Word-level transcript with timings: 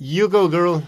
You 0.00 0.28
go, 0.28 0.48
girl. 0.48 0.78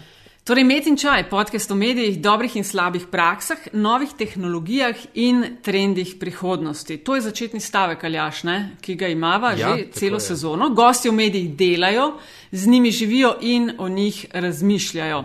Torej, 0.43 0.63
Met 0.63 0.87
in 0.87 0.97
Čaj, 0.97 1.29
podcast 1.29 1.71
o 1.71 1.75
medijih, 1.75 2.19
dobrih 2.21 2.55
in 2.55 2.63
slabih 2.63 3.07
praksah, 3.11 3.57
novih 3.73 4.09
tehnologijah 4.17 4.95
in 5.13 5.57
trendih 5.61 6.15
prihodnosti. 6.19 6.97
To 6.97 7.15
je 7.15 7.21
začetni 7.21 7.59
stavek, 7.59 8.03
Aljaš, 8.03 8.43
ne? 8.43 8.75
ki 8.81 8.95
ga 8.95 9.07
imamo 9.07 9.47
Ja, 9.49 9.75
že 9.77 9.91
celo 9.91 10.17
je. 10.17 10.19
sezono. 10.19 10.69
Gosti 10.69 11.09
v 11.09 11.13
medijih 11.13 11.55
delajo, 11.55 12.13
z 12.51 12.67
njimi 12.67 12.91
živijo 12.91 13.35
in 13.41 13.71
o 13.77 13.89
njih 13.89 14.25
razmišljajo. 14.33 15.23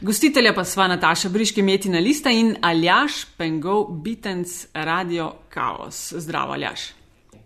Gostitelja 0.00 0.54
pa 0.54 0.64
sva 0.64 0.88
Nataša 0.88 1.28
Briški, 1.28 1.62
Metina 1.62 1.98
Lista 1.98 2.30
in 2.30 2.56
Aljaš 2.60 3.24
Pengov, 3.36 3.86
Bitens, 4.02 4.66
Radio 4.74 5.32
Chaos. 5.52 6.12
Zdravo, 6.16 6.52
Aljaš. 6.52 7.01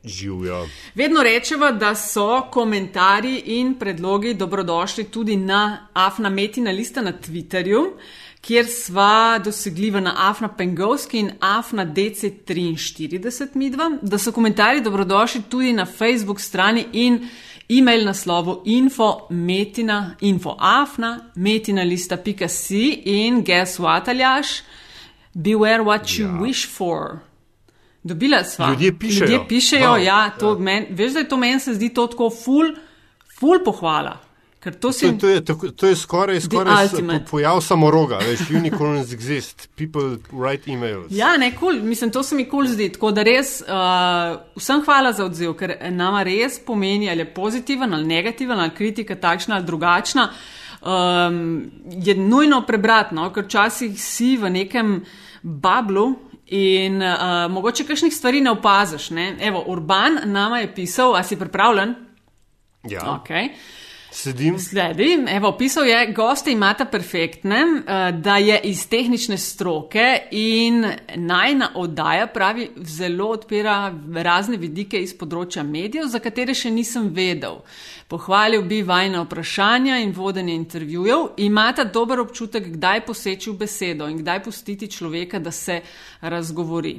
Živijo. 0.06 0.68
Vedno 0.94 1.22
rečemo, 1.22 1.72
da 1.72 1.94
so 1.94 2.42
komentarji 2.50 3.42
in 3.46 3.74
predlogi 3.74 4.34
dobrodošli 4.34 5.04
tudi 5.04 5.36
na 5.36 5.88
Afna 5.92 6.28
Metina 6.28 6.70
lista 6.70 7.02
na 7.02 7.12
Twitterju, 7.12 7.84
kjer 8.40 8.66
sva 8.66 9.38
dosegljiva 9.44 10.00
na 10.00 10.14
Afna 10.18 10.48
Pengovski 10.48 11.18
in 11.18 11.30
Afna 11.40 11.86
DC43 11.86 13.48
midva, 13.54 13.90
da 14.02 14.18
so 14.18 14.32
komentarji 14.32 14.80
dobrodošli 14.80 15.42
tudi 15.42 15.72
na 15.72 15.86
Facebook 15.86 16.40
strani 16.40 16.86
in 16.92 17.28
e-mail 17.68 18.04
naslovu 18.04 18.62
info 18.64 19.26
metina, 19.30 20.14
info 20.20 20.56
afna, 20.58 21.20
metina 21.34 21.82
lista.si 21.82 23.02
in 23.04 23.42
guess 23.44 23.78
what, 23.78 24.08
Aljaš? 24.08 24.46
Beware 25.34 25.82
what 25.82 26.18
you 26.18 26.26
Ja. 26.28 26.40
wish 26.40 26.66
for. 26.68 27.18
Dobila 28.06 28.44
sva. 28.44 28.70
Ljudje 28.70 28.98
pišejo. 28.98 29.20
Ljudje 29.20 29.48
pišejo, 29.48 29.90
Wow, 29.90 30.04
ja, 30.04 30.30
to 30.30 30.52
ja. 30.52 30.58
Men, 30.58 30.86
veš, 30.90 31.12
da 31.12 31.18
je 31.18 31.28
to 31.28 31.36
meni 31.36 31.60
se 31.60 31.74
zdi 31.74 31.88
to 31.94 32.06
tako 32.06 32.30
ful, 32.30 32.70
ful 33.38 33.58
pohvala. 33.64 34.20
Ker 34.62 34.74
to 34.74 34.92
si. 34.92 35.06
To, 35.06 35.18
to, 35.18 35.28
je, 35.28 35.40
tako- 35.44 35.70
to 35.70 35.86
je 35.86 35.96
skoraj, 35.96 36.40
skoraj 36.40 36.88
pojav 37.30 37.60
samoroga. 37.62 38.18
Veš, 38.18 38.48
unicorns 38.50 39.12
exist, 39.14 39.68
people 39.78 40.18
write 40.32 40.72
emails. 40.72 41.06
Ja, 41.10 41.36
ne, 41.36 41.52
kul, 41.54 41.76
cool. 41.78 41.82
mislim, 41.86 42.10
to 42.10 42.22
se 42.22 42.34
mi 42.34 42.44
kul 42.44 42.64
cool 42.64 42.74
zdi. 42.74 42.88
Tako 42.92 43.10
da 43.14 43.22
res 43.22 43.60
uh, 43.62 44.38
vsem 44.58 44.82
hvala 44.84 45.12
za 45.12 45.26
odziv, 45.26 45.54
ker 45.58 45.76
nama 45.90 46.22
res 46.26 46.58
pomeni, 46.66 47.10
ali 47.10 47.22
je 47.22 47.30
pozitiven 47.34 47.94
ali 47.94 48.06
negativen, 48.06 48.58
ali 48.60 48.74
kritika 48.74 49.14
takšna 49.14 49.54
ali 49.60 49.66
drugačna. 49.66 50.28
Um, 50.86 51.70
je 51.90 52.14
nujno 52.14 52.60
prebrati, 52.66 53.14
no? 53.14 53.30
ker 53.34 53.46
včasih 53.46 53.94
si 54.02 54.36
v 54.36 54.50
nekem 54.50 55.00
bablu 55.42 56.14
in 56.46 57.02
uh, 57.02 57.50
mogoče 57.50 57.84
kakšnih 57.84 58.14
stvari 58.14 58.40
ne 58.40 58.50
opaziš. 58.50 59.10
Ne? 59.10 59.36
Evo, 59.40 59.64
Urban 59.66 60.20
nama 60.24 60.58
je 60.58 60.74
pisal, 60.74 61.16
a 61.16 61.22
si 61.22 61.38
pripravljen? 61.38 61.94
Ja. 62.88 63.00
Okay. 63.00 63.48
Sedim. 64.16 64.58
Sledi, 64.58 65.24
evo, 65.28 65.48
opisal 65.48 65.86
je, 65.86 66.12
goste 66.16 66.52
imata 66.52 66.84
perfektne, 66.84 67.56
eh, 67.56 68.12
da 68.12 68.36
je 68.36 68.60
iz 68.64 68.88
tehnične 68.88 69.38
stroke 69.38 70.18
in 70.30 70.86
najna 71.16 71.68
oddaja, 71.74 72.26
pravi, 72.26 72.70
zelo 72.76 73.26
odpira 73.28 73.92
razne 74.14 74.56
vidike 74.56 75.02
iz 75.02 75.12
področja 75.18 75.62
medijev, 75.62 76.08
za 76.08 76.22
katere 76.24 76.54
še 76.56 76.72
nisem 76.72 77.10
vedel. 77.12 77.60
Pohvalil 78.08 78.64
bi 78.64 78.80
vajna 78.82 79.20
vprašanja 79.26 80.00
in 80.00 80.16
vodenje 80.16 80.56
intervjujev. 80.56 81.28
Imata 81.36 81.84
dober 81.84 82.24
občutek, 82.24 82.72
kdaj 82.78 83.04
poseči 83.04 83.50
v 83.50 83.58
besedo 83.66 84.08
in 84.08 84.24
kdaj 84.24 84.46
pustiti 84.48 84.88
človeka, 84.88 85.44
da 85.44 85.52
se 85.52 85.82
razgovori. 86.22 86.96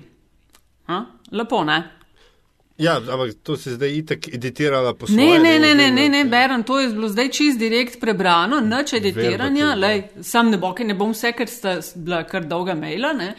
Ha? 0.86 1.06
Lepo, 1.32 1.66
ne? 1.66 1.82
Ja, 2.78 2.98
ampak 2.98 3.34
to 3.44 3.58
se 3.58 3.72
zdaj 3.74 3.90
itek 3.98 4.28
editirala 4.34 4.94
po 4.94 5.06
Ne, 5.10 5.14
svoje. 5.14 5.40
ne, 5.40 5.60
ne, 5.60 5.76
ne, 5.76 5.92
ne, 5.92 6.10
ne, 6.10 6.24
bo- 6.24 6.30
Beren, 6.30 6.64
to 6.64 6.80
je 6.80 6.90
bilo 6.90 7.10
zdaj 7.10 7.30
čist 7.30 7.60
direkt 7.60 8.00
prebrano, 8.00 8.60
nič 8.62 8.94
editiranja, 8.94 9.76
lej, 9.76 10.04
sam 10.22 10.50
ne 10.50 10.58
bo, 10.58 10.74
ker 10.74 10.86
ne 10.86 10.94
bom 10.94 11.12
vse, 11.12 11.32
ker 11.34 11.50
sta 11.50 11.80
bila 11.96 12.24
kar 12.24 12.46
dolga 12.46 12.76
maila, 12.76 13.14
ne. 13.14 13.34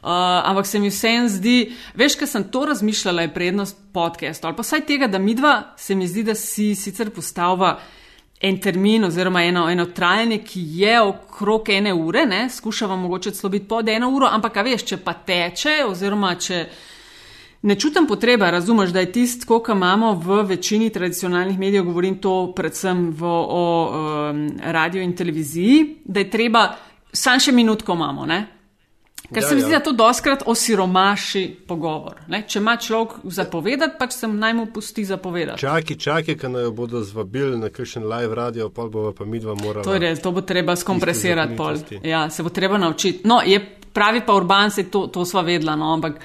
Uh, 0.00 0.08
ampak 0.48 0.64
se 0.66 0.78
mi 0.78 0.88
vsem 0.88 1.28
zdi, 1.28 1.72
veš, 1.94 2.14
ker 2.16 2.26
sem 2.26 2.44
to 2.48 2.64
razmišljala, 2.64 3.22
je 3.22 3.34
prednost 3.34 3.76
podcasta 3.92 4.48
ali 4.48 4.56
pa 4.56 4.62
saj 4.62 4.80
tega, 4.80 5.06
da 5.06 5.18
midva 5.18 5.74
se 5.76 5.94
mi 5.94 6.08
zdi, 6.08 6.22
da 6.22 6.34
si 6.34 6.74
sicer 6.74 7.10
postavlja 7.10 7.74
en 8.40 8.56
termin 8.60 9.04
oziroma 9.04 9.42
eno, 9.44 9.66
eno 9.68 9.84
trajanje, 9.86 10.38
ki 10.38 10.62
je 10.80 11.00
okrog 11.02 11.68
ene 11.68 11.92
ure, 11.94 12.24
ne, 12.26 12.46
skušava 12.50 12.96
mogoče 12.96 13.30
celo 13.30 13.50
biti 13.50 13.68
pod 13.68 13.88
eno 13.88 14.08
uro, 14.08 14.26
ampak 14.26 14.56
veš, 14.64 14.84
če 14.84 14.96
pa 14.96 15.12
teče 15.12 15.82
oziroma 15.84 16.34
če. 16.34 16.64
Ne 17.62 17.74
čutim 17.74 18.06
potrebe, 18.08 18.50
razumeš, 18.50 18.90
da 18.90 19.00
je 19.00 19.12
tisto, 19.12 19.46
koliko 19.46 19.72
imamo 19.72 20.14
v 20.14 20.42
večini 20.42 20.90
tradicionalnih 20.90 21.58
medijev, 21.58 21.84
govorim 21.84 22.16
to 22.18 22.52
predvsem 22.56 23.10
v, 23.10 23.26
o 23.26 23.90
um, 23.90 24.48
radiju 24.62 25.02
in 25.02 25.16
televiziji, 25.16 25.96
da 26.04 26.20
je 26.20 26.30
treba, 26.30 26.68
sam 27.12 27.40
še 27.40 27.52
minutko 27.52 27.92
imamo, 27.92 28.26
ne? 28.26 28.46
Ker 29.30 29.42
Ja, 29.42 29.48
se 29.48 29.54
mi 29.54 29.60
ja. 29.60 29.64
zdi, 29.64 29.72
da 29.72 29.80
to 29.80 29.92
doskrat 29.92 30.42
osiromaši 30.46 31.56
pogovor. 31.68 32.16
Ne? 32.28 32.42
Če 32.48 32.58
ima 32.58 32.74
človek 32.76 33.20
zapovedati, 33.24 33.94
pač 33.98 34.16
se 34.16 34.28
naj 34.28 34.54
mu 34.54 34.66
pusti 34.74 35.04
zapovedati. 35.04 35.60
Čaki, 35.60 35.96
čaki, 36.00 36.34
ki 36.38 36.48
naj 36.50 36.66
jo 36.66 36.72
bodo 36.74 37.02
zvabili 37.06 37.58
na 37.58 37.68
kakšen 37.70 38.08
live 38.10 38.34
radio, 38.34 38.70
pa 38.74 38.88
bova 38.90 39.12
pa 39.14 39.24
midva 39.24 39.54
morala. 39.54 39.84
To 39.86 39.94
je 39.94 40.02
res, 40.02 40.22
to 40.22 40.32
bo 40.34 40.42
treba 40.42 40.74
skompresirati 40.76 41.56
pol. 41.56 41.78
Ja, 42.02 42.24
se 42.30 42.42
bo 42.42 42.50
treba 42.50 42.78
naučiti. 42.78 43.28
No, 43.28 43.38
je 43.46 43.60
pravi 43.92 44.24
pa 44.26 44.34
Urban, 44.34 44.70
se 44.70 44.88
to, 44.90 45.06
to 45.06 45.24
sva 45.24 45.44
vedla, 45.46 45.76
no, 45.76 45.92
ampak 45.94 46.18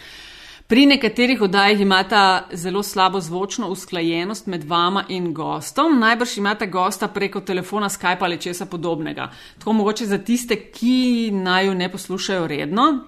pri 0.68 0.86
nekaterih 0.86 1.42
oddajah 1.42 1.82
imata 1.82 2.48
zelo 2.54 2.84
slabo 2.84 3.20
zvočno 3.22 3.68
usklajenost 3.68 4.48
med 4.48 4.64
vama 4.64 5.06
in 5.10 5.34
gostom. 5.34 6.00
Najbrž 6.00 6.38
imata 6.38 6.66
gosta 6.66 7.08
preko 7.08 7.42
telefona, 7.42 7.90
Skype 7.90 8.24
ali 8.24 8.42
česa 8.42 8.66
podobnega. 8.66 9.32
Tako 9.60 9.74
mogoče 9.74 10.06
za 10.06 10.18
tiste, 10.18 10.56
ki 10.56 11.30
naj 11.34 11.66
jo 11.66 11.74
ne 11.74 11.92
poslušajo 11.92 12.48
redno. 12.48 13.06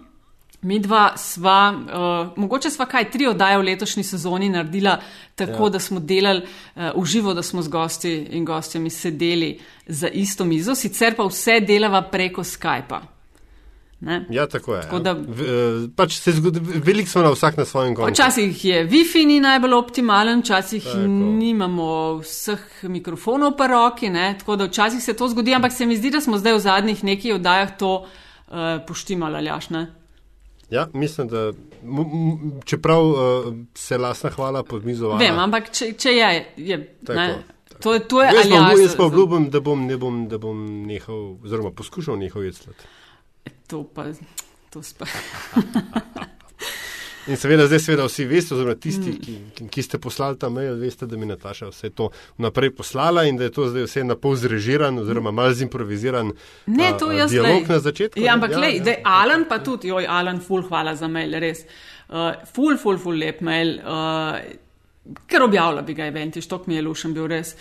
Mi 0.62 0.80
dva 0.80 1.18
sva, 1.18 1.74
uh, 1.74 2.38
mogoče 2.38 2.70
sva 2.70 2.86
kaj 2.86 3.12
tri 3.12 3.28
oddaje 3.28 3.58
v 3.58 3.64
letošnji 3.64 4.04
sezoni 4.04 4.50
naredila 4.50 4.98
tako, 5.36 5.64
ja. 5.64 5.70
da 5.70 5.80
smo 5.80 6.00
delali 6.00 6.42
uh, 6.42 7.02
v 7.02 7.06
živo, 7.06 7.34
da 7.34 7.44
smo 7.44 7.62
z 7.62 7.70
gosti 7.70 8.16
in 8.32 8.46
gostjami 8.46 8.90
sedeli 8.90 9.60
za 9.86 10.08
isto 10.08 10.46
mizo, 10.46 10.76
sicer 10.76 11.16
pa 11.16 11.24
vse 11.24 11.60
delava 11.60 12.02
preko 12.02 12.44
Skypa. 12.44 13.17
Ne? 14.00 14.26
Ja, 14.30 14.48
tako 14.48 14.76
je. 14.76 14.82
Tako 14.82 14.96
ja. 14.96 15.02
da- 15.02 15.12
eh, 15.12 15.88
pač 15.96 16.20
se 16.20 16.32
zgodi, 16.32 16.60
veliko 16.62 17.10
smo 17.10 17.22
na 17.22 17.32
vsak 17.32 17.58
na 17.58 17.66
svojem 17.66 17.96
koncu. 17.96 18.14
Včasih 18.14 18.66
je 18.66 18.84
Wi-Fi 18.90 19.26
ni 19.26 19.40
najbolj 19.40 19.74
optimalen, 19.74 20.42
včasih 20.42 20.84
Tako. 20.84 20.98
nimamo 21.42 22.18
vseh 22.22 22.84
mikrofonov 22.84 23.56
pa 23.58 23.68
roki, 23.68 24.10
ne? 24.10 24.36
tako 24.40 24.56
da 24.56 24.66
včasih 24.66 25.04
se 25.04 25.14
to 25.14 25.28
zgodi, 25.28 25.54
ampak 25.54 25.74
se 25.74 25.86
mi 25.86 25.98
zdi, 25.98 26.12
da 26.12 26.22
smo 26.22 26.38
zdaj 26.38 26.54
v 26.54 26.60
zadnjih 26.60 27.04
nekaj 27.04 27.34
oddajah 27.34 27.78
to 27.78 28.06
uh, 28.06 28.56
poštimali, 28.88 29.38
aljaš, 29.38 29.70
ne? 29.70 29.88
Ja, 30.70 30.88
mislim, 30.94 31.28
da 31.28 31.52
čeprav 32.66 33.06
uh, 33.06 33.18
se 33.76 33.98
lasna 33.98 34.30
hvala 34.30 34.64
pod 34.64 34.86
mizo. 34.86 35.16
Vem, 35.18 35.40
ampak 35.40 35.72
če, 35.72 35.94
če 35.94 36.12
je, 36.12 36.46
je 36.58 36.78
Tako, 37.06 37.20
ne? 37.20 37.44
To 37.82 37.94
je, 37.94 38.00
to 38.00 38.22
je 38.22 38.30
Jaz 38.34 38.50
pa, 38.50 38.58
aljaš. 38.58 38.80
jaz 38.82 38.96
pa 38.98 39.06
obljubim, 39.06 39.50
da 39.50 39.60
bom, 39.60 39.86
ne 39.86 39.98
bom, 39.98 40.28
da 40.28 40.38
bom 40.38 40.62
nehal, 40.88 41.38
oziroma 41.44 41.72
poskušal 41.72 42.18
nehal 42.18 42.44
jedeti. 42.44 42.68
To 43.68 43.84
pa, 43.84 44.10
to 44.70 44.84
spa. 44.84 45.06
In 47.28 47.36
seveda, 47.36 47.66
zdaj 47.68 47.80
seveda 47.84 48.06
vsi 48.08 48.26
veste, 48.26 48.56
oziroma 48.56 48.76
tisti, 48.80 49.12
mm. 49.12 49.48
ki, 49.56 49.66
ki 49.72 49.84
ste 49.84 50.00
poslali 50.00 50.38
ta 50.40 50.48
mail, 50.50 50.78
veste, 50.80 51.08
da 51.12 51.18
mi 51.20 51.28
Nataša 51.28 51.68
vse 51.74 51.90
to 51.96 52.08
naprej 52.40 52.72
poslala 52.78 53.26
in 53.28 53.38
da 53.38 53.50
je 53.50 53.54
to 53.58 53.68
zdaj 53.68 53.84
vse 53.84 54.04
na 54.08 54.16
pol 54.16 54.38
zrežiran, 54.40 55.00
oziroma 55.02 55.34
malo 55.36 55.52
zimproviziran 55.54 56.32
Ne, 56.66 56.94
a, 56.94 56.98
to 56.98 57.10
a, 57.12 57.18
jaz 57.18 57.36
dialog 57.36 57.68
lej. 57.68 57.68
na 57.68 57.80
začetku. 57.84 58.24
Ja, 58.24 58.38
ampak 58.40 58.56
lej, 58.56 58.80
da 58.86 58.96
je 58.96 59.02
Alan 59.04 59.44
pa 59.50 59.60
tudi, 59.60 59.92
joj, 59.92 60.08
Alan, 60.08 60.40
ful, 60.40 60.64
hvala 60.70 60.96
za 60.96 61.12
mail, 61.12 61.36
res. 61.44 61.66
Uh, 62.08 62.32
ful, 62.48 62.80
ful, 62.80 62.96
ful, 63.04 63.20
lep 63.20 63.44
mail. 63.44 63.76
Uh, 63.84 65.20
ker 65.28 65.44
objavlja 65.44 65.84
bi 65.84 66.00
ga 66.00 66.08
eventi, 66.08 66.44
štok 66.44 66.72
mi 66.72 66.80
je 66.80 66.88
lušen 66.88 67.16
bil 67.16 67.28
res. 67.28 67.58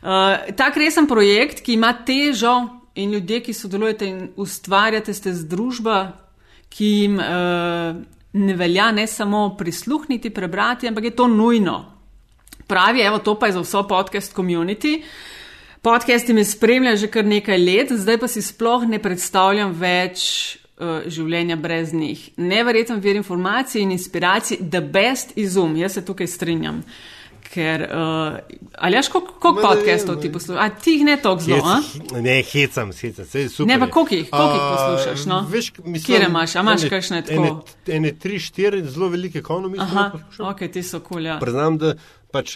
Uh, 0.00 0.48
tak 0.56 0.80
resen 0.80 1.04
projekt, 1.08 1.60
ki 1.60 1.76
ima 1.76 1.92
težo 2.08 2.56
in 3.02 3.12
ljudje, 3.12 3.40
ki 3.40 3.54
sodelujete 3.54 4.06
in 4.06 4.28
ustvarjate, 4.36 5.14
ste 5.14 5.32
združba, 5.34 6.12
ki 6.70 6.86
jim 6.86 7.18
uh, 7.18 7.96
ne 8.32 8.54
velja 8.54 8.90
ne 8.92 9.06
samo 9.06 9.56
prisluhniti, 9.58 10.30
prebrati, 10.30 10.88
ampak 10.88 11.04
je 11.04 11.16
to 11.16 11.26
nujno. 11.28 11.84
Pravi, 12.66 13.00
evo, 13.00 13.18
to 13.18 13.34
pa 13.38 13.46
je 13.46 13.52
za 13.52 13.60
vso 13.60 13.82
podcast 13.88 14.36
community. 14.36 15.02
Podcasti 15.82 16.32
me 16.32 16.44
spremljajo 16.44 16.96
že 16.96 17.08
kar 17.10 17.24
nekaj 17.24 17.58
let, 17.58 17.92
zdaj 17.92 18.18
pa 18.20 18.28
si 18.28 18.42
sploh 18.42 18.84
ne 18.86 18.98
predstavljam 19.02 19.72
več 19.72 20.20
uh, 20.76 21.08
življenja 21.08 21.56
brez 21.56 21.94
njih. 21.96 22.28
Neverjeten 22.36 23.00
vir 23.00 23.16
informacij 23.16 23.82
in 23.82 23.94
inspiracij, 23.96 24.60
the 24.70 24.80
best 24.80 25.32
izum, 25.40 25.76
jaz 25.76 25.96
se 25.96 26.04
tukaj 26.04 26.28
strinjam. 26.28 26.82
Ker, 27.50 27.82
uh, 27.82 28.38
ali 28.78 28.94
jaš, 28.94 29.08
koliko 29.08 29.56
podcastov 29.62 30.20
ti 30.22 30.32
poslušaš? 30.32 30.62
A 30.62 30.68
ti 30.68 30.90
jih 30.90 31.04
ne 31.04 31.16
toliko 31.22 31.42
zelo, 31.42 31.64
a? 31.66 31.80
Ne, 32.20 32.42
hecam, 32.52 32.92
hecam, 32.92 33.24
vse 33.24 33.40
je 33.40 33.48
super. 33.48 33.66
Ne, 33.66 33.78
pa 33.80 33.88
koliko 33.90 34.14
jih, 34.14 34.28
poslušaš, 34.30 35.26
no? 35.26 35.40
Veš, 35.50 35.72
mislim, 35.78 36.04
Kjere 36.06 36.28
imaš, 36.30 36.54
a 36.56 36.60
imaš 36.60 36.86
kakšne 36.90 37.24
tako? 37.26 37.42
Ene, 37.42 37.96
ene 37.96 38.12
tri, 38.18 38.38
štiri 38.38 38.84
zelo 38.86 39.08
velike 39.10 39.42
ekonomije. 39.42 39.82
Aha, 39.82 40.12
ok, 40.38 40.62
ti 40.72 40.82
so 40.86 41.02
kul, 41.02 41.26
ja. 41.26 41.40
Priznam, 41.42 41.78
da 41.82 41.96
pač, 42.30 42.54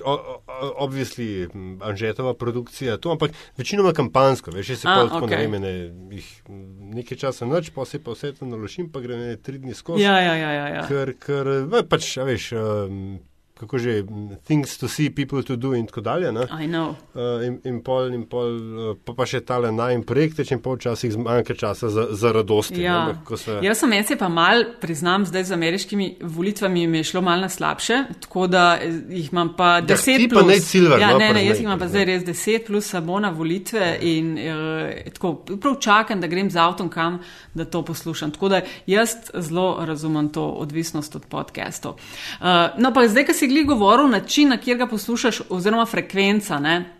obvisli, 0.78 1.48
Anžetova 1.82 2.36
produkcija, 2.38 2.96
to, 2.96 3.10
ampak 3.10 3.34
večinoma 3.58 3.92
kampansko, 3.92 4.54
veš, 4.54 4.76
se 4.78 4.86
pa 4.86 5.08
tako 5.10 5.26
okay. 5.26 5.50
ne 5.50 5.58
vem, 5.58 6.10
jih 6.14 6.32
nekaj 6.94 7.18
časa 7.26 7.50
noč, 7.50 7.74
pa 7.74 7.82
se 7.82 7.98
pa 7.98 8.14
vse 8.14 8.36
to 8.38 8.46
naložim, 8.46 8.92
pa 8.94 9.02
gre 9.02 9.18
ne 9.18 9.36
tri 9.36 9.58
dni 9.58 9.74
skozi. 9.74 10.06
Ja, 10.06 10.20
ja, 10.22 10.36
ja, 10.38 10.50
ja. 10.52 10.66
ja. 10.78 10.86
Ker, 10.86 11.16
ker, 11.18 11.56
pač, 11.90 12.14
a 12.22 12.30
veš, 12.30 12.52
um, 12.54 13.16
kako 13.54 13.78
že, 13.78 14.02
things 14.44 14.78
to 14.78 14.88
see, 14.88 15.10
people 15.10 15.42
to 15.42 15.56
do 15.56 15.74
in 15.74 15.86
tako 15.86 16.00
dalje. 16.00 16.30
Uh, 16.30 17.46
in, 17.46 17.60
in 17.64 17.82
pol, 17.82 18.14
in 18.14 18.24
pol, 18.26 18.56
uh, 18.90 18.96
pa, 18.98 19.14
pa 19.14 19.26
še 19.30 19.44
tale 19.46 19.70
naj 19.70 19.94
in 19.94 20.02
projekte, 20.02 20.42
če 20.42 20.58
pol 20.58 20.74
včasih 20.74 21.12
zmanjka 21.14 21.54
časa 21.54 21.86
za, 21.86 22.08
za 22.10 22.32
radosti. 22.34 22.82
Ja. 22.82 23.12
Ne, 23.12 23.36
se... 23.38 23.60
Jaz 23.62 23.78
sem 23.78 23.92
meni 23.94 24.16
pa 24.18 24.28
mal, 24.28 24.64
priznam, 24.82 25.22
zdaj 25.28 25.46
z 25.46 25.54
ameriškimi 25.54 26.08
volitvami 26.34 26.86
mi 26.90 26.98
je 27.04 27.10
šlo 27.12 27.22
mal 27.22 27.46
na 27.46 27.48
slabše, 27.48 28.00
tako 28.26 28.48
da 28.50 28.64
jih 28.82 29.30
imam 29.30 29.54
pa 29.54 29.76
Ja, 29.76 29.86
deset 29.86 30.18
ti 30.24 30.28
pa 30.32 30.42
plus. 30.42 30.50
ne 30.50 30.58
silver, 30.60 30.98
ja, 30.98 31.12
no, 31.14 31.22
ne, 31.22 31.30
ne, 31.38 31.46
jaz 31.46 31.62
jih 31.62 31.68
imam 31.68 31.78
pa 31.78 31.86
priznaj. 31.86 32.02
zdaj 32.02 32.10
res 32.10 32.26
deset 32.26 32.66
plus 32.66 32.90
samo 32.90 33.20
na 33.22 33.30
volitve 33.30 33.92
in 34.02 34.34
uh, 34.34 35.14
tako 35.14 35.32
prav 35.54 35.78
čakam, 35.78 36.18
da 36.20 36.26
grem 36.26 36.50
z 36.50 36.58
avtom 36.58 36.90
kam, 36.90 37.20
da 37.54 37.64
to 37.64 37.84
poslušam. 37.86 38.34
Tako 38.34 38.50
da 38.50 38.60
jaz 38.90 39.14
zelo 39.30 39.78
razumem 39.86 40.32
to 40.34 40.42
odvisnost 40.58 41.14
od 41.16 41.30
podcastov. 41.30 42.02
Uh, 42.42 42.74
no 42.82 42.90
pa 42.90 43.06
zdaj, 43.06 43.30
ko 43.30 43.32
si 43.32 43.43
gli 43.46 43.64
govoril, 43.64 44.08
način, 44.08 44.48
na 44.48 44.56
kjer 44.56 44.76
ga 44.76 44.86
poslušaš, 44.86 45.42
oziroma 45.48 45.86
frekvenca. 45.86 46.58
Ne? 46.58 46.94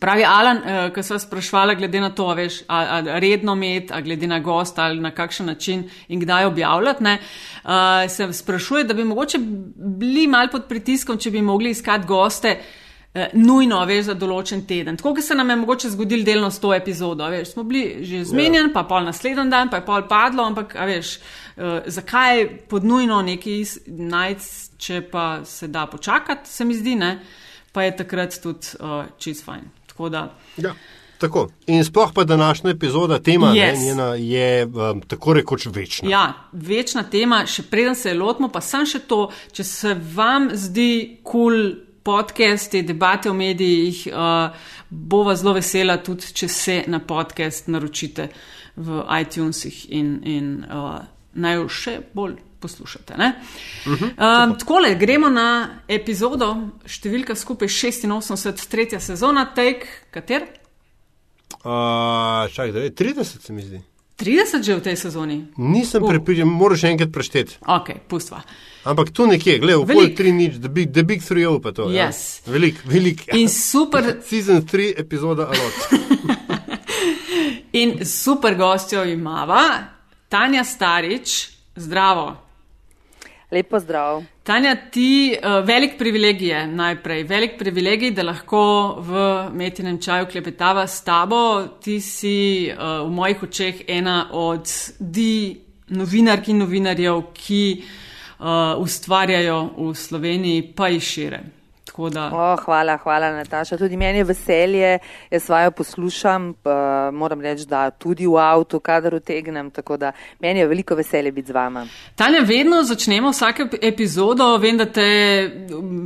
Pravi 0.00 0.24
Alan, 0.24 0.56
eh, 0.56 0.90
ko 0.94 1.02
sem 1.02 1.18
sprašvala, 1.18 1.74
glede 1.74 2.00
na 2.00 2.10
to, 2.10 2.26
veš, 2.34 2.62
a, 2.66 2.78
a 2.96 3.18
redno 3.20 3.54
med, 3.54 3.92
a 3.92 4.00
glede 4.00 4.26
na 4.26 4.40
gost 4.40 4.78
ali 4.78 5.00
na 5.00 5.10
kakšen 5.10 5.46
način 5.46 5.84
in 6.08 6.20
kdaj 6.20 6.44
objavljati, 6.44 7.04
ne, 7.04 7.18
uh, 7.64 7.70
se 8.08 8.32
sprašuje, 8.32 8.84
da 8.84 8.94
bi 8.94 9.04
mogoče 9.04 9.38
bili 9.98 10.26
mal 10.26 10.48
pod 10.50 10.64
pritiskom, 10.68 11.18
če 11.18 11.30
bi 11.30 11.42
mogli 11.42 11.70
iskati 11.70 12.06
goste. 12.06 12.56
eh, 13.14 13.28
Nujno, 13.34 13.84
veš, 13.84 14.04
za 14.04 14.14
določen 14.14 14.64
teden. 14.66 14.96
Tako 14.96 15.20
se 15.20 15.34
nam 15.34 15.50
je 15.50 15.56
mogoče 15.56 15.90
zgodil 15.90 16.24
delno 16.24 16.50
s 16.50 16.58
to 16.58 16.74
epizodo. 16.74 17.28
Veš, 17.28 17.52
smo 17.52 17.62
bili 17.62 18.04
že 18.04 18.24
zmenjeni, 18.24 18.72
pa 18.72 18.82
pol 18.88 19.04
naslednji 19.04 19.50
dan, 19.50 19.68
pa 19.68 19.76
je 19.76 19.84
pol 19.84 20.08
padlo, 20.08 20.42
ampak 20.42 20.74
veš, 20.74 21.18
uh, 21.56 21.84
zakaj 21.86 22.46
pod 22.68 22.84
nujno 22.84 23.22
neki 23.22 23.64
najc, 23.86 24.71
če 24.82 25.02
pa 25.12 25.44
se 25.46 25.68
da 25.70 25.86
počakati, 25.86 26.50
se 26.50 26.64
mi 26.66 26.74
zdi, 26.74 26.96
ne, 26.98 27.12
pa 27.72 27.86
je 27.86 27.94
takrat 28.02 28.34
tudi 28.42 28.74
uh, 28.80 29.04
čist 29.18 29.46
fajn. 29.46 29.70
Tako 29.92 30.08
da, 30.10 30.24
Ja, 30.56 30.72
tako. 31.22 31.46
In 31.70 31.84
sploh 31.84 32.10
pa 32.14 32.24
današnja 32.24 32.70
epizoda, 32.74 33.18
tema 33.22 33.52
Yes. 33.54 33.78
ne, 33.78 33.84
njena 33.86 34.08
je 34.18 34.66
um, 34.66 35.00
tako 35.06 35.36
rekoč 35.38 35.66
večna. 35.70 36.10
ja, 36.10 36.24
večna 36.52 37.02
tema, 37.02 37.44
še 37.46 37.62
preden 37.62 37.94
se 37.94 38.14
lotimo, 38.14 38.48
pa 38.50 38.60
sem 38.60 38.86
še 38.86 39.04
to, 39.06 39.28
če 39.52 39.64
se 39.64 39.94
vam 40.14 40.50
zdi 40.52 41.20
kul 41.22 41.52
cool 41.52 41.72
podcasti, 42.02 42.82
debate 42.82 43.30
v 43.30 43.34
medijih, 43.38 44.08
uh, 44.10 44.50
bova 44.90 45.36
zelo 45.38 45.54
vesela 45.54 45.96
tudi, 46.02 46.32
če 46.34 46.48
se 46.48 46.80
na 46.90 46.98
podcast 46.98 47.68
naročite 47.70 48.28
v 48.76 49.04
iTunesih 49.20 49.84
in, 49.94 50.16
in 50.26 50.48
uh, 50.66 50.98
naj 51.34 51.54
jo 51.60 51.68
še 51.70 52.00
bolj 52.14 52.40
poslušate. 52.62 53.14
Uh 53.18 53.92
-huh, 53.92 54.48
um, 54.48 54.58
takole, 54.58 54.94
gremo 54.94 55.28
na 55.28 55.68
epizodo, 55.88 56.56
številka 56.86 57.34
skupaj 57.34 57.68
86, 57.68 58.68
tretja 58.68 59.00
sezona, 59.00 59.44
take, 59.54 59.86
kater? 60.10 60.42
Uh, 61.64 62.48
čak, 62.54 62.72
da 62.72 62.78
je 62.78 62.90
30, 62.90 63.42
se 63.42 63.52
mi 63.52 63.62
zdi. 63.62 63.82
30 64.18 64.62
že 64.62 64.76
v 64.76 64.82
tej 64.82 64.96
sezoni. 64.96 65.46
Nisem 65.58 66.02
Uh. 66.02 66.08
prepričan, 66.08 66.48
moraš 66.48 66.80
še 66.80 66.88
enkrat 66.88 67.12
prešteti. 67.12 67.58
Ok, 67.66 67.90
pustva. 68.08 68.42
Ampak 68.84 69.10
tu 69.10 69.26
nekje, 69.26 69.58
gledaj, 69.58 69.82
v 69.82 69.86
pol. 69.94 70.06
3 70.16 70.32
nič, 70.32 70.52
the 70.60 70.68
big, 70.68 70.92
the 70.92 71.02
big 71.02 71.22
3 71.22 71.60
pa 71.62 71.72
to. 71.72 71.90
Yes. 71.90 72.42
Ja. 72.46 72.52
Velik, 72.52 72.82
velik. 72.84 73.26
In 73.34 73.48
super, 73.48 74.16
Season 74.28 74.62
3, 74.62 74.94
epizoda 74.98 75.46
Alot. 75.46 75.76
in 77.72 78.06
super 78.06 78.54
gostjo 78.54 79.04
imava 79.04 79.84
Tanja 80.28 80.64
Starič, 80.64 81.48
zdravo. 81.76 82.41
Lepo 83.52 83.78
zdrav. 83.78 84.22
Tanja, 84.42 84.76
ti 84.90 85.36
uh, 85.36 85.60
velik 85.64 85.98
privilegij 85.98 86.48
je 86.48 86.66
najprej, 86.66 87.24
velik 87.24 87.58
privilegij, 87.58 88.10
da 88.10 88.22
lahko 88.22 88.96
v 89.04 89.12
metinem 89.52 90.00
čaju 90.00 90.26
klepetava 90.26 90.86
s 90.86 91.04
tabo. 91.04 91.66
Ti 91.84 92.00
si 92.00 92.70
uh, 92.72 93.04
v 93.04 93.10
mojih 93.12 93.42
očeh 93.42 93.84
ena 93.86 94.28
od 94.32 94.72
di 94.98 95.60
novinark 95.92 96.48
in 96.48 96.64
novinarjev, 96.64 97.20
ki 97.36 97.64
uh, 97.82 98.80
ustvarjajo 98.80 99.58
v 99.76 99.94
Sloveniji, 99.94 100.70
pa 100.72 100.88
in 100.88 101.00
šire. 101.00 101.42
Tako 101.92 102.08
da. 102.10 102.30
O, 102.32 102.56
hvala, 102.64 102.96
hvala, 102.96 103.30
Nataša. 103.32 103.76
Tudi 103.76 103.96
meni 103.96 104.18
je 104.18 104.24
veselje, 104.24 104.98
jaz 105.30 105.48
vajo 105.48 105.70
poslušam, 105.70 106.54
pa 106.62 107.10
moram 107.12 107.40
reči, 107.40 107.66
da 107.68 107.90
tudi 107.90 108.24
v 108.26 108.38
avtu, 108.40 108.80
kadar 108.80 109.14
utegnem, 109.14 109.70
tako 109.70 109.96
da 109.96 110.12
meni 110.40 110.60
je 110.60 110.66
veliko 110.66 110.94
veselje 110.96 111.32
biti 111.32 111.48
z 111.48 111.54
vama. 111.54 111.82
Tanja, 112.16 112.40
vedno 112.48 112.82
začnemo 112.82 113.30
vsako 113.30 113.62
ep- 113.62 113.76
epizodo, 113.82 114.56
vem, 114.56 114.78
da 114.80 114.86
te 114.88 115.04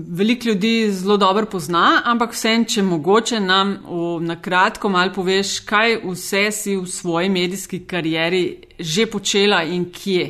veliko 0.08 0.48
ljudi 0.48 0.90
zelo 0.90 1.16
dobro 1.16 1.46
pozna, 1.46 2.02
ampak 2.04 2.34
vsem, 2.34 2.64
če 2.64 2.82
mogoče 2.82 3.40
nam 3.40 3.76
v, 3.86 4.02
na 4.26 4.40
kratko 4.42 4.88
malo 4.88 5.14
poveš, 5.14 5.60
kaj 5.60 6.00
vse 6.02 6.50
si 6.50 6.76
v 6.76 6.86
svoji 6.86 7.30
medijski 7.30 7.84
karieri 7.86 8.56
že 8.78 9.06
počela 9.06 9.62
in 9.62 9.86
kje. 9.92 10.26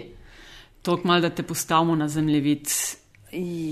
Tok 0.82 1.04
malo, 1.04 1.20
da 1.20 1.30
te 1.30 1.42
postavimo 1.42 1.96
na 1.96 2.08
zemljevid. 2.08 2.68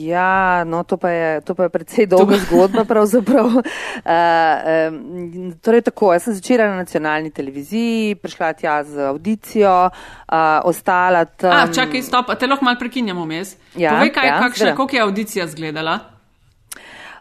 Ja, 0.05 0.64
no, 0.64 0.82
to 0.84 0.96
pa 0.96 1.11
je, 1.11 1.40
to 1.40 1.55
pa 1.55 1.62
je 1.62 1.69
predvsej 1.69 2.06
dolga 2.06 2.37
zgodba 2.37 2.84
pravzaprav. 2.84 3.46
Uh, 3.46 3.62
um, 4.05 5.52
torej 5.64 5.87
tako, 5.88 6.12
jaz 6.12 6.28
sem 6.28 6.37
začela 6.37 6.69
na 6.69 6.82
nacionalni 6.82 7.32
televiziji, 7.32 8.14
prišla 8.20 8.52
tja 8.52 8.78
z 8.84 9.08
audicijo, 9.08 9.88
uh, 9.88 10.37
ostala 10.69 11.25
tam. 11.25 11.56
A, 11.56 11.72
čakaj, 11.72 12.02
stop, 12.02 12.34
te 12.38 12.46
lahko 12.46 12.64
malo 12.64 12.78
prekinjamo 12.78 13.25
mes. 13.25 13.56
Ja, 13.76 13.96
Povej, 13.96 14.12
kaj, 14.12 14.28
ja, 14.28 14.38
kakšna, 14.38 14.58
seveda. 14.58 14.76
koliko 14.76 14.96
je 14.96 15.02
audicija 15.02 15.44
izgledala? 15.44 16.13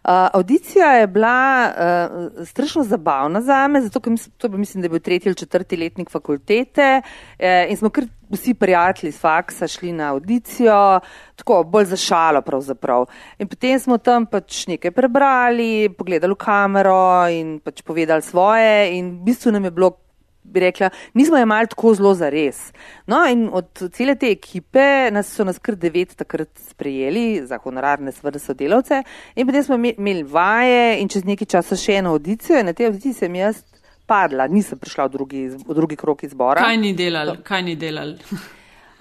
Uh, 0.03 0.09
audicija 0.33 0.93
je 0.93 1.07
bila 1.07 1.71
uh, 1.71 2.45
strašno 2.45 2.83
zabavna 2.83 3.41
za 3.41 3.67
me, 3.67 3.81
zato 3.81 3.99
ker 3.99 4.13
to 4.37 4.49
bi 4.49 4.57
mislim, 4.57 4.81
da 4.81 4.85
je 4.85 4.89
bil 4.89 4.99
tretji 4.99 5.29
ali 5.29 5.35
četrti 5.35 5.77
letnik 5.77 6.09
fakultete 6.11 7.01
eh, 7.39 7.67
in 7.69 7.77
smo 7.77 7.89
kar 7.89 8.03
vsi 8.29 8.53
prijatelji 8.53 9.09
iz 9.09 9.19
faksa 9.19 9.67
šli 9.67 9.91
na 9.91 10.11
audicijo, 10.11 10.99
tako 11.35 11.63
bolj 11.63 11.85
za 11.85 11.95
šalo 11.95 12.41
pravzaprav. 12.41 13.05
In 13.39 13.47
potem 13.47 13.79
smo 13.79 13.97
tam 13.97 14.25
pač 14.25 14.67
nekaj 14.67 14.91
prebrali, 14.91 15.89
pogledali 15.97 16.33
v 16.33 16.37
kamero 16.37 17.29
in 17.31 17.59
pač 17.63 17.81
povedali 17.81 18.21
svoje 18.21 18.97
in 18.97 19.11
v 19.19 19.23
bistvu 19.23 19.51
nam 19.51 19.63
je 19.63 19.71
bilo 19.71 20.02
bi 20.43 20.59
rekla, 20.59 20.89
nismo 21.13 21.37
imeli 21.37 21.67
tako 21.67 21.93
zelo 21.93 22.13
za 22.13 22.29
res. 22.29 22.71
No, 23.07 23.23
in 23.25 23.49
od 23.51 23.89
cele 23.93 24.15
te 24.15 24.31
ekipe 24.31 25.11
nas 25.11 25.31
so 25.35 25.43
nas 25.43 25.59
kar 25.59 25.75
devet 25.75 26.15
takrat 26.15 26.49
sprejeli 26.69 27.45
za 27.47 27.57
honorarne 27.63 28.11
sveda 28.11 28.39
sodelavce 28.39 29.03
in 29.35 29.47
potem 29.47 29.63
smo 29.63 29.75
ime- 29.75 29.95
imeli 29.97 30.23
vaje 30.23 31.01
in 31.01 31.09
čez 31.09 31.25
nekaj 31.25 31.47
časa 31.47 31.75
še 31.75 31.93
eno 32.01 32.11
audicijo 32.11 32.59
in 32.59 32.65
na 32.65 32.73
tej 32.73 32.87
audiciji 32.91 33.13
sem 33.13 33.35
jaz 33.35 33.63
padla, 34.05 34.47
nisem 34.47 34.77
prišla 34.79 35.05
v 35.07 35.11
drugi, 35.11 35.47
v 35.67 35.73
drugi 35.73 35.95
krok 35.95 36.23
izbora. 36.23 36.61
Kaj 36.61 36.77
ni 36.77 36.93
delal? 36.93 37.37
Kaj 37.43 37.61
ni 37.63 37.75
delal? 37.75 38.17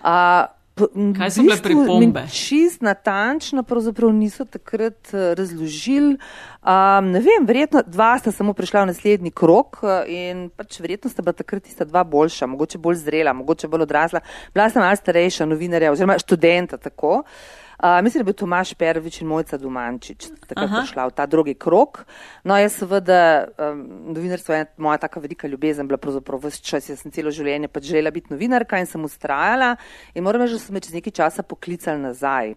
M, 0.04 0.46
Kaj 0.74 1.30
so 1.30 1.42
bile 1.44 1.58
pripombe? 1.62 2.22
Čist 2.32 2.80
natančno 2.80 3.62
pravzaprav 3.62 4.12
niso 4.16 4.44
takrat 4.44 5.12
eh, 5.12 5.34
razložili. 5.36 6.16
Um, 6.62 7.10
ne 7.12 7.20
vem, 7.20 7.46
verjetno 7.46 7.82
dva 7.86 8.14
sta 8.18 8.32
samo 8.32 8.54
prišla 8.56 8.84
v 8.84 8.90
naslednji 8.92 9.30
krok 9.36 9.82
eh, 9.82 10.12
in 10.16 10.46
pač 10.56 10.80
verjetno 10.80 11.10
sta 11.10 11.22
bila 11.22 11.36
takrat 11.36 11.66
tista 11.68 11.84
dva 11.84 12.04
boljša, 12.04 12.46
mogoče 12.46 12.78
bolj 12.78 13.02
zrela, 13.04 13.36
mogoče 13.36 13.68
bolj 13.68 13.84
odrasla. 13.84 14.22
Bila 14.54 14.70
sem 14.70 14.82
malce 14.82 15.04
starejša 15.04 15.46
novinarja 15.50 15.92
oziroma 15.92 16.18
študenta 16.18 16.80
tako. 16.80 17.20
Uh, 17.20 17.61
mislim, 17.82 18.20
da 18.20 18.22
je 18.22 18.24
bil 18.24 18.34
Tomaš 18.38 18.74
Pervič 18.74 19.20
in 19.20 19.28
Mojca 19.28 19.58
Dumančič 19.58 20.28
takrat 20.46 20.68
Aha. 20.68 20.82
prišla 20.82 21.06
v 21.06 21.14
ta 21.18 21.26
drugi 21.26 21.54
krok. 21.54 22.04
No, 22.44 22.54
jaz 22.54 22.76
seveda, 22.78 23.48
um, 23.58 23.80
novinarstvo 24.14 24.54
je 24.54 24.66
moja 24.76 25.00
taka 25.02 25.20
velika 25.20 25.48
ljubezen, 25.50 25.88
bila 25.90 25.98
pravzaprav 25.98 26.44
vse 26.46 26.62
čas, 26.62 26.88
jaz 26.88 27.02
sem 27.02 27.10
celo 27.10 27.30
življenje 27.34 27.68
pač 27.68 27.90
želela 27.90 28.14
biti 28.14 28.30
novinarka 28.30 28.78
in 28.78 28.86
sem 28.86 29.02
ustrajala 29.04 29.74
in 30.14 30.22
moram 30.22 30.46
reči, 30.46 30.54
da 30.54 30.62
so 30.62 30.72
me 30.72 30.80
čez 30.84 30.94
nekaj 30.94 31.16
časa 31.18 31.42
poklicali 31.42 31.98
nazaj. 31.98 32.54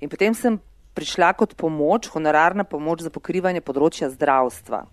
In 0.00 0.12
potem 0.12 0.34
sem 0.34 0.60
prišla 0.94 1.32
kot 1.38 1.56
pomoč, 1.58 2.10
honorarna 2.14 2.62
pomoč 2.64 3.02
za 3.06 3.10
pokrivanje 3.10 3.62
področja 3.62 4.10
zdravstva. 4.14 4.84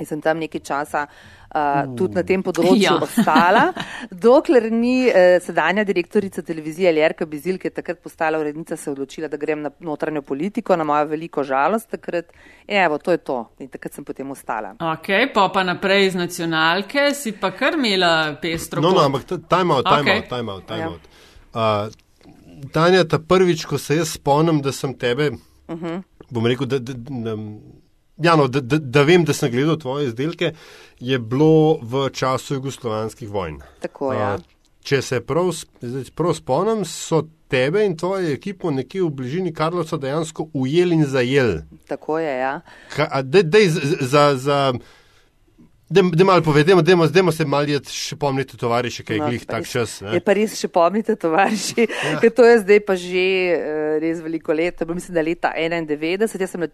In 0.00 0.06
sem 0.06 0.20
tam 0.20 0.40
nekaj 0.42 0.60
časa 0.66 1.04
uh, 1.06 1.94
tudi 1.94 2.18
na 2.18 2.24
tem 2.26 2.42
področju 2.42 2.82
ja. 2.82 2.94
ostala, 3.02 3.64
dokler 4.26 4.66
ni 4.74 5.06
uh, 5.06 5.36
sedanja 5.44 5.84
direktorica 5.86 6.42
televizije 6.42 6.92
Ljerka 6.96 7.28
Bizil, 7.30 7.60
ki 7.62 7.70
je 7.70 7.74
takrat 7.78 8.00
postala 8.02 8.40
urednica, 8.42 8.76
se 8.80 8.90
odločila, 8.90 9.30
da 9.30 9.38
grem 9.40 9.62
na 9.62 9.70
notranjo 9.86 10.24
politiko, 10.26 10.76
na 10.76 10.86
mojo 10.88 11.06
veliko 11.12 11.44
žalost 11.46 11.92
takrat. 11.94 12.32
Evo, 12.66 12.98
to 12.98 13.14
je 13.14 13.22
to. 13.22 13.38
In 13.62 13.70
takrat 13.70 13.94
sem 13.94 14.06
potem 14.06 14.30
ostala. 14.34 14.74
Ok, 14.82 15.12
pa 15.34 15.48
pa 15.54 15.62
naprej 15.66 16.10
iz 16.10 16.18
nacionalke 16.18 17.12
si 17.14 17.34
pa 17.38 17.52
kar 17.54 17.78
imela 17.78 18.34
pestro. 18.42 18.82
No, 18.82 18.94
no, 18.96 19.04
ampak 19.06 19.28
time 19.28 19.76
out, 19.76 19.86
time 19.86 20.02
okay. 20.02 20.18
out, 20.18 20.32
time 20.32 20.50
out, 20.50 20.66
time 20.66 20.82
ja. 20.82 20.90
out. 20.90 21.12
Uh, 21.54 22.02
Tanja, 22.72 23.02
ta 23.04 23.18
prvič, 23.18 23.66
ko 23.68 23.78
se 23.78 23.98
jaz 23.98 24.14
spomnim, 24.16 24.60
da 24.64 24.72
sem 24.72 24.94
tebe, 24.96 25.30
uh 25.68 25.74
mhm. 25.74 25.86
-huh. 25.86 26.02
bom 26.30 26.46
rekel, 26.46 26.66
da, 26.66 26.78
da, 26.78 26.94
da, 26.96 27.34
Ja, 28.16 28.36
no, 28.36 28.46
da, 28.48 28.60
da, 28.60 28.78
da 28.78 29.02
vem, 29.02 29.24
da 29.24 29.34
sem 29.34 29.50
gledal 29.50 29.78
tvoje 29.78 30.08
izdelke, 30.08 30.52
je 31.00 31.18
bilo 31.18 31.78
v 31.82 32.08
času 32.14 32.54
jugoslovanskih 32.54 33.30
vojn. 33.30 33.58
Tako, 33.82 34.12
ja. 34.14 34.36
Če 34.84 35.00
se 35.02 35.20
prav, 35.24 35.50
prav 36.14 36.34
spomnim, 36.38 36.84
so 36.86 37.24
tebe 37.50 37.84
in 37.86 37.96
tvoje 37.98 38.34
ekipo 38.34 38.70
nekje 38.70 39.02
v 39.02 39.10
bližini 39.18 39.52
Karlovca 39.54 39.96
dejansko 39.96 40.48
ujeli 40.52 41.00
in 41.00 41.06
zajeli. 41.10 41.62
Tako 41.88 42.18
je, 42.18 42.36
ja. 42.38 42.54
Ka, 42.94 43.22
dej, 43.22 43.42
dej, 43.42 43.68
za, 44.00 44.24
za, 44.36 44.58
Da 45.88 46.24
malo 46.24 46.42
povedemo, 46.42 46.82
da 46.82 47.32
se 47.32 47.44
malo 47.44 47.80
še 47.92 48.16
pomnite, 48.16 48.56
tovariši, 48.56 49.04
kaj 49.04 49.16
je 49.16 49.20
no, 49.20 49.26
glih 49.28 49.42
tak 49.44 49.66
čas. 49.68 49.98
Ne? 50.00 50.14
Je 50.16 50.20
pa 50.24 50.32
res 50.32 50.54
še 50.56 50.70
pomnite, 50.72 51.12
tovariši, 51.20 51.84
ja. 52.08 52.14
ker 52.22 52.32
to 52.32 52.46
je 52.48 52.54
zdaj 52.62 52.80
pa 52.88 52.96
že 52.96 53.24
uh, 53.52 53.98
res 54.00 54.22
veliko 54.24 54.56
let, 54.56 54.80
mislim, 54.88 55.18
da 55.18 55.24
leta 55.26 55.52
91, 55.52 56.24
jaz 56.40 56.54
sem 56.56 56.64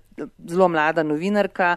zelo 0.47 0.69
mlada 0.71 1.03
novinarka, 1.03 1.73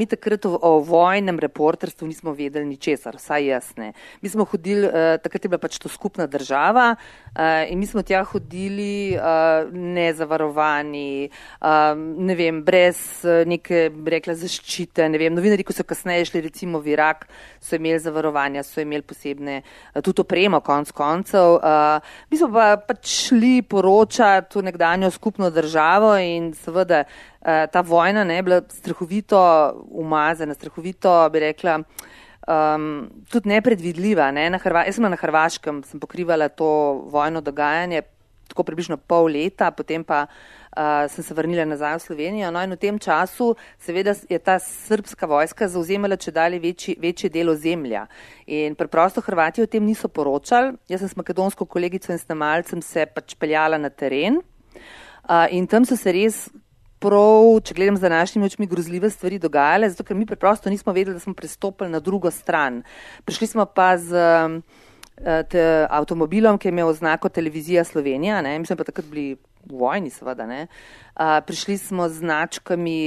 mi 0.00 0.08
takrat 0.08 0.48
o, 0.48 0.56
o 0.56 0.72
vojnem 0.80 1.36
reporterstvu 1.44 2.08
nismo 2.08 2.32
vedeli 2.32 2.64
ničesar, 2.64 3.20
vsaj 3.20 3.46
jasne. 3.52 3.92
Mi 4.24 4.32
smo 4.32 4.48
hodili, 4.48 4.88
uh, 4.88 5.20
takrat 5.20 5.44
je 5.44 5.52
bila 5.52 5.60
pač 5.60 5.76
to 5.76 5.92
skupna 5.92 6.24
država 6.24 6.94
uh, 7.38 7.70
in 7.70 7.78
mi 7.78 7.86
smo 7.86 8.02
tja 8.02 8.22
hodili 8.24 9.16
uh, 9.16 9.70
nezavarovani, 9.72 11.30
uh, 11.60 11.92
ne 11.96 12.34
vem, 12.34 12.62
brez 12.64 12.98
uh, 13.24 13.42
neke, 13.48 13.88
rekla, 14.14 14.34
zaščite, 14.38 15.08
ne 15.08 15.20
vem, 15.20 15.34
novinari, 15.34 15.64
ko 15.64 15.74
so 15.76 15.86
kasneje 15.88 16.28
šli 16.30 16.44
recimo 16.48 16.80
v 16.82 16.94
Irak, 16.94 17.26
so 17.60 17.76
imeli 17.78 18.00
zavarovanja, 18.02 18.64
so 18.66 18.82
imeli 18.82 19.04
posebne, 19.06 19.60
eh, 19.62 20.00
tudi 20.02 20.24
opremo, 20.24 20.60
konc 20.64 20.92
koncev. 20.96 21.58
Uh, 21.58 22.14
mi 22.30 22.40
smo 22.40 22.52
pa 22.52 22.76
pač 22.76 23.08
šli 23.28 23.62
poročati 23.62 24.58
v 24.58 24.66
nekdanjo 24.70 25.10
skupno 25.10 25.50
državo 25.50 26.14
in 26.20 26.52
seveda 26.56 27.04
uh, 27.04 27.64
ta 27.72 27.80
vojna 27.80 28.24
ne 28.24 28.42
bila 28.42 28.62
strahovito 28.68 29.40
umazana, 29.90 30.54
strahovito 30.54 31.14
bi 31.32 31.46
rekla. 31.48 31.80
Um, 32.42 33.10
tudi 33.30 33.48
nepredvidljiva. 33.48 34.32
Ne? 34.34 34.48
Na 34.50 34.58
Hrva 34.58 34.82
jaz 34.88 34.96
sem 34.98 35.06
na 35.06 35.18
Hrvaškem, 35.18 35.84
sem 35.86 36.00
pokrivala 36.02 36.48
to 36.50 36.66
vojno 37.12 37.40
dogajanje 37.40 38.02
tako 38.52 38.66
približno 38.68 38.96
pol 38.96 39.30
leta, 39.32 39.70
potem 39.72 40.04
pa 40.04 40.26
uh, 40.26 41.06
sem 41.08 41.24
se 41.24 41.34
vrnila 41.34 41.64
nazaj 41.64 41.96
v 41.96 42.04
Slovenijo. 42.04 42.50
No 42.52 42.60
in 42.60 42.74
v 42.74 42.80
tem 42.80 42.98
času 42.98 43.54
seveda 43.80 44.14
je 44.28 44.38
ta 44.38 44.58
srpska 44.60 45.26
vojska 45.26 45.68
zauzemala 45.68 46.18
če 46.20 46.34
dalje 46.34 46.60
večji, 46.60 46.96
večje 47.00 47.30
delo 47.32 47.54
zemlja. 47.56 48.06
In 48.46 48.76
preprosto 48.76 49.24
Hrvati 49.24 49.62
o 49.62 49.70
tem 49.70 49.84
niso 49.84 50.08
poročali. 50.08 50.76
Jaz 50.88 51.00
sem 51.00 51.08
s 51.08 51.16
makedonsko 51.16 51.64
kolegico 51.64 52.12
in 52.12 52.20
snemalcem 52.20 52.82
se 52.82 53.06
pač 53.06 53.34
peljala 53.38 53.78
na 53.78 53.88
teren 53.88 54.42
uh, 54.42 55.46
in 55.50 55.66
tam 55.66 55.88
so 55.88 55.96
se 55.96 56.12
res. 56.12 56.48
Prav, 57.02 57.56
če 57.66 57.74
gledam 57.74 57.96
z 57.98 58.06
današnjimi 58.06 58.46
očmi, 58.46 58.66
grozljive 58.70 59.10
stvari 59.10 59.38
dogajale, 59.42 59.88
zato 59.90 60.04
ker 60.06 60.16
mi 60.16 60.26
preprosto 60.26 60.70
nismo 60.70 60.92
vedeli, 60.94 61.16
da 61.18 61.20
smo 61.20 61.34
prestopili 61.34 61.90
na 61.90 61.98
drugo 62.00 62.30
stran. 62.30 62.82
Prišli 63.26 63.46
smo 63.46 63.64
pa 63.66 63.96
z 63.98 64.14
uh, 64.14 64.60
avtomobilom, 65.90 66.58
ki 66.58 66.68
je 66.68 66.72
imel 66.76 66.92
oznako 66.92 67.28
televizija 67.28 67.84
Slovenija, 67.84 68.42
ne? 68.42 68.58
mi 68.58 68.66
smo 68.66 68.76
pa 68.78 68.86
takrat 68.86 69.08
bili 69.10 69.34
v 69.66 69.80
vojni, 69.80 70.10
seveda. 70.14 70.46
Uh, 70.46 71.42
prišli 71.46 71.78
smo 71.78 72.06
z 72.08 72.22
značkami, 72.22 72.98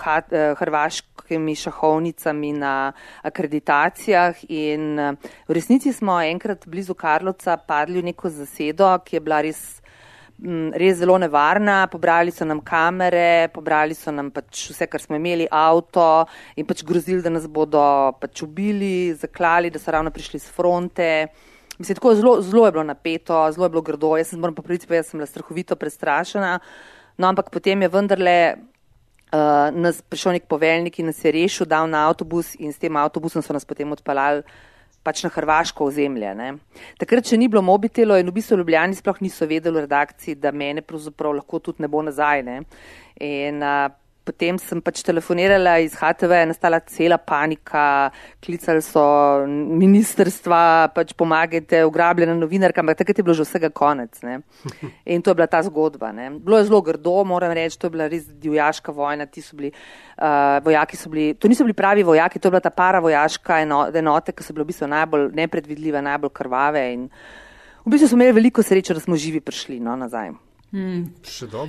ha, 0.00 0.16
uh, 0.24 0.56
hrvaškimi 0.58 1.54
šahovnicami 1.54 2.52
na 2.56 2.92
akreditacijah 3.22 4.44
in 4.48 4.96
uh, 4.96 5.12
v 5.48 5.60
resnici 5.60 5.92
smo 5.92 6.16
enkrat 6.24 6.64
blizu 6.66 6.96
Karlovca 6.96 7.56
padli 7.56 8.00
v 8.00 8.12
neko 8.12 8.32
zasedo, 8.32 8.96
ki 9.04 9.16
je 9.16 9.20
bila 9.20 9.44
res, 9.44 9.81
res 10.74 10.98
zelo 10.98 11.18
nevarna. 11.18 11.86
Pobrali 11.90 12.30
so 12.30 12.44
nam 12.44 12.60
kamere, 12.60 13.48
pobrali 13.54 13.94
so 13.94 14.10
nam 14.10 14.30
pač 14.30 14.68
vse, 14.72 14.88
kar 14.90 15.00
smo 15.00 15.16
imeli, 15.16 15.46
avto 15.50 16.26
in 16.56 16.66
pač 16.66 16.82
grozili, 16.84 17.22
da 17.22 17.30
nas 17.30 17.46
bodo 17.46 17.82
pač 18.20 18.42
ubili, 18.42 19.12
zaklali, 19.14 19.70
da 19.70 19.78
so 19.78 19.94
ravno 19.94 20.10
prišli 20.10 20.40
z 20.42 20.54
fronte. 20.56 21.10
Mislim, 21.78 21.96
tako 21.96 22.14
zelo, 22.14 22.34
zelo 22.42 22.66
je 22.66 22.72
bilo 22.72 22.84
napeto, 22.84 23.38
zelo 23.52 23.66
je 23.66 23.74
bilo 23.76 23.82
grdo. 23.82 24.16
Jaz 24.16 24.32
sem 24.32 24.40
moram 24.40 24.54
pa 24.54 24.62
priti, 24.62 24.86
pa 24.86 24.98
jaz 24.98 25.10
sem 25.10 25.18
bila 25.18 25.30
strahovito 25.30 25.76
prestrašena. 25.76 26.58
No, 27.18 27.28
ampak 27.28 27.50
potem 27.50 27.82
je 27.82 27.88
vendarle 27.92 28.36
uh, 29.32 30.02
prišel 30.08 30.36
nek 30.38 30.50
poveljnik 30.50 30.98
in 30.98 31.10
nas 31.10 31.24
je 31.24 31.32
rešil, 31.32 31.66
dal 31.66 31.88
na 31.90 32.06
avtobus 32.08 32.54
in 32.58 32.72
s 32.72 32.78
tem 32.78 32.96
avtobusom 32.96 33.42
so 33.42 33.52
nas 33.52 33.64
potem 33.68 33.90
odpeljali 33.92 34.42
pač 35.02 35.22
na 35.24 35.30
Hrvaško 35.34 35.88
ozemlje. 35.90 36.34
Ne. 36.38 36.50
Takrat, 37.00 37.26
če 37.28 37.38
ni 37.40 37.48
bilo 37.52 37.62
mobitelo 37.66 38.18
in 38.20 38.30
v 38.30 38.36
bistvu 38.38 38.60
Ljubljani 38.60 38.98
sploh 38.98 39.22
niso 39.24 39.48
vedeli 39.50 39.80
v 39.80 39.86
redakciji, 39.86 40.38
da 40.40 40.52
mene 40.54 40.84
pravzaprav 40.86 41.36
lahko 41.40 41.62
tudi 41.62 41.82
ne 41.82 41.90
bo 41.90 42.02
nazaj. 42.06 42.44
Ne. 42.46 42.60
In 43.22 43.62
uh, 43.62 43.90
Potem 44.22 44.58
sem 44.62 44.78
pač 44.78 45.00
telefonirala 45.02 45.80
iz 45.82 45.96
HTV, 45.98 46.36
je 46.38 46.48
nastala 46.52 46.78
cela 46.86 47.18
panika, 47.18 48.12
klicali 48.38 48.82
so 48.84 49.02
ministerstva, 49.48 50.92
pač 50.94 51.10
pomagajte, 51.18 51.80
ugrabljena 51.88 52.36
novinarka, 52.38 52.84
ampak 52.84 53.00
takrat 53.00 53.18
je 53.18 53.26
bilo 53.26 53.34
že 53.34 53.46
vsega 53.48 53.72
konec. 53.74 54.22
Ne? 54.22 54.40
In 55.12 55.26
to 55.26 55.34
je 55.34 55.40
bila 55.40 55.50
ta 55.50 55.62
zgodba. 55.66 56.12
Ne? 56.14 56.30
Bilo 56.38 56.60
je 56.60 56.68
zelo 56.70 56.78
grdo, 56.86 57.24
moram 57.26 57.50
reči, 57.50 57.74
to 57.78 57.90
je 57.90 57.96
bila 57.98 58.06
res 58.06 58.30
divjaška 58.30 58.94
vojna, 58.94 59.26
ti 59.26 59.42
so 59.42 59.58
bili 59.58 59.72
uh, 59.74 60.62
vojaki, 60.62 60.96
so 60.96 61.10
bili, 61.10 61.34
to 61.34 61.50
niso 61.50 61.66
bili 61.66 61.74
pravi 61.74 62.06
vojaki, 62.06 62.38
to 62.38 62.46
je 62.46 62.54
bila 62.54 62.62
ta 62.62 62.70
para 62.70 63.02
vojaška 63.02 63.58
enote, 63.64 64.30
ki 64.30 64.46
so 64.46 64.54
bile 64.54 64.68
v 64.68 64.70
bistvu 64.70 64.86
najbolj 64.92 65.28
nepredvidljive, 65.34 65.98
najbolj 65.98 66.30
krvave 66.30 66.86
in 66.94 67.10
v 67.82 67.90
bistvu 67.90 68.12
smo 68.12 68.22
imeli 68.22 68.38
veliko 68.38 68.62
sreče, 68.62 68.94
da 68.94 69.02
smo 69.02 69.18
živi 69.18 69.42
prišli 69.42 69.80
no, 69.82 69.98
nazaj. 69.98 70.30
Hmm. 70.72 71.14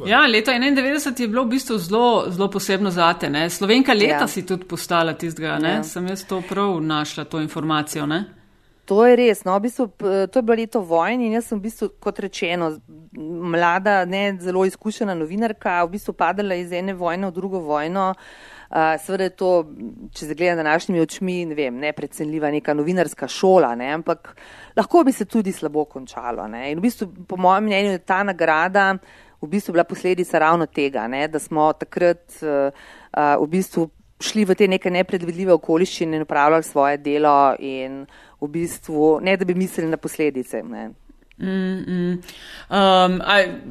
Ja, 0.06 0.26
leto 0.28 0.52
91 0.52 1.22
je 1.22 1.28
bilo 1.28 1.44
v 1.44 1.48
bistvu 1.58 1.78
zelo, 1.78 2.32
zelo 2.32 2.48
posebno 2.50 2.92
zate. 2.92 3.30
Ne? 3.30 3.50
Slovenka 3.50 3.94
leta 3.94 4.24
ja. 4.24 4.28
si 4.28 4.46
tudi 4.48 4.64
postala 4.64 5.14
tistega, 5.14 5.58
ja. 5.60 5.82
sem 5.84 6.08
jaz 6.08 6.24
to 6.24 6.40
prav 6.50 6.80
našla, 6.82 7.26
to 7.26 7.42
informacijo. 7.44 8.06
Ne? 8.06 8.24
To 8.86 9.04
je 9.06 9.16
res. 9.16 9.44
No, 9.44 9.58
v 9.60 9.68
bistvu, 9.68 9.90
to 10.00 10.40
je 10.40 10.44
bilo 10.44 10.56
leto 10.56 10.80
vojne 10.88 11.28
in 11.28 11.36
jaz 11.36 11.52
sem 11.52 11.60
v 11.60 11.68
bistvu, 11.68 11.90
kot 12.00 12.24
rečeno, 12.24 12.72
mlada, 13.56 14.06
ne 14.06 14.38
zelo 14.40 14.64
izkušena 14.66 15.16
novinarka, 15.20 15.82
v 15.84 15.98
bistvu 15.98 16.16
padala 16.16 16.56
iz 16.56 16.72
ene 16.72 16.96
vojne 16.96 17.28
v 17.28 17.36
drugo 17.36 17.60
vojno. 17.60 18.14
Uh, 18.14 18.63
Seveda 18.74 19.28
je 19.28 19.34
to, 19.38 19.50
če 20.18 20.26
se 20.26 20.36
gleda 20.36 20.56
na 20.58 20.72
našimi 20.72 21.02
očmi, 21.04 21.44
ne 21.46 21.56
vem, 21.58 21.76
neprecenljiva 21.78 22.50
neka 22.56 22.74
novinarska 22.74 23.28
šola, 23.30 23.76
ne, 23.78 23.92
ampak 23.94 24.32
lahko 24.78 25.04
bi 25.06 25.14
se 25.14 25.28
tudi 25.30 25.54
slabo 25.54 25.86
končalo. 25.86 26.48
Ne. 26.50 26.72
In 26.72 26.82
v 26.82 26.88
bistvu, 26.88 27.10
po 27.30 27.38
mojem 27.38 27.70
mnenju, 27.70 27.92
je 27.94 28.02
ta 28.02 28.24
nagrada 28.26 28.96
v 29.44 29.48
bistvu 29.48 29.76
bila 29.76 29.84
posledica 29.84 30.40
ravno 30.40 30.66
tega, 30.66 31.08
ne, 31.08 31.28
da 31.28 31.40
smo 31.40 31.68
takrat 31.74 32.40
uh, 32.42 32.72
v 33.44 33.48
bistvu 33.52 33.90
šli 34.24 34.46
v 34.48 34.56
te 34.56 34.68
neke 34.72 34.92
nepredvidljive 34.94 35.54
okoliščine 35.58 36.18
in 36.18 36.24
upravljali 36.24 36.64
svoje 36.64 36.98
delo 37.04 37.54
in 37.60 38.06
v 38.42 38.48
bistvu 38.48 39.18
ne, 39.22 39.36
da 39.38 39.46
bi 39.46 39.56
mislili 39.58 39.92
na 39.92 40.00
posledice. 40.00 40.64
Ne. 40.64 40.90
Mm, 41.38 41.84
mm. 41.88 42.22
Um, 42.70 43.22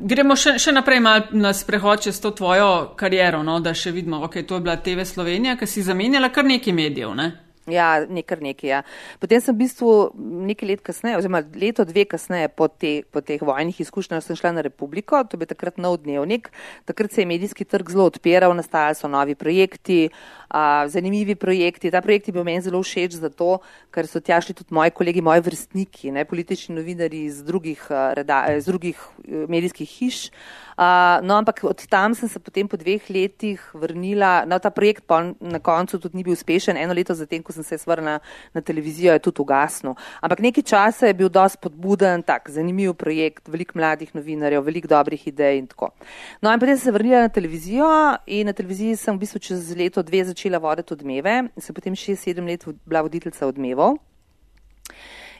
gremo 0.08 0.34
še, 0.36 0.56
še 0.58 0.72
naprej 0.74 0.98
na 1.30 1.52
sprehod 1.54 2.02
čez 2.02 2.18
to 2.20 2.32
tvojo 2.34 2.94
kariero, 2.98 3.42
no, 3.46 3.60
da 3.62 3.74
še 3.74 3.94
vidimo, 3.94 4.24
ok, 4.26 4.42
to 4.46 4.58
je 4.58 4.64
bila 4.66 4.76
TV 4.76 5.06
Slovenija, 5.06 5.56
ki 5.56 5.66
si 5.66 5.84
zamenjala 5.86 6.32
kar 6.34 6.44
nekaj 6.44 6.74
medijev. 6.74 7.14
Ne? 7.14 7.30
Ja, 7.70 8.02
nekaj 8.10 8.40
nekaj. 8.42 8.66
Ja. 8.68 8.80
Potem 9.22 9.38
sem 9.38 9.54
v 9.54 9.62
bistvu 9.62 10.10
nekaj 10.18 10.66
let 10.66 10.80
kasneje, 10.82 11.20
oziroma 11.20 11.44
leto 11.54 11.84
dve 11.86 12.02
kasneje 12.10 12.48
po, 12.50 12.66
te, 12.66 13.04
po 13.06 13.22
teh 13.22 13.38
vojnih 13.38 13.78
izkušnjah 13.84 14.18
sem 14.24 14.34
šla 14.34 14.50
na 14.56 14.64
Republiko, 14.66 15.20
to 15.22 15.38
je 15.38 15.46
takrat 15.46 15.78
nov 15.78 16.00
dnevnik. 16.02 16.50
Takrat 16.90 17.14
se 17.14 17.22
je 17.22 17.30
medijski 17.30 17.62
trg 17.62 17.94
zelo 17.94 18.08
odpiral, 18.10 18.50
nastajali 18.58 18.98
so 18.98 19.06
novi 19.06 19.38
projekti, 19.38 20.10
uh, 20.10 20.90
zanimivi 20.90 21.38
projekti. 21.38 21.92
Ta 21.94 22.02
projekt 22.02 22.26
je 22.26 22.34
bil 22.34 22.42
meni 22.42 22.66
zelo 22.66 22.82
všeč 22.82 23.20
zato, 23.22 23.60
ker 23.94 24.10
so 24.10 24.18
tja 24.18 24.40
šli 24.42 24.58
tudi 24.58 24.74
moji 24.74 24.90
kolegi, 24.90 25.22
moji 25.22 25.46
vrstniki, 25.46 26.10
ne, 26.18 26.26
politični 26.26 26.74
novinari 26.74 27.28
iz 27.30 27.44
drugih, 27.46 27.78
uh, 27.94 28.10
reda, 28.18 28.42
iz 28.58 28.66
drugih 28.66 28.98
uh, 28.98 29.46
medijskih 29.46 29.86
hiš. 29.86 30.32
Uh, 30.72 31.20
no, 31.22 31.36
ampak 31.36 31.64
od 31.64 31.86
tam 31.86 32.14
sem 32.14 32.28
se 32.28 32.40
potem 32.40 32.68
po 32.68 32.76
dveh 32.76 33.10
letih 33.10 33.60
vrnila. 33.74 34.44
No, 34.48 34.58
ta 34.58 34.70
projekt 34.70 35.04
pa 35.06 35.34
na 35.40 35.58
koncu 35.58 35.98
tudi 35.98 36.16
ni 36.16 36.24
bil 36.24 36.32
uspešen. 36.32 36.76
Eno 36.76 36.94
leto 36.94 37.14
zatem, 37.14 37.42
ko 37.42 37.52
sem 37.52 37.64
se 37.64 37.76
vrnila 37.86 38.20
na 38.54 38.60
televizijo, 38.60 39.12
je 39.12 39.18
tudi 39.18 39.42
ugasnil. 39.42 39.94
Ampak 40.20 40.40
nekaj 40.40 40.64
časa 40.64 41.06
je 41.10 41.14
bil 41.14 41.28
dosti 41.28 41.60
podbuden, 41.62 42.22
tak, 42.22 42.50
zanimiv 42.50 42.94
projekt, 42.94 43.48
veliko 43.48 43.78
mladih 43.78 44.14
novinarjev, 44.14 44.64
veliko 44.64 44.88
dobrih 44.88 45.26
idej 45.28 45.58
in 45.58 45.66
tako. 45.66 45.92
No 46.40 46.52
in 46.52 46.60
potem 46.60 46.76
sem 46.76 46.84
se 46.88 46.96
vrnila 46.96 47.26
na 47.26 47.28
televizijo 47.28 47.88
in 48.26 48.46
na 48.46 48.52
televiziji 48.52 48.96
sem 48.96 49.16
v 49.16 49.24
bistvu 49.24 49.38
čez 49.38 49.74
leto 49.76 50.02
dve 50.02 50.24
začela 50.24 50.58
voditi 50.58 50.94
odmeve 50.94 51.38
in 51.52 51.62
sem 51.62 51.74
potem 51.74 51.96
šest, 51.96 52.24
sedem 52.24 52.46
let 52.46 52.64
bila 52.86 53.02
voditeljica 53.02 53.46
odmevov. 53.46 53.98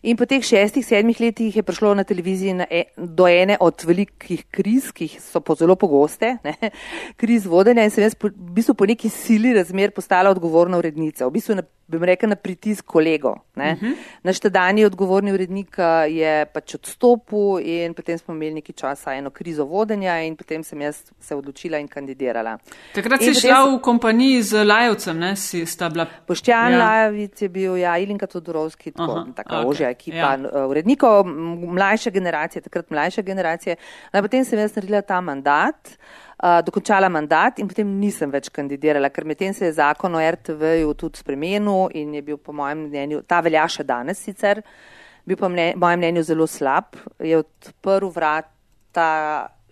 In 0.02 0.16
po 0.18 0.26
teh 0.26 0.42
šestih, 0.42 0.82
sedmih 0.82 1.20
letih 1.22 1.54
je 1.56 1.62
prišlo 1.62 1.92
na 1.94 2.02
televiziji 2.02 2.56
na 2.58 2.64
e, 2.66 2.88
do 2.96 3.28
ene 3.30 3.54
od 3.62 3.84
velikih 3.86 4.40
kriz, 4.50 4.88
ki 4.90 5.06
so 5.22 5.38
po 5.38 5.54
zelo 5.54 5.76
pogoste, 5.78 6.32
ne, 6.42 6.56
kriz 7.20 7.46
vodenja 7.46 7.84
in 7.86 7.94
sem 7.94 8.02
jaz 8.02 8.16
po, 8.18 8.32
v 8.34 8.56
bistvu 8.56 8.74
po 8.74 8.88
neki 8.90 9.06
sili 9.06 9.52
razmer 9.54 9.94
postala 9.94 10.32
odgovorna 10.34 10.80
urednica. 10.82 11.28
V 11.28 11.36
bistvu 11.38 11.54
na 11.60 11.62
bi 11.86 11.98
rekel, 12.06 12.28
na 12.28 12.36
pritisk 12.36 12.84
kolego. 12.84 13.30
Uh 13.56 13.62
mhm. 13.62 13.86
-huh. 13.86 13.94
Naš 14.22 14.40
tedajni 14.40 14.84
odgovorni 14.84 15.32
urednik 15.32 15.76
je 16.08 16.46
pač 16.46 16.74
odstopil 16.74 17.58
in 17.60 17.94
potem 17.94 18.18
smo 18.18 18.34
imeli 18.34 18.54
nekaj 18.54 18.74
časa 18.74 19.14
eno 19.14 19.30
krizo 19.30 19.64
vodenja 19.64 20.20
in 20.22 20.36
potem 20.36 20.64
sem 20.64 20.80
jaz 20.80 21.02
se 21.20 21.34
odločila 21.34 21.78
in 21.78 21.88
kandidirala. 21.88 22.58
Takrat 22.94 23.22
in 23.22 23.34
si 23.34 23.40
šla 23.40 23.76
v 23.76 23.80
kompaniji 23.80 24.42
z 24.42 24.64
Lajovcem, 24.64 25.18
ne? 25.18 25.36
Si 25.36 25.66
sta 25.66 25.88
bila. 25.88 26.06
Poštjan 26.26 26.72
ja. 26.72 26.78
Lajovic 26.78 27.42
je 27.42 27.48
bil, 27.48 27.76
ja, 27.76 27.98
Ilinka 27.98 28.26
Todorovski, 28.26 28.92
tako, 28.92 29.12
Aha, 29.12 29.26
taka 29.36 29.56
okay. 29.56 29.68
ožja 29.68 29.90
ekipa 29.90 30.16
ja. 30.16 30.38
Uh, 30.38 30.70
urednikov, 30.70 31.26
mlajše 31.26 32.10
generacije, 32.10 32.62
takrat 32.62 32.90
mlajše 32.90 33.22
generacije. 33.22 33.76
No, 34.12 34.22
potem 34.22 34.44
sem 34.44 34.58
jaz 34.58 34.76
naredila 34.76 35.02
ta 35.02 35.20
mandat 35.20 35.96
dokončala 36.42 37.08
mandat 37.08 37.60
in 37.62 37.68
potem 37.70 37.86
nisem 38.00 38.30
več 38.30 38.48
kandidirala, 38.50 39.12
ker 39.14 39.24
medtem 39.28 39.54
se 39.54 39.68
je 39.68 39.76
zakon 39.78 40.14
o 40.18 40.22
RTV-ju 40.22 40.94
tudi 40.98 41.22
spremenil 41.22 41.92
in 41.94 42.16
je 42.18 42.22
bil 42.26 42.38
po 42.38 42.52
mojem 42.52 42.88
mnenju, 42.88 43.22
ta 43.26 43.38
velja 43.40 43.68
še 43.70 43.86
danes 43.86 44.18
sicer, 44.18 44.62
bil 45.24 45.38
pa 45.38 45.50
mne, 45.52 45.72
mojem 45.78 46.02
mnenju 46.02 46.24
zelo 46.26 46.48
slab, 46.50 46.98
je 47.22 47.38
odprl 47.38 48.10
vrata 48.10 49.08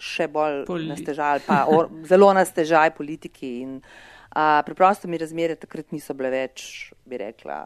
še 0.01 0.31
bolj 0.33 0.63
Poli. 0.69 0.87
nastežaj, 0.95 1.43
pa 1.49 1.65
or, 1.69 1.91
zelo 2.09 2.31
nastežaj 2.39 2.95
politiki 2.97 3.51
in 3.67 3.77
a, 4.31 4.63
preprosto 4.65 5.11
mi 5.11 5.19
razmere 5.19 5.59
takrat 5.59 5.91
niso 5.93 6.15
bile 6.15 6.31
več, 6.33 6.93
bi 7.05 7.19
rekla, 7.21 7.65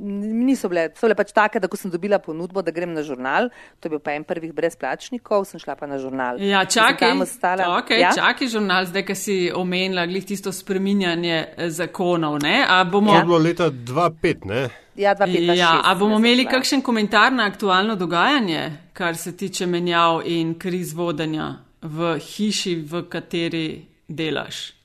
niso 0.00 0.68
bile, 0.68 0.88
so 0.96 1.06
bile 1.06 1.16
pač 1.18 1.32
take, 1.34 1.60
da 1.60 1.68
ko 1.70 1.76
sem 1.76 1.90
dobila 1.90 2.18
ponudbo, 2.22 2.62
da 2.62 2.72
grem 2.74 2.92
na 2.94 3.02
žurnal, 3.02 3.50
to 3.80 3.88
je 3.88 3.94
bil 3.94 4.02
pa 4.02 4.14
en 4.16 4.24
prvih 4.24 4.52
brezplačnikov, 4.54 5.46
sem 5.48 5.60
šla 5.62 5.76
pa 5.78 5.88
na 5.90 5.98
žurnal. 5.98 6.40
Ja, 6.42 6.64
čakaj, 6.64 7.14
okay, 7.18 8.00
ja? 8.02 8.12
čakaj 8.16 8.52
žurnal, 8.52 8.88
zdaj, 8.90 9.06
ki 9.08 9.16
si 9.18 9.38
omenila, 9.54 10.06
glih 10.10 10.26
tisto 10.26 10.52
spreminjanje 10.54 11.38
eh, 11.38 11.70
zakonov, 11.74 12.38
ne? 12.44 12.60
A 12.68 12.82
bomo... 12.84 13.14
Ja. 13.14 13.22
To 13.22 13.26
je 13.26 13.30
bilo 13.32 13.42
leta 13.42 13.70
2005, 13.70 14.46
ne? 14.46 14.62
Ja, 14.98 15.14
2005. 15.14 15.58
Ja, 15.58 15.72
a 15.84 15.94
bomo 15.98 16.18
imeli 16.18 16.46
kakšen 16.46 16.82
komentar 16.82 17.32
na 17.32 17.46
aktualno 17.50 17.94
dogajanje, 17.98 18.64
kar 18.92 19.16
se 19.16 19.36
tiče 19.36 19.66
menjav 19.66 20.22
in 20.26 20.56
kriz 20.58 20.94
vodenja 20.94 21.52
v 21.82 22.16
hiši, 22.18 22.80
v 22.82 23.06
kateri 23.10 23.68
delaš? 24.08 24.77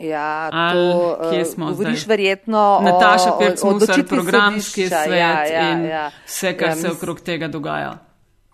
Ja, 0.00 0.50
to, 0.50 0.56
Al, 0.56 1.30
kje 1.30 1.44
smo 1.44 1.66
govoriš 1.66 2.04
zdaj? 2.04 2.08
verjetno 2.08 2.80
Nataša 2.84 3.30
Pirc-Musar, 3.40 4.06
programski 4.08 4.88
sodišča. 4.88 5.04
svet 5.04 5.18
ja, 5.18 5.44
ja, 5.44 5.72
in 5.72 5.84
ja. 5.84 6.10
vse, 6.26 6.56
kar 6.56 6.68
ja, 6.68 6.76
se 6.76 6.90
okrog 6.90 7.20
tega 7.20 7.48
dogaja. 7.48 7.98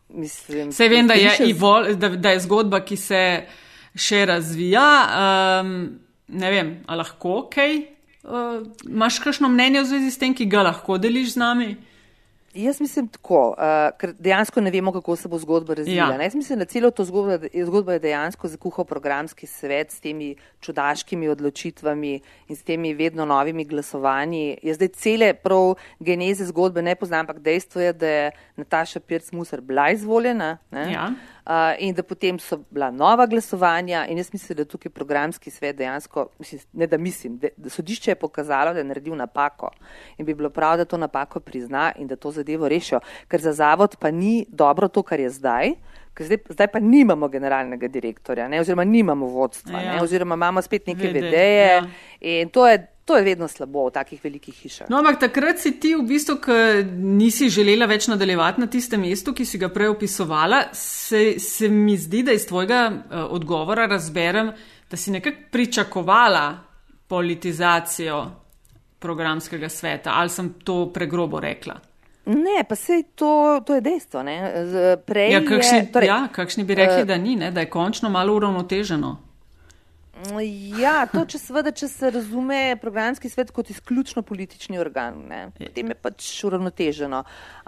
Mislim, 0.08 0.72
Sej 0.72 0.88
vem, 0.88 1.06
da 1.06 1.14
je, 1.14 1.36
Ivol, 1.46 1.94
da, 1.94 2.08
da 2.08 2.30
je 2.30 2.40
zgodba, 2.40 2.80
ki 2.80 2.96
se 2.96 3.20
še 3.94 4.24
razvija. 4.26 4.86
Um, 5.62 5.72
ne 6.28 6.50
vem, 6.50 6.72
a 6.86 6.98
lahko 6.98 7.44
kaj? 7.52 7.76
Uh, 8.26 8.66
Imaš 8.88 9.20
kakšno 9.22 9.48
mnenje 9.48 9.84
v 9.84 9.90
zvezi 9.92 10.10
s 10.10 10.18
tem, 10.18 10.34
ki 10.34 10.48
ga 10.50 10.66
lahko 10.66 10.98
deliš 10.98 11.36
z 11.36 11.42
nami? 11.42 11.68
Jaz 12.56 12.80
mislim 12.80 13.08
tako, 13.08 13.48
uh, 13.48 13.98
ker 13.98 14.14
dejansko 14.18 14.60
ne 14.60 14.70
vemo, 14.70 14.92
kako 14.92 15.16
se 15.16 15.28
bo 15.28 15.38
zgodba 15.38 15.75
razvila. 15.75 16.14
Ja. 16.14 16.22
Jaz 16.22 16.34
mislim, 16.34 16.58
da 16.58 16.64
celo 16.64 16.90
to 16.90 17.04
zgodbo, 17.04 17.48
zgodbo 17.64 17.92
je 17.92 17.98
dejansko 17.98 18.48
zakuhal 18.48 18.84
programski 18.84 19.46
svet 19.46 19.92
s 19.92 20.00
temi 20.00 20.34
čudaškimi 20.60 21.28
odločitvami 21.28 22.20
in 22.48 22.56
s 22.56 22.62
temi 22.62 22.94
vedno 22.94 23.25
novimi 23.25 23.64
glasovanji. 23.64 24.58
Jaz 24.62 24.76
zdaj 24.76 24.88
cele 24.88 25.34
prav 25.34 25.75
geneze 26.00 26.46
zgodbe 26.46 26.82
ne 26.82 26.94
poznam, 26.94 27.20
ampak 27.20 27.38
dejstvo 27.38 27.80
je, 27.80 27.92
da 27.92 28.08
je 28.08 28.30
Nataša 28.56 29.00
Pirc-Musar 29.00 29.60
bila 29.60 29.90
izvoljena. 29.90 30.58
Ja. 30.72 31.10
Uh, 31.12 31.36
in 31.78 31.94
da 31.94 32.02
potem 32.02 32.38
so 32.38 32.58
bila 32.70 32.90
nova 32.90 33.26
glasovanja 33.26 34.06
in 34.06 34.18
jaz 34.18 34.32
mislim, 34.32 34.56
da 34.56 34.64
tukaj 34.64 34.90
programski 34.90 35.50
svet 35.50 35.76
dejansko, 35.76 36.28
mislim, 36.38 36.60
ne 36.72 36.86
da 36.86 36.98
mislim, 36.98 37.38
da, 37.38 37.48
da 37.56 37.70
sodišče 37.70 38.10
je 38.10 38.14
pokazalo, 38.14 38.72
da 38.72 38.78
je 38.78 38.84
naredil 38.84 39.14
napako 39.16 39.70
in 40.18 40.26
bi 40.26 40.34
bilo 40.34 40.50
prav, 40.50 40.76
da 40.76 40.84
to 40.84 40.98
napako 40.98 41.40
prizna 41.40 41.92
in 41.98 42.06
da 42.06 42.16
to 42.16 42.30
zadevo 42.30 42.68
rešijo, 42.68 43.00
ker 43.28 43.40
za 43.40 43.52
zavod 43.52 43.96
pa 44.00 44.10
ni 44.10 44.46
dobro 44.48 44.88
to, 44.88 45.02
kar 45.02 45.20
je 45.20 45.30
zdaj, 45.30 45.70
ker 46.14 46.26
zdaj, 46.26 46.38
zdaj 46.48 46.66
pa 46.66 46.78
nimamo 46.80 47.28
generalnega 47.28 47.88
direktorja, 47.88 48.48
ne, 48.48 48.60
oziroma 48.60 48.84
nimamo 48.84 49.26
vodstva, 49.26 49.80
ja. 49.80 49.94
ne, 49.94 50.02
oziroma 50.02 50.34
imamo 50.34 50.62
spet 50.62 50.86
neke 50.86 51.08
vedeje 51.12 51.66
ja. 51.66 51.86
in 52.20 52.48
to 52.48 52.66
je 52.68 52.86
To 53.06 53.16
je 53.16 53.22
vedno 53.22 53.46
slabo 53.48 53.84
v 53.86 53.92
takih 53.94 54.18
velikih 54.18 54.54
hišah. 54.54 54.88
No, 54.90 54.98
ampak 54.98 55.20
takrat 55.22 55.60
si 55.62 55.76
ti, 55.78 55.92
v 55.94 56.02
bistvu, 56.08 56.40
ki 56.42 56.54
nisi 56.90 57.46
želela 57.54 57.86
več 57.86 58.08
nadaljevati 58.10 58.58
na 58.60 58.66
tistem 58.66 59.04
mestu, 59.06 59.30
ki 59.30 59.44
si 59.46 59.60
ga 59.62 59.68
prej 59.70 59.92
opisovala, 59.92 60.64
se, 60.74 61.37
se 61.38 61.68
mi 61.70 61.94
zdi, 61.94 62.24
da 62.26 62.35
iz 62.35 62.48
tvojega 62.50 62.81
uh, 62.90 63.20
odgovora 63.37 63.87
razberem, 63.87 64.50
da 64.90 64.98
si 64.98 65.14
nekako 65.14 65.46
pričakovala 65.54 66.46
politizacijo 67.07 68.24
programskega 68.98 69.68
sveta. 69.70 70.16
Ali 70.18 70.33
sem 70.35 70.50
to 70.66 70.88
pregrobo 70.90 71.40
rekla? 71.40 71.78
Ne, 72.26 72.64
pa 72.68 72.74
se 72.74 73.04
to, 73.14 73.61
to 73.66 73.78
je 73.78 73.85
dejstvo. 73.87 74.24
Ja, 74.26 75.44
kakšni, 75.46 75.78
je, 75.78 75.87
torej, 75.94 76.11
ja, 76.11 76.26
kakšni 76.33 76.66
bi 76.66 76.74
rekli, 76.74 77.04
uh, 77.04 77.07
da 77.07 77.20
ni, 77.22 77.37
ne? 77.38 77.52
da 77.54 77.62
je 77.62 77.70
končno 77.70 78.11
malo 78.11 78.35
uravnoteženo. 78.35 79.25
Ja, 80.81 81.02
to 81.12 81.26
če 81.29 81.37
seveda, 81.37 81.70
če 81.76 81.90
se 81.92 82.09
razume 82.14 82.79
programski 82.81 83.29
svet 83.29 83.50
kot 83.52 83.68
izključno 83.68 84.22
politični 84.24 84.79
organ, 84.81 85.18
ne, 85.29 85.40
potem 85.59 85.92
je 85.92 85.96
pač 86.00 86.29
uravnoteženo. 86.48 87.20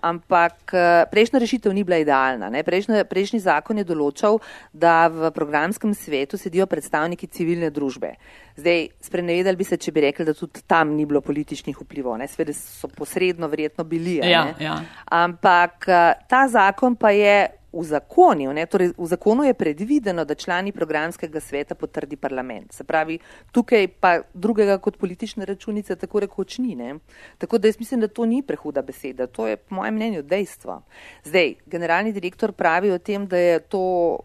Ampak 0.09 0.73
eh, 0.73 0.87
prejšnja 1.11 1.43
rešitev 1.43 1.75
ni 1.77 1.85
bila 1.85 1.99
idealna. 2.01 2.49
Prejšnji, 2.65 3.03
prejšnji 3.11 3.43
zakon 3.45 3.83
je 3.83 3.85
določal, 3.89 4.41
da 4.73 5.11
v 5.13 5.33
programskem 5.37 5.93
svetu 5.93 6.41
sedijo 6.41 6.65
predstavniki 6.71 7.29
civilne 7.29 7.69
družbe. 7.75 8.15
Zdaj, 8.57 8.89
sprenevedali 9.05 9.59
bi 9.59 9.69
se, 9.69 9.77
če 9.77 9.93
bi 9.93 10.07
rekli, 10.09 10.25
da 10.25 10.33
tudi 10.39 10.65
tam 10.67 10.97
ni 10.97 11.05
bilo 11.07 11.21
političnih 11.21 11.77
vplivov. 11.85 12.17
Sveda 12.33 12.57
so 12.57 12.89
posredno 12.89 13.51
verjetno 13.53 13.85
bili. 13.85 14.23
Ja, 14.25 14.55
ja. 14.57 14.81
Ampak 15.05 15.85
eh, 15.93 16.17
ta 16.31 16.47
zakon 16.49 16.97
pa 16.97 17.13
je 17.13 17.59
v 17.73 17.85
zakonu, 17.85 18.55
torej 18.67 18.93
v 18.97 19.07
zakonu 19.07 19.45
je 19.45 19.55
predvideno, 19.55 20.25
da 20.25 20.35
člani 20.35 20.73
programskega 20.73 21.41
sveta 21.41 21.75
potrdi 21.75 22.17
parlament. 22.17 22.73
Se 22.73 22.85
pravi, 22.85 23.19
tukaj 23.53 23.89
pa 24.01 24.21
drugega 24.35 24.79
kot 24.79 24.97
politične 24.97 25.45
računice 25.45 25.97
tako 25.97 26.21
rekoč 26.21 26.59
ni. 26.59 26.75
Ne? 26.75 26.99
Tako 27.39 27.59
da 27.59 27.69
jaz 27.69 27.79
mislim, 27.79 28.01
da 28.01 28.09
to 28.09 28.27
ni 28.27 28.43
prehuda 28.43 28.83
beseda, 28.83 29.27
to 29.27 29.47
je 29.47 29.57
po 29.57 29.75
mojem 29.75 29.95
mnenju 29.95 30.23
dejstvo. 30.23 30.83
Zdaj, 31.25 31.55
generalni 31.67 32.13
direktor 32.13 32.53
pravi 32.53 32.91
o 32.91 32.99
tem, 32.99 33.27
da 33.27 33.37
je 33.37 33.61
to 33.61 34.19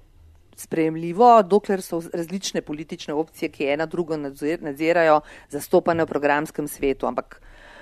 sprejemljivo, 0.56 1.44
dokler 1.44 1.82
so 1.82 2.02
različne 2.14 2.62
politične 2.62 3.14
opcije, 3.14 3.50
ki 3.50 3.68
ena 3.68 3.86
drugo 3.86 4.18
nadzirajo, 4.18 5.22
zastopane 5.50 6.04
v 6.04 6.08
programskem 6.08 6.68
svetu. 6.68 7.08
Ampak 7.08 7.42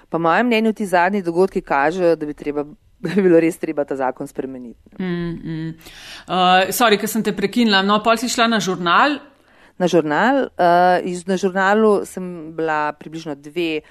po 0.10 0.20
mojem 0.20 0.48
mnenju 0.48 0.74
ti 0.74 0.86
zadnji 0.86 1.22
dogodki 1.22 1.62
kažejo, 1.62 2.16
da 2.16 2.26
bi 2.26 2.34
treba 2.34 2.66
bi 3.16 3.18
bilo 3.18 3.40
res 3.42 3.58
treba 3.58 3.86
ta 3.88 3.98
zakon 3.98 4.30
spremeniti. 4.30 4.96
Mm, 5.00 5.34
mm. 5.34 5.74
Uh, 6.28 6.70
sorry, 6.76 7.00
ker 7.02 7.10
sem 7.10 7.26
te 7.26 7.34
prekinila. 7.34 7.82
No, 7.86 8.00
pa 8.06 8.16
si 8.20 8.30
šla 8.30 8.48
na 8.52 8.62
žurnal. 8.62 9.18
Na 9.82 9.90
žurnal. 9.90 10.46
Uh, 10.54 11.02
iz, 11.10 11.26
na 11.26 11.40
žurnalu 11.42 12.04
sem 12.06 12.54
bila 12.58 12.94
približno 13.00 13.36
dve, 13.36 13.82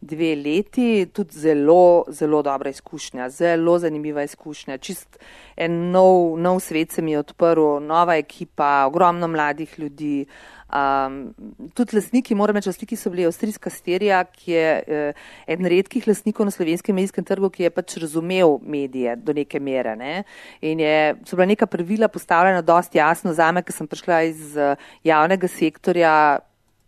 dve 0.00 0.34
leti, 0.36 1.06
tudi 1.12 1.38
zelo, 1.38 2.04
zelo 2.08 2.42
dobra 2.42 2.70
izkušnja, 2.70 3.28
zelo 3.30 3.78
zanimiva 3.78 4.22
izkušnja. 4.22 4.78
Čist 4.78 5.18
en 5.56 5.90
nov, 5.90 6.38
nov 6.38 6.60
svet 6.60 6.92
se 6.92 7.02
mi 7.02 7.12
je 7.12 7.24
odprl, 7.24 7.80
nova 7.82 8.16
ekipa, 8.16 8.86
ogromno 8.86 9.28
mladih 9.28 9.74
ljudi. 9.78 10.26
Um, 10.68 11.32
tudi 11.72 11.96
lastniki, 11.96 12.34
moram 12.36 12.58
reči, 12.58 12.68
lastniki 12.68 12.96
so 12.96 13.08
bili 13.10 13.24
avstrijska 13.24 13.70
sterija, 13.72 14.20
ki 14.28 14.52
je 14.52 14.66
uh, 14.84 15.22
eden 15.48 15.66
redkih 15.72 16.04
lastnikov 16.06 16.44
na 16.44 16.52
slovenskem 16.52 16.94
medijskem 16.94 17.24
trgu, 17.24 17.48
ki 17.50 17.62
je 17.64 17.70
pač 17.72 17.96
razumel 18.02 18.58
medije 18.62 19.16
do 19.16 19.32
neke 19.32 19.60
mere. 19.60 19.96
Ne? 19.96 20.24
In 20.60 20.82
je, 20.84 21.16
so 21.24 21.38
bila 21.40 21.48
neka 21.48 21.66
pravila 21.66 22.08
postavljena 22.12 22.60
dosti 22.62 23.00
jasno 23.00 23.32
zame, 23.32 23.64
ker 23.64 23.74
sem 23.74 23.88
prišla 23.88 24.20
iz 24.28 24.52
uh, 24.60 24.76
javnega 25.08 25.48
sektorja. 25.48 26.14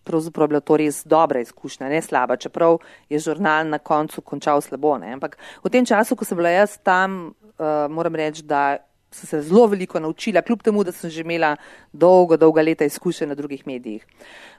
Pravzaprav 0.05 0.49
bila 0.49 0.61
to 0.61 0.77
res 0.81 1.03
dobra 1.05 1.43
izkušnja, 1.45 1.89
ne 1.93 2.01
slaba, 2.03 2.37
čeprav 2.41 2.79
je 3.13 3.19
žurnal 3.21 3.69
na 3.69 3.79
koncu 3.79 4.21
končal 4.21 4.63
slabo. 4.65 4.97
Ne? 4.99 5.13
Ampak 5.19 5.37
v 5.65 5.71
tem 5.71 5.87
času, 5.87 6.17
ko 6.17 6.25
sem 6.25 6.39
bila 6.41 6.53
jaz 6.55 6.79
tam, 6.83 7.35
uh, 7.59 7.85
moram 7.93 8.17
reči, 8.17 8.43
da 8.43 8.79
sem 9.11 9.27
se 9.27 9.43
zelo 9.49 9.67
veliko 9.67 10.01
naučila, 10.01 10.43
kljub 10.43 10.63
temu, 10.63 10.85
da 10.85 10.93
sem 10.93 11.11
že 11.11 11.21
imela 11.21 11.57
dolgo, 11.93 12.37
dolga 12.37 12.63
leta 12.63 12.85
izkušenj 12.85 13.29
na 13.29 13.35
drugih 13.35 13.67
medijih. 13.67 14.07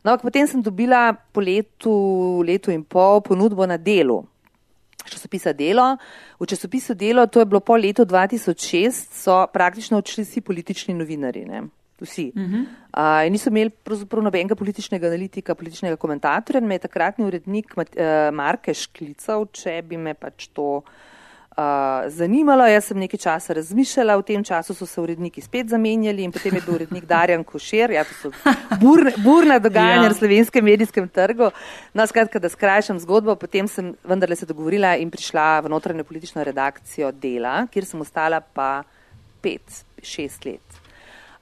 No, 0.03 0.17
potem 0.17 0.47
sem 0.47 0.61
dobila 0.61 1.13
po 1.13 1.41
letu, 1.41 2.43
letu 2.47 2.71
in 2.71 2.83
pol 2.83 3.21
ponudbo 3.21 3.65
na 3.65 3.77
delu. 3.77 4.25
Časopisa 5.05 5.53
Delo. 5.53 5.97
V 6.39 6.45
časopisu 6.45 6.93
Delo, 6.93 7.25
to 7.27 7.39
je 7.39 7.45
bilo 7.45 7.59
po 7.59 7.75
letu 7.75 8.05
2006, 8.05 9.13
so 9.13 9.47
praktično 9.53 9.97
odšli 9.97 10.23
vsi 10.23 10.41
politični 10.41 10.93
novinari. 10.93 11.45
Ne? 11.45 11.63
Vsi. 12.01 12.31
Uh 12.35 12.41
-huh. 12.41 12.65
uh, 12.97 13.31
niso 13.31 13.49
imeli 13.49 13.69
pravzaprav 13.69 14.23
nobenega 14.23 14.55
političnega 14.55 15.07
analitika, 15.07 15.55
političnega 15.55 15.95
komentatorja. 15.95 16.61
Me 16.61 16.75
je 16.75 16.79
takratni 16.79 17.25
urednik 17.25 17.77
uh, 17.77 17.85
Markeš 18.33 18.87
klical, 18.87 19.45
če 19.51 19.81
bi 19.81 19.97
me 19.97 20.13
pač 20.13 20.47
to 20.47 20.81
uh, 21.57 21.63
zanimalo. 22.07 22.65
Jaz 22.67 22.89
sem 22.89 22.99
nekaj 22.99 23.19
časa 23.19 23.53
razmišljala, 23.53 24.17
v 24.17 24.23
tem 24.23 24.43
času 24.43 24.73
so 24.73 24.85
se 24.85 25.01
uredniki 25.01 25.41
spet 25.41 25.69
zamenjali 25.69 26.23
in 26.23 26.31
potem 26.31 26.55
je 26.55 26.61
bil 26.65 26.75
urednik 26.75 27.05
Darjan 27.05 27.43
Košer. 27.43 27.91
Ja, 27.91 28.03
to 28.03 28.13
so 28.21 28.31
burne, 28.81 29.13
burna 29.17 29.59
dogajanja 29.59 30.03
ja. 30.03 30.09
na 30.09 30.15
slovenskem 30.15 30.65
medijskem 30.65 31.09
trgu. 31.09 31.51
No, 31.93 32.07
skratka, 32.07 32.39
da 32.39 32.49
skrajšam 32.49 32.99
zgodbo, 32.99 33.35
potem 33.35 33.67
sem 33.67 33.93
vendarle 34.03 34.35
se 34.35 34.45
dogovorila 34.45 34.95
in 34.97 35.11
prišla 35.11 35.59
v 35.59 35.69
notranjo 35.69 36.03
politično 36.03 36.43
redakcijo 36.43 37.11
dela, 37.11 37.67
kjer 37.71 37.85
sem 37.85 38.01
ostala 38.01 38.41
pa 38.41 38.83
pet, 39.41 39.83
šest 40.03 40.45
let. 40.45 40.70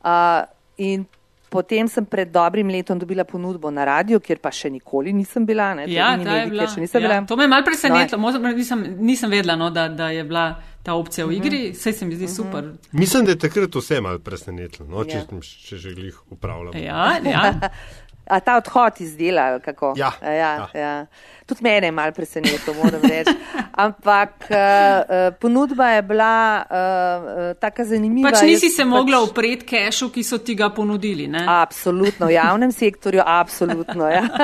Uh, 0.04 0.46
in 0.78 1.06
Potem 1.50 1.88
sem 1.90 2.06
pred 2.06 2.30
dobrim 2.30 2.70
letom 2.70 3.00
dobila 3.00 3.24
ponudbo 3.26 3.72
na 3.74 3.86
radio, 3.86 4.20
kjer 4.22 4.38
pa 4.38 4.52
še 4.54 4.70
nikoli 4.70 5.14
nisem 5.18 5.48
bila. 5.50 5.72
Ne, 5.80 5.88
ja, 5.90 6.12
medij, 6.14 6.52
bila. 6.52 6.68
Ja, 6.70 7.00
bila. 7.02 7.22
To 7.26 7.38
me 7.38 7.48
je 7.48 7.50
malo 7.50 7.66
presenetilo, 7.66 8.20
no, 8.22 8.52
nisem, 8.54 8.84
nisem 9.02 9.34
vedela, 9.34 9.56
no, 9.58 9.72
da, 9.74 9.88
da 9.90 10.12
je 10.14 10.24
bila 10.30 10.44
ta 10.86 10.94
opcija 10.94 11.26
v 11.26 11.40
igri, 11.40 11.62
vse 11.74 11.94
se 11.94 12.06
mi 12.06 12.16
zdi 12.16 12.28
uh 12.28 12.30
-huh. 12.30 12.36
super. 12.36 12.70
Mislim, 12.92 13.26
da 13.26 13.32
je 13.32 13.40
takrat 13.40 13.76
vse 13.76 14.02
malo 14.02 14.20
presenetilo, 14.20 14.88
no, 14.88 15.04
če, 15.06 15.18
ja. 15.18 15.42
če 15.66 15.78
že 15.78 15.90
jih 15.90 16.22
upravljamo. 16.30 16.78
Ja, 16.78 17.18
ja. 17.26 17.54
A 18.34 18.40
ta 18.40 18.58
odhod 18.58 19.02
iz 19.02 19.18
dela, 19.18 19.60
kako? 19.60 19.94
Ja. 19.98 20.12
ja, 20.22 20.34
ja. 20.34 20.70
ja. 20.74 21.06
Tudi 21.50 21.66
mene 21.66 21.88
je 21.88 21.92
malo 21.92 22.14
presenetilo, 22.14 22.76
moram 22.78 23.02
reči. 23.02 23.34
Ampak 23.74 24.50
uh, 24.50 25.36
ponudba 25.42 25.88
je 25.98 26.02
bila 26.02 26.34
uh, 26.62 27.40
tako 27.60 27.86
zanimiva. 27.90 28.30
Pač 28.30 28.44
nisi 28.46 28.70
se 28.70 28.84
pač... 28.84 28.92
mogla 28.92 29.24
upreti 29.26 29.66
kešu, 29.66 30.12
ki 30.14 30.24
so 30.24 30.38
ti 30.38 30.54
ga 30.60 30.70
ponudili, 30.70 31.26
ne? 31.32 31.42
Absolutno, 31.50 32.30
v 32.30 32.38
javnem 32.38 32.76
sektorju, 32.76 33.24
absolutno. 33.26 34.10
Ja. 34.10 34.28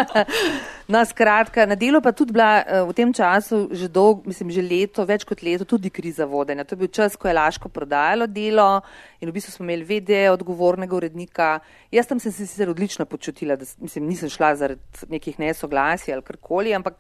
No, 0.86 1.00
skratka, 1.02 1.64
na 1.66 1.74
delu 1.74 1.98
pa 1.98 2.12
tudi 2.14 2.30
bila 2.30 2.62
uh, 2.62 2.86
v 2.86 2.94
tem 2.94 3.10
času 3.10 3.74
že 3.74 3.90
dolgo, 3.90 4.22
mislim, 4.30 4.52
že 4.54 4.62
leto, 4.62 5.02
več 5.02 5.26
kot 5.26 5.42
leto, 5.42 5.66
tudi 5.66 5.90
kriza 5.90 6.28
vodenja. 6.30 6.62
To 6.62 6.78
je 6.78 6.82
bil 6.84 6.92
čas, 6.94 7.18
ko 7.18 7.26
je 7.26 7.34
Laško 7.34 7.72
prodajalo 7.74 8.28
delo 8.30 8.86
in 9.18 9.26
v 9.26 9.34
bistvu 9.34 9.56
smo 9.56 9.66
imeli 9.66 9.82
vede 9.82 10.30
odgovornega 10.30 10.94
urednika. 10.94 11.48
Jaz 11.90 12.06
tam 12.06 12.22
sem 12.22 12.30
se 12.30 12.46
sicer 12.46 12.70
odlično 12.70 13.10
počutila, 13.10 13.58
da 13.58 13.66
mislim, 13.82 14.06
nisem 14.06 14.30
šla 14.30 14.54
zaradi 14.62 15.10
nekih 15.10 15.42
nesoglasij 15.42 16.14
ali 16.14 16.22
karkoli, 16.22 16.76
ampak 16.78 16.95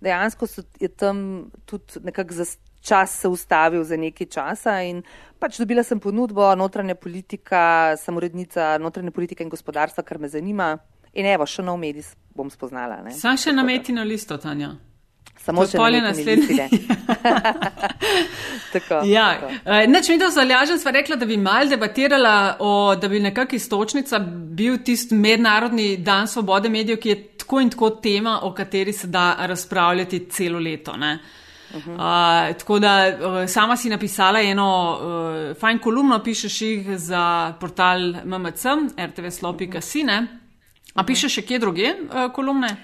dejansko 0.00 0.46
je 0.80 0.88
tam 0.88 1.50
tudi 1.66 2.04
nekako 2.04 2.44
čas 2.80 3.20
se 3.20 3.28
ustavil 3.28 3.84
za 3.84 3.96
nekaj 3.96 4.26
časa 4.26 4.82
in 4.82 5.02
pač 5.38 5.58
dobila 5.58 5.82
sem 5.82 6.00
ponudbo 6.00 6.54
notranja 6.54 6.94
politika, 6.94 7.96
sem 7.96 8.16
urednica 8.16 8.78
notranje 8.78 9.10
politike 9.10 9.42
in 9.42 9.50
gospodarstva, 9.50 10.02
kar 10.02 10.18
me 10.18 10.28
zanima. 10.28 10.76
In 11.18 11.26
evo, 11.26 11.46
še 11.46 11.62
nov 11.64 11.78
medij 11.80 12.12
bom 12.36 12.50
spoznala. 12.50 13.00
Sam 13.16 13.36
še 13.36 13.52
na 13.52 13.64
metino 13.66 14.04
listo, 14.04 14.36
Tanja. 14.38 14.76
Samo 15.42 15.64
še 15.64 15.78
polje 15.78 16.00
naslednje. 16.04 16.66
tako. 18.74 19.00
Ja, 19.08 19.28
e, 19.64 19.86
neč 19.88 20.10
mi 20.12 20.18
to 20.20 20.28
zalažem, 20.34 20.76
sva 20.82 20.92
rekla, 20.92 21.16
da 21.16 21.26
bi 21.28 21.38
mal 21.40 21.70
debatirala 21.70 22.34
o, 22.60 22.72
da 23.00 23.08
bi 23.08 23.22
nekak 23.24 23.54
istočnica 23.56 24.20
bil 24.58 24.80
tist 24.84 25.14
mednarodni 25.16 25.94
dan 26.04 26.28
svobode 26.28 26.68
medijev, 26.72 27.00
ki 27.00 27.14
je 27.14 27.18
tako 27.48 27.60
in 27.60 27.70
tako 27.70 27.90
tema, 27.90 28.40
o 28.42 28.52
kateri 28.52 28.92
se 28.92 29.06
da 29.06 29.36
razpravljati 29.38 30.26
celo 30.30 30.58
leto. 30.58 30.96
Ne? 30.96 31.18
Uh 31.74 31.86
-huh. 31.86 32.50
uh, 32.50 32.56
tako 32.56 32.78
da 32.78 33.08
uh, 33.08 33.48
sama 33.48 33.76
si 33.76 33.88
napisala 33.88 34.40
eno 34.40 34.98
uh, 35.00 35.56
fajn 35.56 35.78
kolumno, 35.78 36.22
pišeš 36.24 36.60
jih 36.62 36.98
za 36.98 37.54
portal 37.60 38.00
MMC, 38.24 38.64
RTV 38.98 39.30
Slopika 39.30 39.78
uh 39.78 39.84
-huh. 39.84 40.26
A 40.94 41.04
piše 41.04 41.28
še 41.28 41.42
kje 41.42 41.58
druge 41.58 41.84
uh, 41.84 42.32
kolumne? 42.32 42.76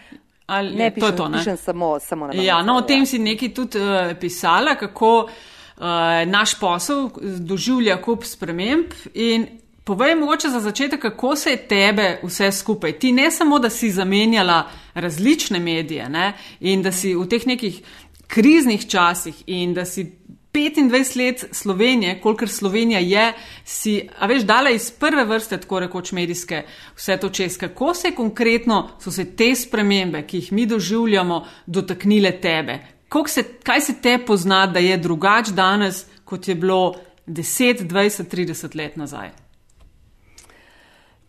Ali, 0.46 0.74
ne, 0.74 0.90
pišem, 0.94 1.00
to 1.00 1.06
je 1.06 1.16
to, 1.16 1.28
ne? 1.28 1.38
pišem 1.38 1.56
samo, 1.56 1.98
samo 2.00 2.26
na 2.26 2.34
ja, 2.34 2.62
no, 2.62 2.76
o 2.76 2.82
tem 2.82 2.98
ja. 2.98 3.06
si 3.06 3.18
nekaj 3.18 3.54
tudi 3.54 3.78
uh, 3.78 4.16
pisala, 4.20 4.74
kako 4.74 5.12
uh, 5.24 5.82
naš 6.26 6.58
posel 6.60 7.10
doživlja 7.40 8.02
kup 8.02 8.24
sprememb 8.24 8.92
in 9.14 9.46
povej 9.84 10.14
mogoče 10.14 10.48
za 10.48 10.60
začetek, 10.60 11.00
kako 11.02 11.36
se 11.36 11.50
je 11.50 11.68
tebe 11.68 12.20
vse 12.22 12.52
skupaj. 12.52 12.98
Ti 12.98 13.12
ne 13.12 13.30
samo, 13.30 13.58
da 13.58 13.70
si 13.70 13.90
zamenjala 13.90 14.70
različne 14.94 15.58
medije 15.58 16.08
ne, 16.08 16.32
in 16.60 16.82
da 16.82 16.92
si 16.92 17.14
v 17.14 17.28
teh 17.28 17.46
nekih 17.46 17.82
kriznih 18.26 18.88
časih 18.88 19.42
in 19.46 19.74
da 19.74 19.84
si 19.84 20.12
25 20.54 21.16
let 21.18 21.44
Slovenije, 21.52 22.20
kolikor 22.20 22.48
Slovenija 22.48 23.00
je, 23.00 23.32
si, 23.64 24.08
a 24.18 24.26
veš, 24.26 24.42
dala 24.42 24.70
iz 24.70 24.90
prve 24.90 25.24
vrste, 25.24 25.58
tako 25.60 25.80
rekoč 25.80 26.12
medijske, 26.12 26.62
vse 26.96 27.16
to 27.16 27.28
čez. 27.28 27.58
Kako 27.58 27.94
se 27.94 28.14
konkretno 28.14 28.90
so 29.02 29.10
se 29.10 29.24
te 29.36 29.54
spremembe, 29.54 30.22
ki 30.22 30.36
jih 30.36 30.52
mi 30.52 30.66
doživljamo, 30.66 31.46
dotaknile 31.66 32.40
tebe? 32.40 32.78
Se, 33.26 33.42
kaj 33.62 33.80
se 33.80 33.94
te 34.02 34.18
pozna, 34.26 34.66
da 34.66 34.78
je 34.78 34.96
drugač 34.96 35.48
danes, 35.48 36.06
kot 36.24 36.48
je 36.48 36.54
bilo 36.54 36.94
10, 37.26 37.86
20, 37.86 38.30
30 38.30 38.76
let 38.76 38.96
nazaj? 38.96 39.43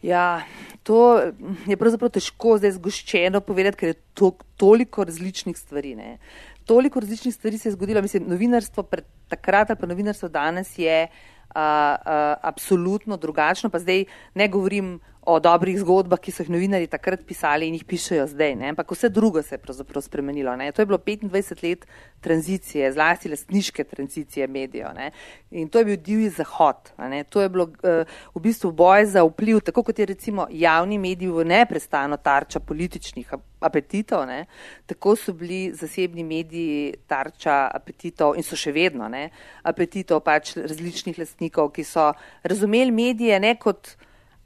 Ja, 0.06 0.46
to 0.86 1.18
je 1.66 1.78
pravzaprav 1.82 2.12
težko 2.14 2.60
zdaj 2.62 2.76
zgoščeno 2.78 3.42
povedati, 3.42 3.80
ker 3.80 3.90
je 3.94 4.02
to, 4.14 4.36
toliko 4.62 5.08
različnih 5.08 5.58
stvari. 5.58 5.96
Ne 5.98 6.18
toliko 6.66 7.00
različnih 7.00 7.34
stvari 7.34 7.58
se 7.58 7.70
je 7.70 7.74
zgodilo. 7.74 8.02
Mislim, 8.02 8.24
novinarstvo 8.28 8.84
pred 8.84 9.06
takrat 9.28 9.70
ali 9.70 9.80
pa 9.80 9.88
novinarstvo 9.88 10.30
danes 10.30 10.78
je 10.78 11.08
uh, 11.08 11.56
uh, 11.56 11.98
absolutno 12.42 13.18
drugačno. 13.18 13.70
Pa 13.70 13.80
zdaj 13.80 14.06
ne 14.34 14.48
govorim 14.48 15.00
o 15.26 15.40
dobrih 15.40 15.80
zgodbah, 15.82 16.20
ki 16.22 16.32
so 16.32 16.44
jih 16.44 16.52
novinari 16.54 16.86
takrat 16.88 17.24
pisali 17.26 17.66
in 17.66 17.74
jih 17.80 17.86
pišejo 17.90 18.28
zdaj, 18.30 18.54
ne? 18.60 18.70
ampak 18.74 18.92
vse 18.94 19.10
drugo 19.10 19.42
se 19.42 19.56
je 19.56 19.62
pravzaprav 19.62 20.04
spremenilo. 20.06 20.54
Ne? 20.56 20.70
To 20.72 20.84
je 20.84 20.86
bilo 20.86 21.00
25 21.02 21.64
let 21.66 21.88
tranzicije, 22.22 22.92
zlasti 22.94 23.30
lastniške 23.30 23.84
tranzicije 23.84 24.48
medijev. 24.48 24.94
Ne? 24.94 25.10
In 25.52 25.70
to 25.70 25.82
je 25.82 25.86
bil 25.86 25.98
divji 25.98 26.30
zahod. 26.30 26.94
Ne? 27.10 27.24
To 27.24 27.42
je 27.42 27.50
bilo 27.50 27.66
uh, 27.66 28.06
v 28.36 28.44
bistvu 28.46 28.72
boj 28.72 29.06
za 29.06 29.26
vpliv, 29.26 29.64
tako 29.66 29.84
kot 29.84 30.00
je 30.00 30.06
recimo 30.06 30.48
javni 30.52 31.02
medij 31.02 31.34
v 31.34 31.46
neprestano 31.46 32.18
tarča 32.18 32.60
političnih 32.60 33.34
apetitov, 33.66 34.28
ne? 34.30 34.46
tako 34.86 35.16
so 35.16 35.34
bili 35.34 35.74
zasebni 35.74 36.24
mediji 36.24 36.94
tarča 37.08 37.66
apetitov 37.74 38.38
in 38.38 38.46
so 38.46 38.54
še 38.56 38.72
vedno 38.72 39.10
ne? 39.10 39.30
apetitov 39.64 40.22
pač 40.22 40.54
različnih 40.58 41.18
lastnikov, 41.18 41.74
ki 41.74 41.84
so 41.84 42.12
razumeli 42.44 42.94
medije 42.94 43.40
ne 43.40 43.58
kot 43.58 43.96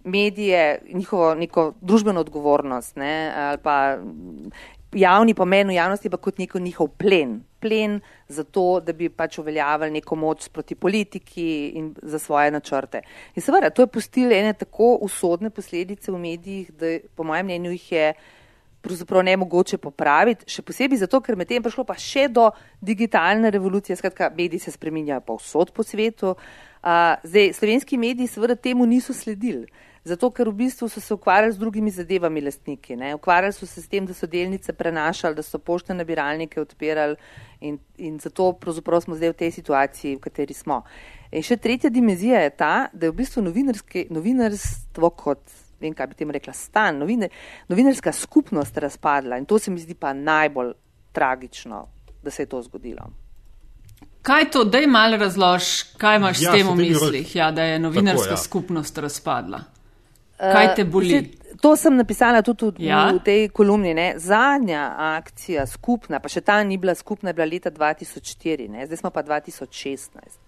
medije, 0.10 0.82
njihovo 0.94 1.36
neko 1.36 1.74
družbeno 1.82 2.20
odgovornost 2.20 2.96
ne, 2.96 3.34
ali 3.36 3.58
pa 3.64 3.98
javni 4.94 5.34
pomen 5.34 5.70
v 5.70 5.78
javnosti 5.78 6.10
pa 6.10 6.18
kot 6.18 6.40
neko 6.40 6.60
njihov 6.60 6.88
plen. 6.98 7.40
Plen 7.60 8.00
za 8.28 8.44
to, 8.44 8.80
da 8.80 8.94
bi 8.94 9.10
pač 9.10 9.38
uveljavili 9.38 9.92
neko 9.92 10.16
moč 10.16 10.48
proti 10.50 10.76
politiki 10.76 11.70
in 11.76 11.94
za 12.02 12.20
svoje 12.20 12.52
načrte. 12.52 13.02
In 13.36 13.44
seveda, 13.44 13.70
to 13.70 13.84
je 13.84 13.92
pustilo 13.92 14.34
ene 14.34 14.54
tako 14.54 14.98
usodne 15.02 15.50
posledice 15.50 16.12
v 16.12 16.20
medijih, 16.20 16.72
da 16.72 16.98
po 17.16 17.24
mojem 17.24 17.46
mnenju 17.46 17.72
jih 17.72 17.92
je 17.92 18.14
pravzaprav 18.82 19.24
ne 19.24 19.36
mogoče 19.38 19.78
popraviti, 19.78 20.48
še 20.48 20.64
posebej 20.64 21.02
zato, 21.02 21.20
ker 21.22 21.36
med 21.36 21.50
tem 21.50 21.64
prišlo 21.64 21.84
pa 21.84 21.98
še 22.00 22.30
do 22.32 22.48
digitalne 22.80 23.52
revolucije, 23.52 23.98
skratka, 24.00 24.32
mediji 24.38 24.64
se 24.64 24.72
spreminjajo 24.72 25.26
pa 25.26 25.36
vsod 25.36 25.74
po 25.76 25.84
svetu. 25.84 26.36
Uh, 26.80 27.20
zdaj, 27.28 27.52
slovenski 27.60 28.00
mediji 28.00 28.32
seveda 28.32 28.56
temu 28.56 28.88
niso 28.88 29.14
sledili. 29.14 29.68
Zato, 30.04 30.30
ker 30.32 30.48
v 30.48 30.56
bistvu 30.64 30.88
so 30.90 31.02
se 31.02 31.14
ukvarjali 31.14 31.54
z 31.54 31.60
drugimi 31.60 31.92
zadevami 31.92 32.42
lastniki. 32.42 32.96
Ne? 32.96 33.14
Ukvarjali 33.16 33.54
so 33.54 33.68
se 33.68 33.82
s 33.82 33.88
tem, 33.88 34.06
da 34.08 34.14
so 34.14 34.28
delnice 34.28 34.74
prenašali, 34.74 35.36
da 35.36 35.44
so 35.44 35.60
pošte 35.60 35.94
nabiralnike 35.94 36.62
odpirali 36.62 37.16
in, 37.60 37.80
in 37.98 38.20
zato 38.20 38.54
pravzaprav 38.54 39.02
smo 39.04 39.16
zdaj 39.20 39.34
v 39.34 39.40
tej 39.44 39.52
situaciji, 39.52 40.16
v 40.16 40.24
kateri 40.24 40.56
smo. 40.56 40.84
In 41.32 41.44
še 41.44 41.60
tretja 41.60 41.92
dimenzija 41.92 42.40
je 42.46 42.54
ta, 42.56 42.74
da 42.94 43.08
je 43.08 43.12
v 43.12 43.20
bistvu 43.20 43.44
novinarstvo 43.44 45.10
kot, 45.20 45.44
vem 45.84 45.94
kaj 45.94 46.08
bi 46.12 46.20
tem 46.22 46.32
rekla, 46.32 46.54
stan, 46.56 47.02
novine, 47.04 47.30
novinarska 47.70 48.14
skupnost 48.16 48.78
razpadla 48.78 49.38
in 49.38 49.46
to 49.46 49.60
se 49.60 49.72
mi 49.72 49.84
zdi 49.84 49.96
pa 50.00 50.14
najbolj 50.14 50.74
tragično, 51.12 51.88
da 52.24 52.32
se 52.32 52.48
je 52.48 52.52
to 52.52 52.62
zgodilo. 52.64 53.12
Kaj 54.22 54.50
to, 54.52 54.64
da 54.64 54.78
je 54.78 54.88
malo 54.88 55.18
razlož, 55.18 55.68
kaj 55.98 56.18
imaš 56.18 56.42
ja, 56.42 56.52
s 56.52 56.56
tem 56.56 56.68
v 56.68 56.76
mislih, 56.76 57.36
ja, 57.36 57.52
da 57.52 57.64
je 57.64 57.80
novinarska 57.80 58.24
Tako, 58.30 58.40
ja. 58.40 58.44
skupnost 58.44 58.98
razpadla? 58.98 59.62
Kaj 60.40 60.76
te 60.76 60.86
boli? 60.88 61.20
Uh, 61.20 61.58
to 61.62 61.76
sem 61.76 61.96
napisala 61.96 62.42
tudi 62.42 62.86
v, 62.86 62.88
ja? 62.88 63.12
v 63.12 63.20
tej 63.24 63.48
kolumni. 63.52 63.94
Ne? 63.94 64.14
Zadnja 64.18 64.96
akcija, 65.20 65.68
skupna, 65.68 66.22
pa 66.24 66.32
še 66.32 66.42
ta 66.46 66.60
ni 66.64 66.80
bila 66.80 66.96
skupna, 66.96 67.34
je 67.34 67.40
bila 67.40 67.50
leta 67.50 67.72
2004, 67.72 68.70
ne? 68.72 68.88
zdaj 68.88 69.04
smo 69.04 69.12
pa 69.12 69.24
2016. 69.28 70.40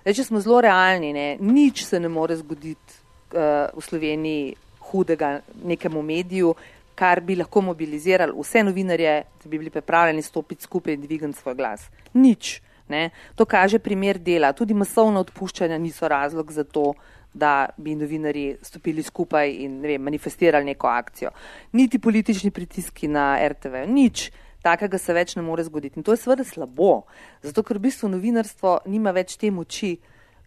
Zdaj, 0.00 0.16
če 0.16 0.24
smo 0.24 0.40
zelo 0.40 0.62
realni, 0.64 1.12
ne, 1.12 1.36
nič 1.40 1.84
se 1.84 2.00
ne 2.00 2.08
more 2.08 2.36
zgoditi 2.40 3.00
uh, 3.36 3.68
v 3.72 3.84
Sloveniji 3.84 4.54
hudega 4.90 5.38
nekemu 5.64 6.02
mediju, 6.02 6.54
kar 6.96 7.20
bi 7.24 7.36
lahko 7.36 7.62
mobilizirali 7.64 8.32
vse 8.36 8.64
novinarje, 8.64 9.12
da 9.42 9.48
bi 9.48 9.60
bili 9.60 9.72
pripravljeni 9.72 10.22
stopiti 10.24 10.64
skupaj 10.64 10.96
in 10.96 11.04
dvigati 11.04 11.38
svoj 11.38 11.56
glas. 11.56 11.88
Nič. 12.14 12.60
Ne. 12.90 13.10
To 13.38 13.46
kaže 13.46 13.78
primer 13.78 14.18
dela. 14.18 14.50
Tudi 14.52 14.74
masovna 14.74 15.20
odpuščanja 15.22 15.78
niso 15.78 16.08
razlog 16.10 16.50
za 16.52 16.64
to, 16.64 16.94
da 17.34 17.68
bi 17.76 17.94
novinari 17.94 18.56
stopili 18.62 19.02
skupaj 19.02 19.50
in 19.50 19.80
ne 19.80 19.88
vem, 19.88 20.02
manifestirali 20.02 20.64
neko 20.64 20.86
akcijo. 20.86 21.30
Niti 21.72 21.98
politični 21.98 22.50
pritiski 22.50 23.08
na 23.08 23.38
RTV, 23.48 23.86
nič. 23.86 24.30
Takega 24.62 24.98
se 24.98 25.14
več 25.16 25.36
ne 25.36 25.42
more 25.42 25.64
zgoditi. 25.64 25.96
In 25.96 26.04
to 26.04 26.12
je 26.12 26.20
seveda 26.20 26.44
slabo, 26.44 27.06
zato 27.42 27.62
ker 27.64 27.78
v 27.78 27.86
bistvu 27.88 28.10
novinarstvo 28.12 28.80
nima 28.92 29.14
več 29.16 29.38
te 29.40 29.48
moči, 29.50 29.94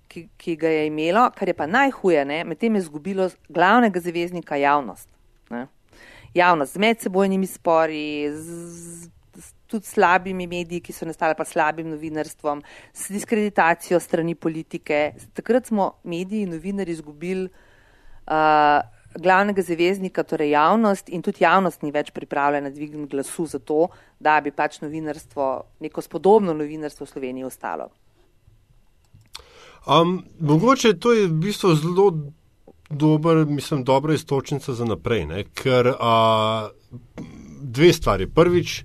ki, 0.08 0.28
ki 0.38 0.56
ga 0.60 0.70
je 0.70 0.84
imelo, 0.88 1.24
kar 1.34 1.50
je 1.50 1.56
pa 1.58 1.66
najhuje, 1.66 2.26
medtem 2.46 2.76
je 2.76 2.84
izgubilo 2.84 3.30
glavnega 3.50 4.00
zaveznika 4.00 4.60
javnost. 4.62 5.10
Ne? 5.50 5.66
Javnost 6.34 6.78
z 6.78 6.84
medsebojnimi 6.84 7.48
spori, 7.50 8.30
z, 8.30 9.10
tudi 9.74 9.90
slabimi 9.90 10.48
mediji, 10.48 10.82
ki 10.86 10.96
so 10.96 11.08
nastali 11.10 11.36
pa 11.38 11.46
slabim 11.46 11.90
novinarstvom, 11.92 12.64
s 12.94 13.10
diskreditacijo 13.14 14.00
strani 14.00 14.36
politike. 14.36 15.04
Takrat 15.34 15.72
smo 15.72 15.94
mediji 16.04 16.48
in 16.48 16.54
novinari 16.56 16.94
izgubili 16.94 17.50
uh, 17.50 18.82
glavnega 19.20 19.62
zaveznika, 19.62 20.24
torej 20.24 20.54
javnost 20.54 21.10
in 21.10 21.22
tudi 21.22 21.44
javnost 21.44 21.84
ni 21.84 21.92
več 21.92 22.12
pripravljena 22.14 22.70
dvigniti 22.74 23.12
glasu 23.12 23.46
za 23.46 23.60
to, 23.60 23.88
da 24.20 24.40
bi 24.42 24.52
pač 24.52 24.80
novinarstvo, 24.82 25.50
neko 25.86 26.02
spodobno 26.02 26.54
novinarstvo 26.58 27.06
v 27.06 27.14
Sloveniji 27.14 27.50
ostalo. 27.50 27.90
Um, 29.84 30.24
mogoče 30.40 30.94
to 31.00 31.12
je 31.12 31.28
v 31.28 31.34
bistvu 31.44 31.76
zelo 31.76 32.08
dober, 32.90 33.46
mislim, 33.46 33.84
dobra 33.84 34.14
istočnica 34.14 34.74
za 34.74 34.86
naprej, 34.86 35.26
ne? 35.26 35.44
ker 35.54 35.92
uh, 35.92 36.70
dve 37.62 37.94
stvari. 37.94 38.28
Prvič, 38.28 38.84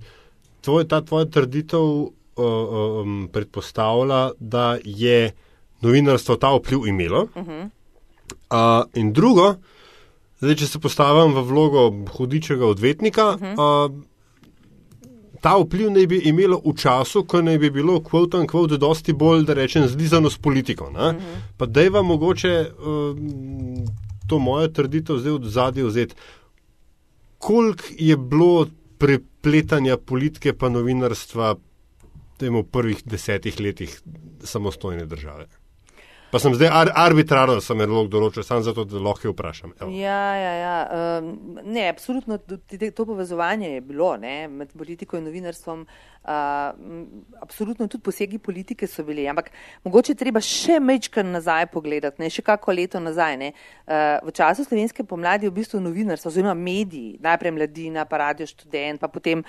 tvoj, 0.69 0.85
ta 0.89 1.01
tvoja 1.01 1.25
trditev 1.33 1.81
uh, 1.81 2.11
um, 2.45 3.29
predpostavlja, 3.33 4.31
da 4.39 4.77
je 4.85 5.33
novinarstvo 5.81 6.37
ta 6.37 6.53
vpliv 6.57 6.87
imelo. 6.87 7.23
Uh 7.23 7.47
-huh. 7.47 7.71
uh, 8.51 8.85
in 8.95 9.13
drugo, 9.13 9.55
zdaj, 10.41 10.55
če 10.55 10.67
se 10.67 10.81
postavim 10.81 11.35
v 11.35 11.43
vlogo 11.49 11.89
hudičega 12.17 12.67
odvetnika, 12.67 13.29
uh 13.35 13.41
-huh. 13.41 13.89
uh, 13.89 14.03
ta 15.41 15.57
vpliv 15.57 15.91
naj 15.91 16.07
bi 16.07 16.19
imelo 16.25 16.61
v 16.65 16.77
času, 16.77 17.25
ko 17.25 17.43
naj 17.43 17.59
bi 17.59 17.71
bilo, 17.71 18.01
kvot 18.01 18.35
in 18.35 18.47
kvot, 18.47 18.71
dosti 18.71 19.13
bolj, 19.13 19.45
da 19.45 19.55
rečem, 19.55 19.89
zlizano 19.89 20.31
s 20.31 20.39
politiko. 20.39 20.85
Uh 20.85 20.97
-huh. 20.97 21.21
Pa 21.57 21.67
da 21.67 21.81
je 21.81 21.91
vam 21.91 22.07
mogoče 22.07 22.71
uh, 22.79 23.17
to 24.29 24.39
mojo 24.39 24.69
trditev 24.69 25.19
zdaj 25.19 25.33
od 25.33 25.45
zadnje 25.45 25.83
vzeti. 25.83 26.15
Koliko 27.39 27.85
je 27.99 28.17
bilo 28.17 28.67
prepletanja 29.49 29.97
politike 29.97 30.53
pa 30.53 30.69
novinarstva 30.69 31.57
v 32.39 32.61
prvih 32.71 33.01
desetih 33.09 33.57
letih 33.61 33.95
samostojne 34.45 35.07
države. 35.07 35.49
Pa 36.31 36.39
sem 36.39 36.53
zdaj 36.55 36.69
ar 36.69 36.91
arbitrarno, 36.95 37.55
da 37.57 37.65
sem 37.65 37.81
rok 37.89 38.11
določil, 38.13 38.45
samo 38.45 38.61
zato, 38.67 38.85
da 38.85 39.01
lahko 39.01 39.31
vprašam. 39.33 39.73
Evo. 39.81 39.89
Ja, 39.97 40.25
ja, 40.37 40.51
ja. 40.59 40.75
Um, 41.23 41.31
ne, 41.65 41.87
absolutno 41.89 42.37
to 42.39 43.07
povezovanje 43.09 43.71
je 43.71 43.81
bilo 43.81 44.11
ne, 44.21 44.35
med 44.53 44.75
politiko 44.77 45.17
in 45.17 45.25
novinarstvom. 45.25 45.87
Uh, 46.29 46.35
absolutno 47.41 47.87
tudi 47.89 48.05
posegi 48.05 48.37
politike 48.39 48.87
so 48.91 49.07
bili, 49.07 49.25
ampak 49.31 49.49
mogoče 49.89 50.19
treba 50.19 50.43
še 50.45 50.77
mečkan 50.85 51.33
nazaj 51.33 51.71
pogledati, 51.73 52.21
ne 52.21 52.29
še 52.29 52.45
kako 52.45 52.77
leto 52.77 53.01
nazaj. 53.01 53.41
Ne. 53.41 53.55
Uh, 53.87 54.21
v 54.29 54.37
času 54.37 54.69
slovenske 54.69 55.09
pomladi 55.09 55.49
je 55.49 55.55
v 55.55 55.61
bistvu 55.63 55.81
novinarstvo, 55.81 56.29
oziroma 56.29 56.53
mediji, 56.53 57.17
najprej 57.25 57.57
mladina, 57.57 58.05
pa 58.05 58.21
radio 58.27 58.45
študent, 58.51 59.01
pa 59.01 59.09
potem 59.09 59.47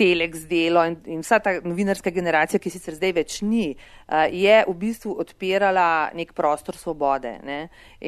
Telex 0.00 0.46
delo 0.48 0.80
in, 0.88 0.96
in 1.12 1.20
vsa 1.20 1.36
ta 1.44 1.52
novinarska 1.60 2.08
generacija, 2.14 2.60
ki 2.62 2.72
sicer 2.72 2.94
zdaj 2.96 3.12
več 3.18 3.34
ni, 3.44 3.66
uh, 3.74 4.24
je 4.32 4.54
v 4.64 4.74
bistvu 4.80 5.12
odpirala 5.20 6.08
nek 6.16 6.32
prostor 6.36 6.78
svobode. 6.80 7.34
Ne? 7.44 7.58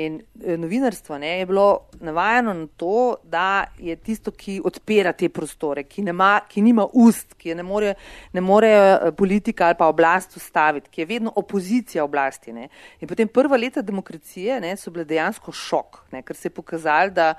In 0.00 0.16
uh, 0.22 0.54
novinarstvo 0.60 1.18
ne, 1.20 1.34
je 1.42 1.48
bilo 1.50 1.66
navajeno 2.00 2.54
na 2.56 2.68
to, 2.80 3.18
da 3.28 3.66
je 3.76 3.96
tisto, 4.00 4.32
ki 4.32 4.60
odpira 4.64 5.12
te 5.12 5.28
prostore, 5.28 5.84
ki, 5.84 6.06
nema, 6.08 6.30
ki 6.48 6.64
nima 6.64 6.86
ust, 7.04 7.36
ki 7.36 7.58
ne 7.58 7.66
more, 7.66 7.92
ne 8.32 8.44
more 8.44 8.72
uh, 8.72 9.10
politika 9.16 9.68
ali 9.68 9.76
pa 9.78 9.90
oblast 9.92 10.38
ustaviti, 10.40 10.88
ki 10.88 11.04
je 11.04 11.10
vedno 11.12 11.34
opozicija 11.36 12.06
oblasti. 12.08 12.56
Ne? 12.56 12.70
In 13.04 13.10
potem 13.10 13.28
prva 13.28 13.60
leta 13.60 13.84
demokracije 13.84 14.62
ne, 14.64 14.72
so 14.80 14.94
bile 14.94 15.04
dejansko 15.08 15.52
šok, 15.52 16.06
ne, 16.16 16.24
ker 16.24 16.38
se 16.38 16.48
je 16.48 16.56
pokazalo, 16.56 17.12
da 17.12 17.34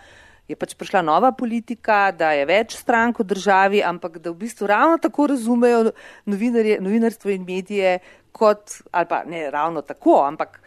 je 0.53 0.59
pač 0.59 0.75
prišla 0.77 1.01
nova 1.05 1.33
politika, 1.35 2.11
da 2.15 2.31
je 2.37 2.45
več 2.49 2.77
strank 2.77 3.19
v 3.21 3.27
državi, 3.33 3.81
ampak 3.85 4.19
da 4.21 4.31
v 4.31 4.45
bistvu 4.45 4.69
ravno 4.69 4.99
tako 5.01 5.31
razumejo 5.33 5.91
novinarstvo 6.29 7.33
in 7.33 7.47
medije, 7.47 7.97
kot, 8.33 8.81
ali 8.91 9.09
pa 9.09 9.23
ne 9.29 9.47
ravno 9.53 9.81
tako, 9.85 10.21
ampak 10.25 10.59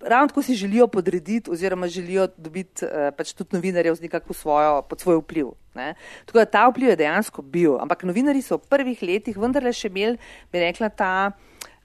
ravno 0.00 0.28
tako 0.30 0.42
si 0.42 0.54
želijo 0.54 0.86
podrediti 0.86 1.50
oziroma 1.50 1.88
želijo 1.88 2.28
dobiti 2.36 2.84
uh, 2.84 3.10
pač 3.16 3.32
tudi 3.32 3.56
novinarjev 3.56 3.94
z 3.98 4.06
nekako 4.06 4.34
svojo, 4.34 4.82
pod 4.82 5.00
svoj 5.00 5.18
vpliv. 5.22 5.50
Ne. 5.74 5.94
Tako 6.26 6.38
da 6.38 6.44
ta 6.44 6.68
vpliv 6.68 6.90
je 6.90 6.96
dejansko 6.96 7.42
bil, 7.42 7.76
ampak 7.80 8.02
novinari 8.02 8.42
so 8.42 8.58
v 8.58 8.70
prvih 8.70 9.02
letih 9.02 9.38
vendarle 9.38 9.72
še 9.72 9.90
imeli, 9.90 10.18
bi 10.52 10.62
rekla, 10.62 10.88
ta, 10.90 11.12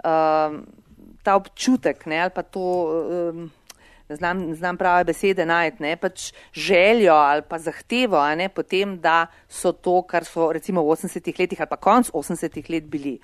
uh, 0.05 0.61
ta 1.23 1.35
občutek 1.37 2.05
ne, 2.05 2.23
ali 2.27 2.33
pa 2.33 2.45
to. 2.45 2.69
Uh, 2.93 3.43
ne 4.09 4.15
znam, 4.15 4.37
ne 4.49 4.55
znam 4.55 4.77
prave 4.77 5.03
besede 5.03 5.45
najti, 5.45 5.83
ne 5.83 5.95
pač 5.97 6.31
željo 6.53 7.13
ali 7.13 7.41
pa 7.49 7.59
zahtevo, 7.59 8.21
ne 8.35 8.49
potem, 8.49 8.99
da 9.01 9.27
so 9.49 9.71
to, 9.71 10.01
kar 10.01 10.25
so 10.25 10.51
recimo 10.51 10.83
v 10.83 10.95
80-ih 10.95 11.39
letih 11.39 11.61
ali 11.61 11.69
pa 11.69 11.77
konc 11.77 12.11
80-ih 12.11 12.69
let 12.69 12.83
bili. 12.83 13.19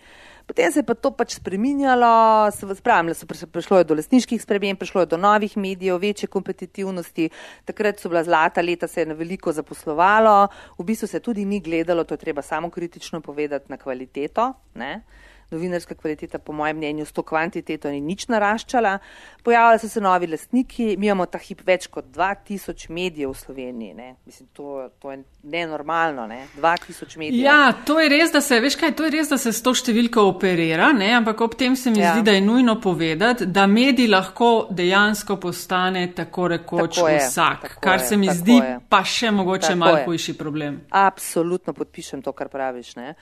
Potem 0.49 0.71
se 0.71 0.79
je 0.79 0.83
pa 0.83 0.95
to 0.97 1.11
pač 1.13 1.35
spreminjalo, 1.37 2.49
se 2.51 2.75
spravljalo, 2.75 3.15
prišlo 3.53 3.77
je 3.77 3.83
do 3.83 3.93
lesniških 3.93 4.41
sprememb, 4.41 4.79
prišlo 4.79 5.03
je 5.03 5.11
do 5.11 5.17
novih 5.17 5.57
medijev, 5.57 5.99
večje 6.01 6.25
kompetitivnosti, 6.27 7.29
takrat 7.69 7.99
so 7.99 8.09
bila 8.09 8.23
zlata 8.23 8.61
leta, 8.61 8.87
se 8.87 9.03
je 9.03 9.11
na 9.11 9.13
veliko 9.13 9.53
zaposlovalo, 9.53 10.47
v 10.79 10.87
bistvu 10.89 11.07
se 11.07 11.19
tudi 11.19 11.45
ni 11.45 11.59
gledalo, 11.59 12.03
to 12.03 12.17
je 12.17 12.25
treba 12.25 12.41
samo 12.41 12.69
kritično 12.69 13.21
povedati, 13.21 13.69
na 13.69 13.77
kvaliteto. 13.77 14.53
Ne? 14.73 15.03
Novinarska 15.51 15.95
kvaliteta, 15.95 16.39
po 16.39 16.53
mojem 16.53 16.77
mnenju, 16.77 17.05
s 17.05 17.11
to 17.11 17.23
kvantiteto 17.23 17.89
ni 17.89 18.01
nič 18.01 18.27
naraščala. 18.27 18.97
Pojavljali 19.43 19.79
so 19.79 19.89
se 19.89 20.01
novi 20.01 20.27
lastniki, 20.27 20.95
mi 20.97 21.07
imamo 21.07 21.25
ta 21.25 21.39
hip 21.41 21.61
več 21.65 21.87
kot 21.87 22.05
2000 22.13 22.89
medijev 22.93 23.31
v 23.31 23.37
Sloveniji. 23.37 23.93
Ne? 23.93 24.09
Mislim, 24.25 24.49
to, 24.53 24.89
to 24.99 25.11
je 25.11 25.23
nenormalno, 25.43 26.27
ne? 26.27 26.43
2000 26.57 27.17
medijev. 27.17 27.45
Ja, 27.45 27.73
to 27.85 27.99
je 27.99 28.09
res, 28.09 28.31
da 28.31 28.41
se, 28.41 28.59
veš 28.61 28.77
kaj, 28.79 28.93
to 28.95 29.07
je 29.07 29.15
res, 29.17 29.31
da 29.31 29.37
se 29.41 29.53
s 29.55 29.63
to 29.65 29.73
številko 29.73 30.27
operira, 30.29 30.91
ne? 30.93 31.11
ampak 31.17 31.41
ob 31.41 31.57
tem 31.57 31.75
se 31.79 31.91
mi 31.93 32.03
ja. 32.03 32.13
zdi, 32.13 32.25
da 32.27 32.37
je 32.37 32.45
nujno 32.45 32.77
povedati, 32.81 33.49
da 33.49 33.65
medij 33.67 34.09
lahko 34.11 34.51
dejansko 34.69 35.39
postane 35.41 36.07
tako 36.15 36.47
rekoč 36.55 36.99
tako 36.99 37.09
je, 37.09 37.21
vsak, 37.25 37.61
tako 37.67 37.81
kar 37.83 37.99
je, 37.99 38.07
se 38.07 38.17
mi 38.17 38.29
zdi 38.33 38.57
je. 38.59 38.73
pa 38.89 39.03
še 39.03 39.31
mogoče 39.31 39.75
malo 39.79 40.03
hujši 40.05 40.37
problem. 40.37 40.83
Absolutno 40.89 41.73
podpišem 41.73 42.21
to, 42.21 42.33
kar 42.37 42.51
praviš. 42.53 42.95
Ne? 42.99 43.15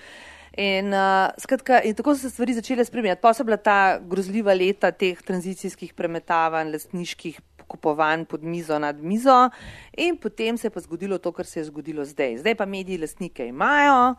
In, 0.58 0.94
uh, 0.94 1.28
skratka, 1.38 1.82
in 1.84 1.96
tako 1.96 2.16
so 2.16 2.22
se 2.22 2.30
stvari 2.30 2.54
začele 2.54 2.86
spremenjati. 2.86 3.22
Pa 3.22 3.34
so 3.34 3.44
bila 3.44 3.58
ta 3.58 4.00
grozljiva 4.00 4.54
leta 4.54 4.92
teh 4.92 5.20
tranzicijskih 5.22 5.94
premetavanj, 5.94 6.72
lastniških 6.72 7.42
kupovanj 7.68 8.26
pod 8.26 8.44
mizo 8.44 8.80
nad 8.80 9.02
mizo, 9.04 9.50
in 9.98 10.18
potem 10.18 10.58
se 10.58 10.68
je 10.68 10.72
pa 10.72 10.80
zgodilo 10.80 11.18
to, 11.18 11.32
kar 11.32 11.46
se 11.46 11.60
je 11.60 11.66
zgodilo 11.68 12.06
zdaj. 12.06 12.38
Zdaj 12.38 12.56
pa 12.56 12.66
mediji 12.66 12.98
lastnike 12.98 13.48
imajo, 13.48 14.16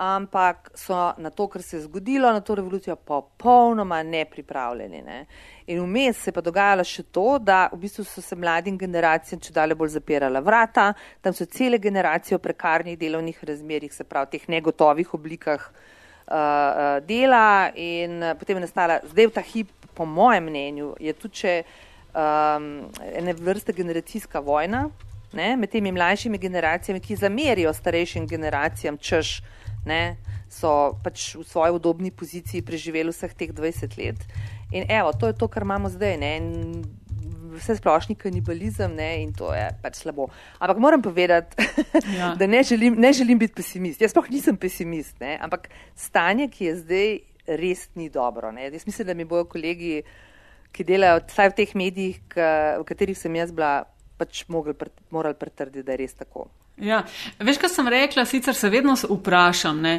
ampak 0.00 0.70
so 0.74 0.96
na 1.18 1.30
to, 1.30 1.44
kar 1.48 1.62
se 1.62 1.76
je 1.76 1.82
zgodilo, 1.82 2.32
na 2.32 2.40
to 2.40 2.54
revolucijo 2.54 2.96
popolnoma 2.96 4.02
nepripravljeni. 4.02 5.02
Ne? 5.02 5.26
In 5.66 5.82
vmes 5.84 6.16
se 6.16 6.30
je 6.30 6.32
pa 6.32 6.40
dogajalo 6.40 6.84
še 6.88 7.04
to, 7.12 7.36
da 7.38 7.66
v 7.72 7.82
bistvu 7.82 8.06
so 8.08 8.24
se 8.24 8.36
mladim 8.36 8.78
generacijam 8.80 9.42
če 9.44 9.52
dalje 9.52 9.76
bolj 9.76 9.92
zapirala 9.98 10.40
vrata, 10.40 10.94
tam 11.20 11.36
so 11.36 11.44
cele 11.44 11.78
generacije 11.78 12.38
v 12.38 12.44
prekarnih 12.48 12.96
delovnih 12.98 13.44
razmerjih, 13.44 13.92
se 13.92 14.08
pravi, 14.08 14.38
teh 14.38 14.48
negotovih 14.48 15.12
oblikah 15.20 15.68
uh, 15.68 16.96
dela 17.04 17.68
in 17.76 18.24
potem 18.40 18.56
je 18.56 18.64
nastala, 18.64 19.02
zdaj 19.12 19.28
v 19.28 19.36
ta 19.36 19.44
hip, 19.52 19.76
po 19.94 20.08
mojem 20.08 20.48
mnenju, 20.48 20.94
je 20.96 21.12
tudi 21.12 21.42
če 21.42 21.54
um, 22.16 22.72
ene 23.04 23.36
vrste 23.36 23.76
generacijska 23.76 24.40
vojna. 24.40 24.86
Ne, 25.36 25.52
med 25.60 25.70
temi 25.70 25.92
mlajšimi 25.94 26.40
generacijami, 26.42 26.98
ki 27.04 27.20
zamerijo 27.20 27.70
starejšim 27.70 28.24
generacijam, 28.26 28.96
češ, 28.98 29.36
ne, 29.86 30.16
so 30.50 30.96
pač 31.04 31.34
v 31.38 31.44
svoji 31.46 31.74
udobni 31.76 32.10
poziciji 32.10 32.64
preživeli 32.66 33.12
vseh 33.14 33.34
teh 33.34 33.52
20 33.54 33.98
let. 34.00 34.24
In 34.72 34.86
evo, 34.90 35.12
to 35.12 35.30
je 35.30 35.36
to, 35.36 35.48
kar 35.48 35.66
imamo 35.66 35.90
zdaj. 35.90 36.16
Ne, 36.20 36.32
vse 37.50 37.76
splošni 37.80 38.14
kanibalizem 38.14 38.94
ne, 38.94 39.10
in 39.24 39.34
to 39.34 39.50
je 39.54 39.66
pač 39.82 40.02
slabo. 40.02 40.28
Ampak 40.62 40.78
moram 40.78 41.02
povedati, 41.02 41.58
ja. 42.14 42.34
da 42.40 42.46
ne 42.46 42.62
želim, 42.62 42.94
ne 42.98 43.12
želim 43.12 43.38
biti 43.38 43.56
pesimist. 43.58 44.00
Jaz 44.00 44.14
sploh 44.14 44.30
nisem 44.30 44.56
pesimist, 44.56 45.18
ne, 45.20 45.36
ampak 45.42 45.68
stanje, 45.98 46.50
ki 46.50 46.70
je 46.70 46.74
zdaj, 46.84 47.12
res 47.58 47.88
ni 47.98 48.10
dobro. 48.10 48.52
Ne. 48.54 48.70
Jaz 48.70 48.86
mislim, 48.86 49.10
da 49.10 49.14
mi 49.18 49.26
bojo 49.26 49.48
kolegi 49.50 50.02
ki 50.74 50.86
delajo 50.86 51.22
vsaj 51.26 51.50
v 51.50 51.56
teh 51.58 51.72
medijih, 51.78 52.20
v 52.34 52.84
katerih 52.86 53.18
sem 53.18 53.34
jaz 53.38 53.52
bila, 53.54 53.88
pač 54.20 54.44
morali 54.48 55.36
pretrditi, 55.38 55.86
da 55.86 55.96
je 55.96 56.02
res 56.02 56.18
tako. 56.18 56.48
Ja, 56.80 57.02
veš, 57.40 57.60
kaj 57.60 57.72
sem 57.72 57.88
rekla, 57.92 58.24
sicer 58.28 58.56
se 58.56 58.70
vedno 58.72 58.94
vprašam, 59.00 59.80
ne, 59.84 59.94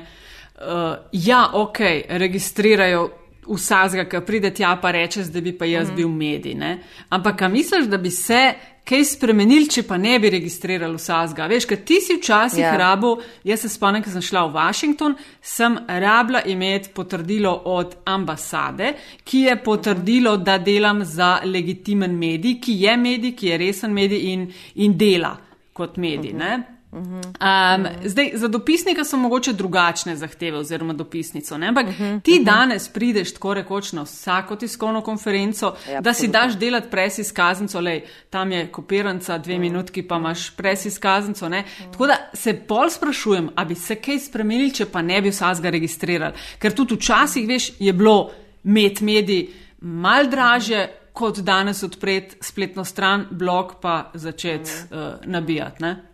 uh, 0.62 0.94
ja, 1.12 1.44
ok, 1.58 1.82
registrirajo 2.22 3.10
vsazga, 3.52 4.06
ki 4.10 4.22
pride 4.26 4.54
tja 4.54 4.76
pa 4.82 4.92
reče, 4.94 5.26
da 5.34 5.42
bi 5.42 5.54
pa 5.58 5.66
jaz 5.66 5.90
mm. 5.90 5.98
bil 5.98 6.10
medij, 6.10 6.56
ne, 6.58 6.76
ampak 7.10 7.42
a 7.42 7.50
misliš, 7.52 7.90
da 7.90 7.98
bi 7.98 8.12
se 8.14 8.42
kaj 8.88 9.04
spremenili, 9.06 9.70
če 9.70 9.84
pa 9.88 9.98
ne 9.98 10.18
bi 10.20 10.32
registrirali 10.34 10.98
vsazga? 10.98 11.48
Veš, 11.52 11.68
kaj 11.70 11.80
ti 11.86 12.00
si 12.02 12.18
včasih 12.18 12.64
yeah. 12.64 12.74
Ja. 12.74 12.80
rabu, 12.82 13.14
jaz 13.48 13.64
se 13.66 13.70
spomnim, 13.70 14.04
ko 14.04 14.14
sem 14.14 14.26
šla 14.26 14.46
v 14.48 14.56
Washington, 14.58 15.16
sem 15.42 15.78
rabila 15.88 16.44
imeti 16.50 16.92
potrdilo 16.96 17.54
od 17.72 17.96
ambasade, 18.06 18.94
ki 19.24 19.46
je 19.48 19.56
potrdilo, 19.64 20.36
da 20.38 20.58
delam 20.58 21.06
za 21.06 21.40
legitimen 21.46 22.18
medij, 22.18 22.60
ki 22.62 22.78
je 22.84 22.98
medij, 22.98 23.36
ki 23.38 23.48
je 23.54 23.58
resen 23.58 23.94
medij 23.94 24.28
in, 24.34 24.52
in 24.76 24.98
dela 24.98 25.38
kot 25.74 25.98
medij. 25.98 26.34
Uh 26.36 26.42
-huh. 26.42 26.81
Um, 26.92 27.88
zdaj, 28.04 28.32
za 28.34 28.48
dopisnika 28.48 29.04
so 29.04 29.18
mogoče 29.18 29.54
drugačne 29.54 30.16
zahteve, 30.16 30.58
oziroma 30.58 30.94
dopisnico. 30.94 31.58
Ne? 31.58 31.68
Ampak 31.68 31.88
uh 31.88 31.94
-huh, 31.94 32.22
ti 32.22 32.32
uh 32.32 32.38
-huh. 32.38 32.46
danes 32.46 32.90
prideš 32.90 33.34
tako 33.34 33.54
rekoč 33.54 33.92
na 33.92 34.02
vsako 34.02 34.56
tiskovno 34.56 35.02
konferenco, 35.02 35.76
ja, 35.92 36.02
da 36.02 36.14
si 36.14 36.28
daš 36.28 36.58
delati 36.58 36.88
pres 36.92 37.18
izkaznico, 37.18 37.80
le 37.80 38.02
tam 38.30 38.52
je 38.52 38.68
kopiranca, 38.68 39.38
dve 39.38 39.54
uh 39.54 39.58
-huh. 39.58 39.62
minutki, 39.62 40.04
pa 40.04 40.16
imaš 40.16 40.50
pres 40.50 40.86
izkaznico. 40.86 41.46
Uh 41.46 41.52
-huh. 41.52 41.64
Tako 41.92 42.08
da 42.08 42.18
se 42.34 42.54
pol 42.54 42.90
sprašujem, 42.90 43.50
ali 43.56 43.68
bi 43.68 43.76
se 43.76 43.96
kaj 43.96 44.20
spremenili, 44.20 44.74
če 44.74 44.86
pa 44.86 45.02
ne 45.02 45.22
bi 45.22 45.30
vsega 45.30 45.70
registrirali. 45.70 46.34
Ker 46.60 46.74
tudi 46.74 46.96
včasih, 46.96 47.48
veš, 47.48 47.72
je 47.80 47.94
bilo 47.94 48.32
med 48.64 49.02
mediji 49.02 49.50
mal 49.80 50.30
draže. 50.30 50.88
Kot 51.14 51.38
danes 51.38 51.84
odpreti 51.84 52.36
spletno 52.42 52.86
stran, 52.86 53.26
blog 53.32 53.74
pa 53.82 54.12
začeti 54.14 54.72
uh, 54.92 54.98
nabijati. 55.26 55.84
Ne? 55.84 56.11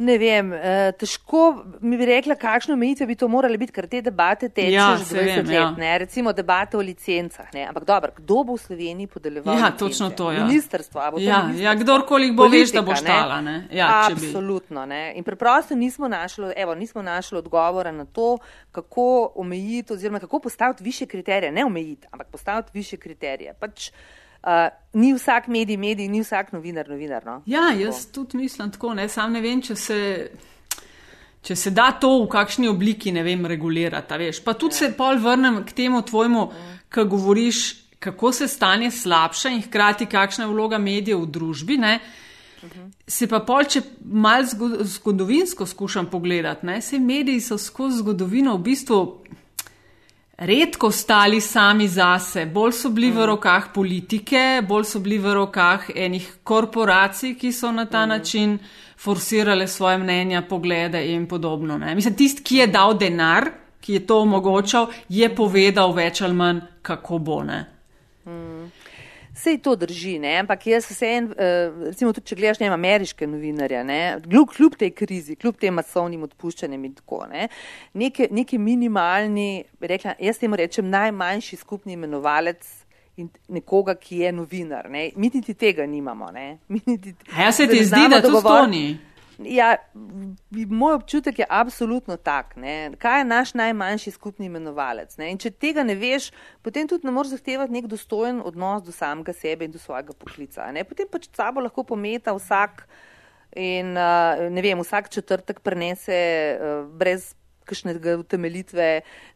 Ne 0.00 0.14
vem, 0.16 0.52
uh, 0.56 0.90
težko 0.96 1.40
mi 1.84 1.98
bi 2.00 2.06
rekla, 2.08 2.34
kakšno 2.40 2.72
omejitve 2.72 3.06
bi 3.10 3.16
to 3.20 3.26
morali 3.28 3.58
biti, 3.60 3.74
ker 3.76 3.84
te 3.90 4.00
debate 4.00 4.48
tečejo 4.48 4.72
ja, 4.72 4.86
že 4.96 5.04
20 5.04 5.18
vem, 5.18 5.40
let, 5.44 5.50
ja. 5.52 5.64
ne? 5.76 5.90
recimo 6.00 6.32
debate 6.32 6.78
o 6.78 6.80
licencah. 6.80 7.50
Ne? 7.52 7.66
Ampak 7.68 7.84
dobro, 7.84 8.14
kdo 8.16 8.38
bo 8.48 8.56
v 8.56 8.62
Sloveniji 8.62 9.10
podeljeval? 9.12 9.58
Ja, 9.58 9.68
licence? 9.68 9.78
točno 9.84 10.08
to. 10.16 10.30
Ja. 10.32 10.46
Ministrstvo. 10.46 11.02
Ja, 11.20 11.42
ja, 11.52 11.74
kdorkoli 11.76 12.30
bo 12.32 12.48
veš, 12.48 12.72
da 12.72 12.82
bo 12.82 12.96
štala. 12.96 13.42
Ne? 13.44 13.58
Ne? 13.58 13.76
Ja, 13.76 13.90
Absolutno. 14.08 14.86
Ne? 14.88 15.12
In 15.20 15.26
preprosto 15.26 15.76
nismo 15.76 16.08
našli, 16.08 16.54
evo, 16.56 16.74
nismo 16.74 17.02
našli 17.02 17.38
odgovora 17.38 17.92
na 17.92 18.08
to, 18.08 18.38
kako 18.72 19.32
omejiti 19.36 19.92
oziroma 19.92 20.20
kako 20.20 20.40
postaviti 20.48 20.84
više 20.84 21.06
kriterije. 21.06 21.52
Ne 21.52 21.64
omejiti, 21.64 22.08
ampak 22.10 22.32
postaviti 22.32 22.70
više 22.72 22.96
kriterije. 22.96 23.52
Pač, 23.60 23.90
Uh, 23.90 24.19
ni 24.92 25.12
vsak 25.14 25.48
medij, 25.48 25.76
medij, 25.76 26.08
ni 26.08 26.20
vsak 26.20 26.52
novinar, 26.52 26.88
novinar. 26.88 27.24
No? 27.24 27.42
Ja, 27.46 27.70
jaz 27.72 28.06
tako. 28.06 28.12
tudi 28.12 28.36
mislim 28.36 28.70
tako. 28.70 28.94
Ne? 28.94 29.08
Sam 29.08 29.32
ne 29.32 29.40
vem, 29.40 29.62
če 29.62 29.76
se, 29.76 29.98
če 31.42 31.56
se 31.56 31.70
da 31.70 31.90
to 31.92 32.10
v 32.24 32.28
kakšni 32.28 32.68
obliki 32.68 33.12
vem, 33.12 33.46
regulirati. 33.46 34.18
Veš. 34.18 34.42
Pa 34.44 34.54
tudi 34.54 34.74
ja. 34.74 34.78
se 34.78 34.92
pol 34.96 35.18
vrnem 35.18 35.64
k 35.64 35.72
temu 35.72 36.02
tvojemu, 36.02 36.48
ja. 36.52 36.78
ki 36.90 37.04
govoriš, 37.04 37.60
kako 38.00 38.32
se 38.32 38.48
stanje 38.48 38.90
slabša 38.90 39.48
in 39.48 39.62
hkrati 39.62 40.06
kakšna 40.06 40.44
je 40.44 40.50
vloga 40.50 40.78
medijev 40.78 41.20
v 41.20 41.30
družbi. 41.30 41.76
Ne? 41.76 42.00
Mhm. 42.64 42.88
Se 43.06 43.26
pa 43.28 43.40
pol, 43.40 43.64
če 43.64 43.82
mal 44.04 44.44
zgodovinsko 44.44 45.66
skušam 45.66 46.10
pogledati, 46.10 46.66
ne? 46.66 46.80
se 46.80 46.98
mediji 46.98 47.40
so 47.40 47.58
skozi 47.58 48.00
zgodovino 48.02 48.56
v 48.56 48.62
bistvu 48.62 49.00
redko 50.40 50.90
stali 50.90 51.40
sami 51.40 51.88
zase, 51.88 52.46
bolj 52.46 52.72
so 52.72 52.90
bili 52.90 53.10
v 53.10 53.20
mm. 53.20 53.26
rokah 53.26 53.68
politike, 53.74 54.62
bolj 54.68 54.84
so 54.88 55.00
bili 55.04 55.18
v 55.18 55.34
rokah 55.36 55.90
enih 55.94 56.28
korporacij, 56.44 57.34
ki 57.36 57.52
so 57.52 57.72
na 57.72 57.84
ta 57.84 58.06
mm. 58.06 58.08
način 58.08 58.58
forsirale 59.00 59.68
svoje 59.68 59.98
mnenja, 59.98 60.42
poglede 60.42 61.04
in 61.12 61.26
podobno. 61.28 61.78
Ne. 61.78 61.94
Mislim, 61.94 62.16
tisti, 62.16 62.42
ki 62.42 62.56
je 62.56 62.66
dal 62.66 62.96
denar, 62.98 63.50
ki 63.80 63.92
je 63.92 64.06
to 64.06 64.20
omogočal, 64.20 64.88
je 65.08 65.28
povedal 65.34 65.92
več 65.92 66.22
ali 66.22 66.34
manj, 66.34 66.60
kako 66.82 67.18
bo. 67.18 67.42
Ne. 67.44 67.64
Mm. 68.26 68.70
Sej 69.40 69.58
to 69.64 69.72
drži, 69.76 70.18
ne? 70.20 70.34
ampak 70.42 70.66
jaz 70.68 70.88
vseeno, 70.90 71.32
uh, 71.32 71.86
recimo 71.86 72.12
tudi 72.12 72.28
če 72.28 72.36
gledaš 72.36 72.60
ne, 72.60 72.68
ameriške 72.74 73.28
novinarje, 73.30 73.84
ne? 73.88 74.00
kljub, 74.26 74.52
kljub 74.56 74.76
tej 74.80 74.92
krizi, 74.96 75.36
kljub 75.40 75.56
tem 75.60 75.74
masovnim 75.80 76.26
odpuščanjem 76.28 76.84
in 76.90 76.98
tako, 76.98 77.22
ne? 77.30 77.48
neki, 77.94 78.28
neki 78.36 78.60
minimalni, 78.60 79.64
rekla, 79.80 80.18
jaz 80.20 80.42
temu 80.42 80.60
rečem, 80.60 80.92
najmanjši 80.92 81.60
skupni 81.62 81.96
imenovalec 81.96 82.68
nekoga, 83.48 83.94
ki 83.94 84.18
je 84.24 84.32
novinar. 84.32 84.90
Ne? 84.90 85.10
Mi 85.16 85.30
niti 85.34 85.54
tega 85.54 85.86
nimamo. 85.86 86.30
Niti, 86.68 87.14
A 87.36 87.42
ja 87.42 87.52
se 87.52 87.66
ti 87.66 87.84
zdi, 87.84 88.08
da 88.10 88.22
to 88.22 88.40
stoni? 88.40 88.98
Ja, 89.44 89.76
moj 90.68 90.94
občutek 90.94 91.38
je 91.38 91.46
absolutno 91.48 92.16
tak. 92.16 92.56
Ne? 92.56 92.92
Kaj 92.98 93.20
je 93.20 93.24
naš 93.24 93.54
najmanjši 93.54 94.10
skupni 94.10 94.46
imenovalec? 94.46 95.16
Ne? 95.16 95.30
In 95.32 95.40
če 95.40 95.52
tega 95.54 95.84
ne 95.86 95.94
veš, 95.96 96.30
potem 96.64 96.88
tudi 96.88 97.08
ne 97.08 97.14
moreš 97.14 97.36
zahtevati 97.38 97.72
nek 97.72 97.88
dostojen 97.88 98.42
odnos 98.44 98.84
do 98.84 98.92
samega 98.92 99.32
sebe 99.32 99.64
in 99.64 99.72
do 99.72 99.80
svojega 99.80 100.12
poklica. 100.12 100.68
Ne? 100.74 100.84
Potem 100.84 101.08
pač 101.08 101.30
sabo 101.32 101.64
lahko 101.64 101.86
pometa 101.88 102.34
vsak 102.36 102.84
in 103.56 103.96
ne 103.96 104.62
vem, 104.62 104.78
vsak 104.84 105.08
četrtek 105.10 105.64
prenese 105.64 106.20
brez 107.00 107.32
kakšnega 107.70 108.16
utemelitve, 108.20 108.88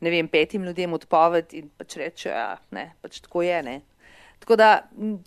ne 0.03 0.11
vem, 0.11 0.29
petim 0.29 0.65
ljudem 0.67 0.95
odpoved 0.97 1.55
in 1.55 1.69
pač 1.79 1.99
reče, 2.01 2.31
ja, 2.33 2.55
ne, 2.75 2.89
pač 3.03 3.21
tako 3.25 3.45
je. 3.47 3.61
Ne? 3.63 3.77
Tako 4.43 4.59
da 4.61 4.71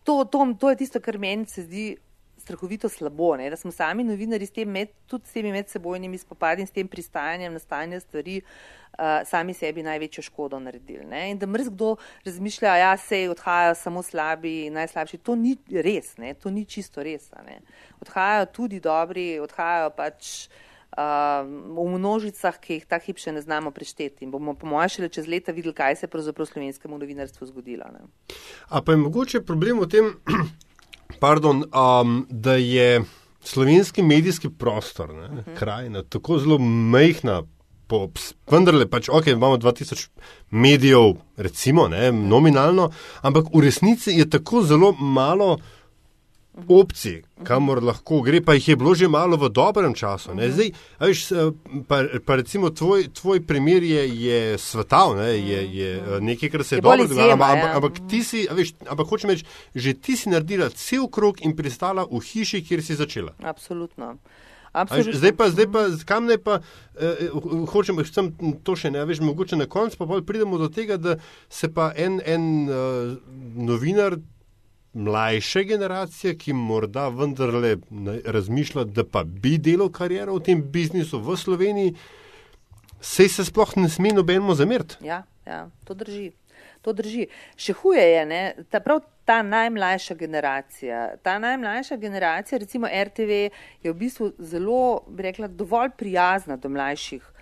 to, 0.03 0.23
to, 0.29 0.43
to 0.59 0.73
je 0.73 0.79
tisto, 0.83 1.01
kar 1.03 1.17
meni 1.21 1.47
se 1.49 1.63
zdi 1.63 1.87
strahovito 2.47 2.89
slabo, 2.89 3.35
ne? 3.35 3.49
da 3.51 3.59
smo 3.59 3.71
sami 3.75 4.05
novinari 4.07 4.47
s 4.47 4.55
tem 4.55 4.71
med, 4.71 4.93
tudi 5.11 5.27
s 5.27 5.35
temi 5.35 5.51
medsebojnimi 5.51 6.17
spopadi 6.17 6.63
in 6.63 6.67
s 6.67 6.75
tem 6.75 6.87
pristajanjem 6.87 7.53
na 7.53 7.59
stanje 7.59 7.99
stvari 7.99 8.37
uh, 8.39 9.21
sami 9.27 9.53
sebi 9.53 9.83
največjo 9.83 10.23
škodo 10.29 10.59
naredili. 10.63 11.05
Ne? 11.05 11.25
In 11.31 11.41
da 11.41 11.49
mrz 11.49 11.73
kdo 11.75 11.95
razmišlja, 12.25 12.75
ja, 12.83 12.93
se 12.97 13.25
odhajajo 13.29 13.75
samo 13.75 14.03
slabi 14.03 14.69
najslabši. 14.69 15.19
To 15.27 15.35
ni 15.35 15.57
res, 15.71 16.15
ne? 16.17 16.33
to 16.33 16.53
ni 16.53 16.65
čisto 16.65 17.03
res. 17.03 17.27
Odhajajo 18.01 18.47
tudi 18.53 18.79
dobri, 18.79 19.35
odhajajo 19.43 19.91
pač. 19.97 20.47
Uh, 20.47 21.43
v 21.77 21.83
množicah, 21.93 22.55
ki 22.57 22.79
jih 22.79 22.85
ta 22.89 22.97
hip 22.97 23.19
še 23.21 23.29
ne 23.35 23.41
znamo 23.43 23.69
prešteti. 23.75 24.23
In 24.25 24.31
bomo, 24.33 24.55
po 24.57 24.65
mojem, 24.65 24.89
šele 24.95 25.09
čez 25.13 25.27
leta 25.29 25.53
videli, 25.53 25.75
kaj 25.75 25.99
se 25.99 26.07
je 26.07 26.09
pravzaprav 26.09 26.47
slovenskemu 26.49 26.97
novinarstvu 26.97 27.49
zgodilo. 27.51 27.85
Ne. 27.93 28.07
A 28.71 28.81
pa 28.81 28.95
je 28.95 29.03
mogoče 29.03 29.43
problem 29.45 29.83
v 29.83 29.89
tem, 29.91 30.09
pardon, 31.19 31.63
um, 31.73 32.25
da 32.29 32.55
je 32.55 33.03
slovenski 33.41 34.03
medijski 34.03 34.49
prostor, 34.49 35.13
ne, 35.13 35.25
uh 35.25 35.45
-huh. 35.45 35.57
krajina, 35.57 36.03
tako 36.03 36.39
zelo 36.39 36.57
mehna. 36.57 37.43
Vendar 38.51 38.75
le 38.75 38.89
pač, 38.89 39.09
ok, 39.09 39.27
imamo 39.27 39.57
2000 39.57 40.09
medijev, 40.51 41.13
recimo, 41.37 41.87
ne, 41.87 42.11
nominalno, 42.11 42.89
ampak 43.21 43.45
v 43.53 43.61
resnici 43.61 44.11
je 44.11 44.29
tako 44.29 44.61
zelo 44.61 44.91
malo 44.91 45.57
opcij, 46.65 47.21
kamor 47.45 47.81
lahko 47.83 48.21
gre, 48.25 48.41
pa 48.41 48.55
jih 48.57 48.69
je 48.69 48.75
bilo 48.75 48.95
že 48.95 49.07
malo 49.07 49.37
v 49.37 49.49
dobrem 49.53 49.93
času. 49.93 50.33
Zdaj, 50.33 50.71
viš, 51.05 51.21
pa, 51.87 52.01
pa 52.25 52.35
recimo 52.35 52.69
tvoj, 52.69 53.09
tvoj 53.13 53.43
primer 53.45 53.83
je, 53.83 54.03
je 54.09 54.57
svetav, 54.57 55.15
ne? 55.17 55.37
je, 55.37 55.59
je 55.77 56.19
nekaj, 56.21 56.49
kar 56.49 56.63
se 56.63 56.75
je, 56.75 56.77
je 56.77 56.81
dobro 56.81 57.07
dogajalo, 57.07 57.33
ampak, 57.33 57.57
ja. 57.57 57.75
ampak, 57.75 57.93
ampak, 58.49 58.89
ampak 58.89 59.07
hočem 59.07 59.29
reči, 59.29 59.45
že 59.75 59.93
ti 59.93 60.17
si 60.17 60.29
naredila 60.29 60.69
cel 60.73 61.07
krok 61.07 61.45
in 61.45 61.55
pristala 61.55 62.07
v 62.09 62.21
hiši, 62.21 62.63
kjer 62.65 62.83
si 62.83 62.97
začela. 62.97 63.37
Absolutno. 64.77 65.13
Zdaj 65.13 65.33
pa, 65.33 65.49
zdaj 65.49 65.67
pa, 65.73 65.81
kam 66.05 66.25
ne 66.25 66.37
pa, 66.37 66.59
eh, 66.99 67.29
hočem, 67.71 67.97
sem 68.05 68.29
to 68.63 68.75
še 68.77 68.91
ne, 68.93 69.05
veš, 69.09 69.23
mogoče 69.25 69.57
na 69.57 69.65
koncu 69.65 69.97
pa 69.97 70.21
pridemo 70.21 70.59
do 70.61 70.69
tega, 70.69 70.97
da 70.97 71.17
se 71.49 71.69
pa 71.73 71.89
en, 71.95 72.19
en 72.25 72.67
uh, 72.69 73.15
novinar 73.55 74.19
mlajše 74.97 75.63
generacije, 75.63 76.35
ki 76.37 76.53
morda 76.53 77.07
vendarle 77.13 77.75
razmišlja, 78.25 78.83
da 78.83 79.05
pa 79.05 79.23
bi 79.23 79.57
delal 79.57 79.91
kariero 79.93 80.35
v 80.35 80.43
tem 80.49 80.63
biznisu 80.71 81.19
v 81.21 81.37
Sloveniji, 81.37 81.93
se 83.01 83.29
se 83.29 83.45
sploh 83.45 83.77
ne 83.77 83.89
sme 83.89 84.13
nobenemu 84.13 84.55
zameriti. 84.55 84.97
Ja, 85.05 85.23
ja, 85.45 85.69
to 85.85 85.93
drži. 85.93 86.31
To 86.81 86.93
drži. 86.93 87.27
Še 87.57 87.73
huje 87.77 88.01
je, 88.01 88.25
ne, 88.25 88.41
ta, 88.71 88.79
prav 88.81 89.03
ta 89.27 89.41
najmlajša 89.45 90.15
generacija. 90.15 91.01
Ta 91.23 91.37
najmlajša 91.39 91.97
generacija, 92.01 92.59
recimo 92.59 92.87
RTV, 92.87 93.39
je 93.83 93.91
v 93.91 93.97
bistvu 93.97 94.31
zelo, 94.39 95.03
bi 95.07 95.27
rekla, 95.29 95.47
dovolj 95.47 95.93
prijazna 95.97 96.57
do 96.57 96.69
mlajših 96.69 97.33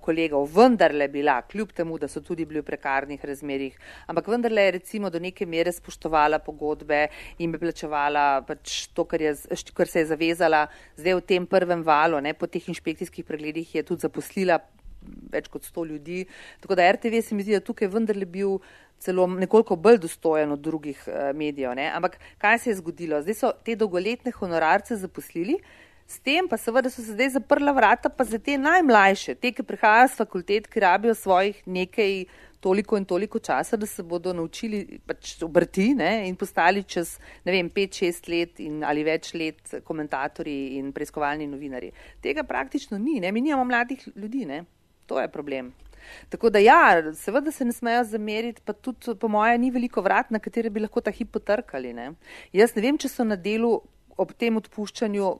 kolegov 0.00 0.48
vendarle 0.54 1.08
bila, 1.08 1.38
kljub 1.48 1.72
temu, 1.72 1.98
da 1.98 2.08
so 2.08 2.20
tudi 2.20 2.44
bili 2.48 2.60
v 2.60 2.66
prekarnih 2.66 3.24
razmerih, 3.24 3.78
ampak 4.06 4.28
vendarle 4.28 4.66
je 4.66 4.74
recimo 4.78 5.10
do 5.10 5.20
neke 5.22 5.46
mere 5.46 5.72
spoštovala 5.72 6.42
pogodbe 6.44 7.06
in 7.38 7.52
bi 7.52 7.60
plačevala 7.62 8.42
pač 8.46 8.88
to, 8.94 9.06
kar, 9.08 9.22
je, 9.22 9.34
kar 9.74 9.88
se 9.88 10.02
je 10.02 10.10
zavezala 10.12 10.66
zdaj 10.96 11.18
v 11.20 11.26
tem 11.32 11.46
prvem 11.46 11.82
valu, 11.86 12.20
ne, 12.20 12.34
po 12.34 12.46
teh 12.46 12.68
inšpekcijskih 12.68 13.24
pregledih 13.24 13.74
je 13.74 13.86
tudi 13.86 14.04
zaposlila 14.04 14.60
več 15.32 15.48
kot 15.50 15.66
sto 15.66 15.84
ljudi. 15.84 16.24
Tako 16.62 16.78
da 16.78 16.90
RTV 16.92 17.22
se 17.26 17.34
mi 17.34 17.44
zdi, 17.46 17.56
da 17.58 17.64
tukaj 17.64 17.90
vendarle 17.90 18.26
bil 18.28 18.58
celo 19.02 19.26
nekoliko 19.26 19.76
bolj 19.76 19.98
dostojen 20.04 20.52
od 20.54 20.60
drugih 20.62 21.00
uh, 21.08 21.30
medijev. 21.36 21.74
Ne? 21.78 21.88
Ampak 21.90 22.18
kaj 22.38 22.62
se 22.62 22.70
je 22.70 22.78
zgodilo? 22.78 23.22
Zdaj 23.22 23.38
so 23.38 23.52
te 23.64 23.74
dolgoletne 23.76 24.30
honorarce 24.36 24.96
zaposlili, 24.96 25.58
s 26.06 26.20
tem 26.20 26.48
pa 26.48 26.58
seveda 26.60 26.90
so 26.90 27.02
se 27.02 27.12
zdaj 27.12 27.34
zaprla 27.38 27.72
vrata 27.72 28.08
pa 28.08 28.24
za 28.24 28.38
te 28.38 28.58
najmlajše, 28.58 29.34
te, 29.34 29.52
ki 29.52 29.64
prihajajo 29.66 30.08
z 30.08 30.18
fakultet, 30.22 30.66
ki 30.68 30.80
rabijo 30.80 31.14
svojih 31.14 31.62
nekaj 31.66 32.24
toliko 32.62 32.96
in 32.96 33.04
toliko 33.04 33.38
časa, 33.38 33.76
da 33.76 33.86
se 33.86 34.02
bodo 34.06 34.32
naučili 34.32 35.00
pač 35.06 35.34
obrti 35.42 35.88
ne? 35.98 36.28
in 36.28 36.36
postali 36.38 36.84
čez, 36.86 37.16
ne 37.44 37.52
vem, 37.56 37.70
pet, 37.70 37.98
šest 37.98 38.28
let 38.30 38.60
in, 38.62 38.84
ali 38.86 39.02
več 39.02 39.32
let 39.34 39.80
komentatorji 39.84 40.78
in 40.78 40.92
preiskovalni 40.94 41.48
novinari. 41.50 41.90
Tega 42.22 42.46
praktično 42.46 43.00
ni, 43.02 43.18
ne? 43.20 43.32
mi 43.32 43.42
nimamo 43.42 43.66
mladih 43.66 44.06
ljudi, 44.14 44.46
ne? 44.46 44.62
to 45.10 45.18
je 45.20 45.28
problem. 45.28 45.72
Tako 46.30 46.50
da 46.50 46.58
ja, 46.58 47.12
seveda 47.14 47.50
se 47.50 47.64
ne 47.64 47.72
smejo 47.72 48.04
zameriti, 48.04 48.62
pa 48.64 48.72
tudi 48.72 49.14
po 49.18 49.28
moje 49.28 49.58
ni 49.58 49.70
veliko 49.70 50.02
vrat, 50.02 50.30
na 50.30 50.38
katere 50.38 50.70
bi 50.70 50.82
lahko 50.82 51.00
ta 51.00 51.10
hip 51.10 51.32
potrkali. 51.34 51.92
Ne? 51.94 52.12
Jaz 52.54 52.76
ne 52.76 52.82
vem, 52.86 52.98
če 52.98 53.10
so 53.10 53.26
na 53.26 53.36
delu 53.36 53.74
ob 54.18 54.34
tem 54.38 54.56
odpuščanju 54.58 55.30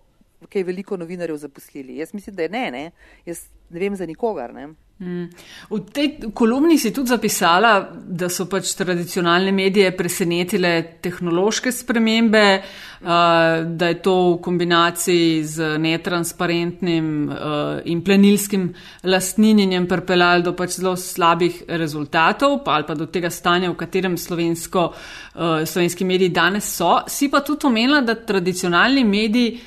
kaj 0.48 0.62
veliko 0.62 0.96
novinarjev 0.96 1.36
zaposlili. 1.36 1.96
Jaz 1.96 2.14
mislim, 2.14 2.36
da 2.36 2.42
je 2.42 2.48
ne, 2.48 2.70
ne. 2.70 2.90
Jaz 3.26 3.46
ne 3.70 3.80
vem 3.80 3.96
za 3.96 4.06
nikogar. 4.06 4.54
Ne? 4.54 4.68
Mm. 5.02 5.30
V 5.70 5.78
tej 5.90 6.30
kolumni 6.30 6.76
si 6.78 6.92
tudi 6.94 7.10
zapisala, 7.10 7.90
da 7.90 8.28
so 8.30 8.46
pač 8.46 8.70
tradicionalne 8.78 9.50
medije 9.52 9.90
presenetile 9.96 11.00
tehnološke 11.02 11.72
spremembe, 11.74 12.44
da 13.02 13.88
je 13.90 13.96
to 13.98 14.14
v 14.28 14.36
kombinaciji 14.44 15.42
z 15.42 15.72
netransparentnim 15.82 17.08
in 17.90 18.04
plenilskim 18.06 18.68
lastninjenjem 19.02 19.88
pripeljalo 19.90 20.46
do 20.46 20.54
pač 20.54 20.78
zelo 20.78 20.94
slabih 20.96 21.64
rezultatov 21.66 22.60
ali 22.70 22.86
pa 22.86 22.94
do 22.94 23.10
tega 23.10 23.30
stanja, 23.30 23.72
v 23.72 23.80
katerem 23.80 24.14
slovensko, 24.14 24.92
slovenski 25.66 26.06
mediji 26.06 26.30
danes 26.30 26.70
so. 26.76 27.00
Si 27.10 27.30
pa 27.30 27.42
tudi 27.42 27.66
omenila, 27.66 28.04
da 28.06 28.14
tradicionalni 28.14 29.02
mediji 29.04 29.58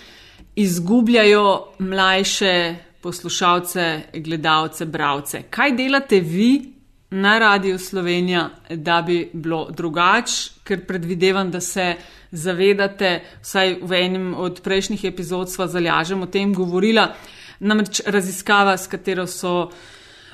izgubljajo 0.55 1.67
mlajše 1.79 2.75
poslušalce, 3.01 4.01
gledalce, 4.13 4.85
bravce. 4.85 5.43
Kaj 5.49 5.71
delate 5.71 6.19
vi 6.19 6.73
na 7.09 7.39
Radiu 7.39 7.77
Slovenija, 7.77 8.49
da 8.69 9.01
bi 9.01 9.29
bilo 9.33 9.69
drugače, 9.71 10.51
ker 10.63 10.85
predvidevam, 10.87 11.51
da 11.51 11.61
se 11.61 11.93
zavedate, 12.31 13.19
vsaj 13.41 13.77
v 13.81 13.99
enem 13.99 14.33
od 14.33 14.61
prejšnjih 14.61 15.03
epizod 15.05 15.51
sva 15.51 15.67
zalažem 15.67 16.21
o 16.21 16.25
tem 16.25 16.53
govorila, 16.53 17.11
namreč 17.59 18.01
raziskava, 18.05 18.77
s 18.77 18.87
katero 18.87 19.27
so 19.27 19.69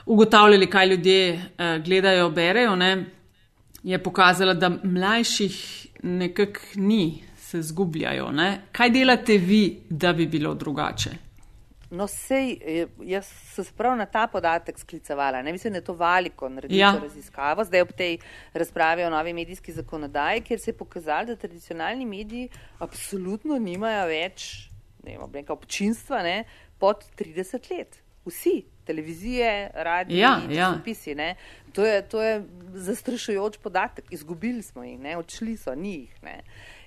ugotavljali, 0.06 0.70
kaj 0.70 0.88
ljudje 0.88 1.28
eh, 1.34 1.82
gledajo, 1.86 2.30
berejo, 2.30 2.76
ne, 2.76 3.06
je 3.84 4.04
pokazala, 4.04 4.54
da 4.54 4.70
mlajših 4.84 5.88
nekak 6.04 6.62
ni 6.76 7.24
se 7.52 7.62
zgubljajo. 7.62 8.32
Ne? 8.32 8.48
Kaj 8.72 8.90
delate 8.90 9.38
vi, 9.38 9.66
da 9.90 10.14
bi 10.14 10.28
bilo 10.28 10.54
drugače? 10.54 11.12
No, 11.92 12.08
sej, 12.08 12.54
eh, 12.64 12.88
jaz 13.04 13.28
sem 13.52 13.66
se 13.68 13.74
prav 13.78 13.98
na 14.00 14.06
ta 14.08 14.24
podatek 14.32 14.80
sklicevala. 14.80 15.42
Ne 15.44 15.52
mislim, 15.52 15.74
da 15.74 15.82
je 15.82 15.86
to 15.90 15.94
valiko 15.94 16.50
narediti 16.50 16.80
ja. 16.80 16.94
raziskavo. 17.04 17.64
Zdaj 17.68 17.82
ob 17.82 17.92
tej 17.98 18.18
razpravi 18.54 19.04
o 19.04 19.10
novi 19.10 19.34
medijski 19.34 19.76
zakonodaji, 19.76 20.42
kjer 20.42 20.60
se 20.60 20.72
je 20.72 20.78
pokazalo, 20.78 21.34
da 21.34 21.36
tradicionalni 21.36 22.06
mediji 22.06 22.50
absolutno 22.80 23.60
nimajo 23.60 24.08
več 24.08 24.72
ne 25.04 25.18
vem, 25.18 25.46
občinstva 25.50 26.22
ne, 26.24 26.44
pod 26.80 27.06
30 27.18 27.72
let. 27.72 28.00
Vsi, 28.26 28.62
televizije, 28.86 29.72
radio, 29.74 30.18
ja, 30.18 30.36
ja. 30.50 30.74
zapisi. 30.78 31.16
To 31.74 31.86
je, 31.86 32.02
to 32.10 32.22
je 32.22 32.44
zastrašujoč 32.74 33.58
podatek. 33.58 34.06
Izgubili 34.14 34.62
smo 34.62 34.84
jih, 34.84 35.00
ne, 35.00 35.18
odšli 35.18 35.58
so, 35.58 35.74
ni 35.76 35.94
jih. 35.96 36.20
Ne. 36.24 36.42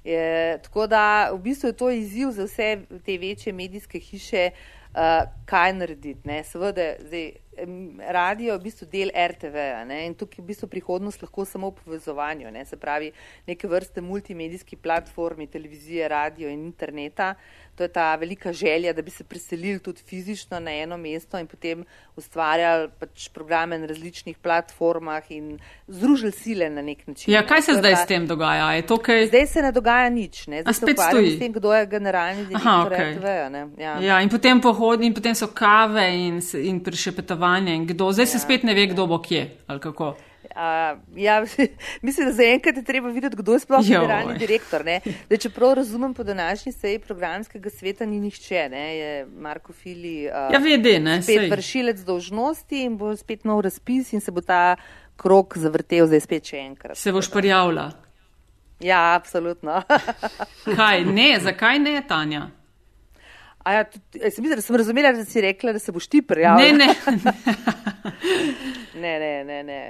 Je, 0.04 0.58
tako 0.62 0.86
da 0.86 1.30
v 1.32 1.38
bistvu 1.38 1.68
je 1.68 1.76
to 1.76 1.90
izziv 1.90 2.30
za 2.30 2.44
vse 2.44 2.78
te 3.06 3.18
večje 3.18 3.52
medijske 3.52 3.98
hiše, 3.98 4.50
uh, 4.92 5.30
kaj 5.44 5.72
narediti. 5.72 6.28
Ne. 6.28 6.42
Seveda, 6.44 6.94
zdaj, 7.00 7.30
radio 8.08 8.52
je 8.52 8.58
v 8.58 8.62
bistvu 8.62 8.86
del 8.90 9.10
RTV 9.14 9.56
in 10.04 10.14
tukaj 10.18 10.42
v 10.42 10.46
bistvu 10.46 10.68
prihodnost 10.68 11.22
lahko 11.22 11.44
samo 11.44 11.70
v 11.70 11.84
povezovanju, 11.84 12.50
ne. 12.50 12.64
se 12.64 12.76
pravi 12.76 13.12
neke 13.46 13.68
vrste 13.68 14.00
multimedijski 14.00 14.76
platformi, 14.76 15.46
televizije, 15.46 16.08
radio 16.08 16.48
in 16.48 16.66
interneta. 16.66 17.34
To 17.74 17.82
je 17.82 17.88
ta 17.88 18.14
velika 18.16 18.52
želja, 18.52 18.92
da 18.92 19.02
bi 19.02 19.10
se 19.10 19.24
preselili 19.24 19.78
tudi 19.78 20.02
fizično 20.06 20.60
na 20.60 20.70
eno 20.70 20.96
mesto 20.96 21.38
in 21.38 21.46
potem 21.46 21.84
ustvarjali 22.16 22.88
pač 22.98 23.28
programe 23.28 23.78
na 23.78 23.86
različnih 23.86 24.38
platformah 24.38 25.30
in 25.30 25.58
združili 25.88 26.32
sile 26.32 26.70
na 26.70 26.82
nek 26.82 27.06
način. 27.06 27.34
Ja, 27.34 27.46
kaj 27.46 27.62
se 27.62 27.72
zdaj 27.72 27.96
s 27.96 28.06
tem 28.06 28.26
dogaja? 28.26 28.82
Kaj... 29.02 29.26
Zdaj 29.26 29.46
se 29.46 29.62
ne 29.62 29.72
dogaja 29.72 30.08
nič. 30.08 30.46
Ne? 30.46 30.62
Zdaj 30.62 30.74
spet 30.74 31.00
stoji. 31.08 31.30
S 31.30 31.38
tem, 31.38 31.52
kdo 31.52 31.72
je 31.72 31.86
generalni 31.86 32.46
direktor 32.46 32.68
Aha, 32.68 32.86
okay. 32.90 33.16
RTV. 33.16 33.80
Ja. 33.80 33.98
ja, 34.00 34.20
in 34.20 34.28
potem 34.28 34.60
pohodi 34.60 35.06
in 35.06 35.14
potem 35.14 35.34
so 35.34 35.50
kave 35.54 36.06
in, 36.14 36.38
in 36.62 36.80
prišepetovanje 36.84 37.74
in 37.74 37.86
kdo. 37.86 38.12
Zdaj 38.12 38.22
ja, 38.22 38.32
se 38.36 38.38
spet 38.38 38.62
ne 38.62 38.74
ve, 38.74 38.86
kdo 38.86 39.06
bo 39.06 39.18
kje 39.18 39.50
ali 39.66 39.80
kako. 39.80 40.14
Uh, 40.50 40.98
ja, 41.16 41.44
mislim, 42.06 42.26
da 42.26 42.32
zaenkrat 42.32 42.76
je 42.76 42.84
treba 42.84 43.08
videti, 43.08 43.36
kdo 43.36 43.52
je 43.52 43.58
sploh 43.58 43.86
generalni 43.86 44.38
direktor. 44.38 44.84
Da, 45.28 45.36
če 45.36 45.50
prav 45.50 45.74
razumem, 45.80 46.14
po 46.14 46.24
današnji 46.24 46.72
seji 46.72 46.98
programskega 46.98 47.70
sveta 47.70 48.06
ni 48.06 48.20
nihče, 48.20 48.68
ne? 48.70 48.84
je 48.96 49.26
Marko 49.26 49.72
Fili 49.72 50.26
uh, 50.28 50.52
ja, 50.52 50.58
vede, 50.58 50.98
ne, 51.00 51.20
spet 51.22 51.46
sej. 51.46 51.50
vršilec 51.50 52.04
dožnosti 52.04 52.84
in 52.84 52.98
bo 53.00 53.16
spet 53.16 53.44
nov 53.44 53.64
razpis 53.64 54.12
in 54.12 54.20
se 54.20 54.32
bo 54.32 54.40
ta 54.40 54.76
krok 55.16 55.58
zavrtel 55.58 56.06
zdaj 56.06 56.20
spet 56.20 56.52
še 56.52 56.60
enkrat. 56.64 56.98
Se 56.98 57.12
boš 57.12 57.30
prijavila? 57.32 57.90
Ja, 58.84 59.14
absolutno. 59.14 59.82
Kaj 60.76 61.04
ne, 61.04 61.30
zakaj 61.40 61.78
ne, 61.78 62.02
Tanja? 62.08 62.48
Ja, 63.64 63.84
tudi, 63.84 64.02
sem, 64.20 64.44
mislim, 64.44 64.56
da 64.56 64.62
sem 64.62 64.76
razumela, 64.76 65.12
da 65.16 65.24
si 65.24 65.40
rekla, 65.40 65.72
da 65.72 65.78
se 65.78 65.92
boš 65.92 66.06
ti 66.06 66.22
prijavila. 66.22 66.72
Ne, 66.72 66.86
ne. 66.86 66.94
ne, 69.00 69.18
ne, 69.18 69.44
ne. 69.44 69.62
ne. 69.62 69.80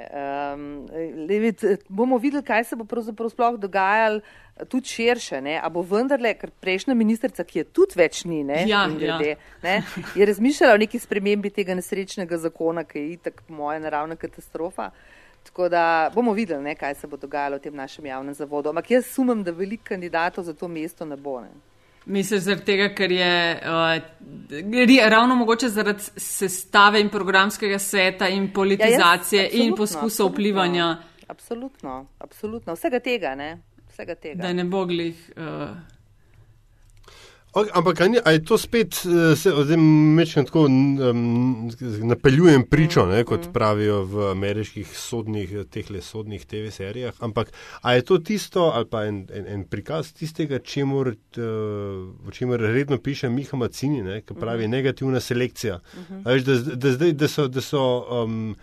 Um, 0.54 0.86
vid, 1.28 1.64
bomo 1.88 2.18
videli, 2.18 2.44
kaj 2.44 2.64
se 2.64 2.76
bo 2.76 2.84
pravzaprav 2.84 3.30
sploh 3.30 3.58
dogajalo 3.60 4.20
tudi 4.68 4.88
širše. 4.88 5.40
Ne? 5.40 5.58
A 5.62 5.68
bo 5.68 5.82
vendarle, 5.82 6.34
ker 6.38 6.52
prejšnja 6.60 6.94
ministrica, 6.94 7.44
ki 7.44 7.62
je 7.62 7.64
tudi 7.64 7.98
več 7.98 8.22
ni, 8.28 8.42
ne, 8.46 8.62
ja, 8.68 8.84
grede, 8.88 9.34
ja. 9.34 9.58
ne, 9.62 9.76
je 10.14 10.26
razmišljala 10.30 10.76
o 10.76 10.82
neki 10.84 11.00
spremembi 11.02 11.50
tega 11.50 11.74
nesrečnega 11.74 12.38
zakona, 12.46 12.86
ki 12.86 12.98
je 13.02 13.12
itak 13.18 13.42
moja 13.48 13.80
naravna 13.82 14.16
katastrofa. 14.16 14.90
Tako 15.44 15.68
da 15.68 16.10
bomo 16.14 16.32
videli, 16.32 16.62
ne, 16.64 16.74
kaj 16.78 16.94
se 17.02 17.10
bo 17.10 17.18
dogajalo 17.20 17.58
v 17.58 17.66
tem 17.66 17.74
našem 17.76 18.06
javnem 18.06 18.34
zavodu. 18.34 18.70
Ampak 18.70 18.94
jaz 18.94 19.10
sumem, 19.12 19.42
da 19.44 19.52
veliko 19.52 19.90
kandidatov 19.90 20.46
za 20.46 20.54
to 20.56 20.68
mesto 20.68 21.04
ne 21.04 21.18
bo. 21.20 21.40
Ne. 21.44 21.52
Misliš, 22.06 22.40
zaradi 22.44 22.64
tega, 22.64 22.88
ker 22.94 23.12
je 23.12 23.60
uh, 23.64 25.10
ravno 25.10 25.34
mogoče 25.34 25.68
zaradi 25.68 26.02
sestave 26.16 27.00
in 27.00 27.08
programskega 27.08 27.78
sveta 27.78 28.28
in 28.28 28.50
politizacije 28.52 29.42
ja, 29.42 29.48
jaz, 29.48 29.54
in 29.54 29.74
poskusa 29.76 30.24
vplivanja. 30.24 30.96
Absolutno, 31.28 32.06
absolutno. 32.18 32.74
Vsega 32.74 33.00
tega, 33.00 33.34
ne? 33.34 33.62
Vsega 33.88 34.14
tega. 34.14 34.42
Da 34.42 34.52
ne 34.52 34.64
bo 34.64 34.84
glih. 34.84 35.32
Uh, 35.36 35.76
Ampak 37.54 38.00
ali 38.00 38.18
je 38.34 38.44
to 38.44 38.58
spet, 38.58 38.94
eh, 39.06 39.36
zdaj 39.64 39.76
mečem 39.76 40.44
tako, 40.44 40.64
um, 40.66 41.70
napeljujem 42.02 42.66
pričo, 42.70 43.06
ne, 43.06 43.24
kot 43.24 43.46
mm. 43.46 43.52
pravijo 43.52 44.02
v 44.04 44.30
ameriških 44.30 44.98
sodnih, 44.98 45.52
teh 45.70 45.90
le 45.90 46.02
sodnih 46.02 46.46
TV 46.46 46.72
serijah, 46.74 47.14
ampak 47.20 47.52
ali 47.82 47.98
je 47.98 48.04
to 48.04 48.18
tisto, 48.18 48.72
ali 48.74 48.86
pa 48.90 49.04
en, 49.06 49.26
en, 49.30 49.46
en 49.46 49.64
prikaz 49.70 50.12
tistega, 50.12 50.58
čemur, 50.58 51.14
uh, 51.14 52.26
o 52.26 52.34
čemer 52.34 52.60
redno 52.60 52.98
piše 52.98 53.30
Miha 53.30 53.56
Macini, 53.56 54.02
ne, 54.02 54.20
ki 54.26 54.34
pravi 54.34 54.66
mm. 54.66 54.70
negativna 54.70 55.20
selekcija. 55.20 55.78
Mm 55.78 56.00
-hmm. 56.10 56.26
Veš, 56.26 56.42
da, 56.42 56.58
da, 56.74 56.92
zdaj, 56.92 57.12
da 57.12 57.28
so, 57.28 57.48
da 57.48 57.60
so 57.60 57.84
um, 58.22 58.56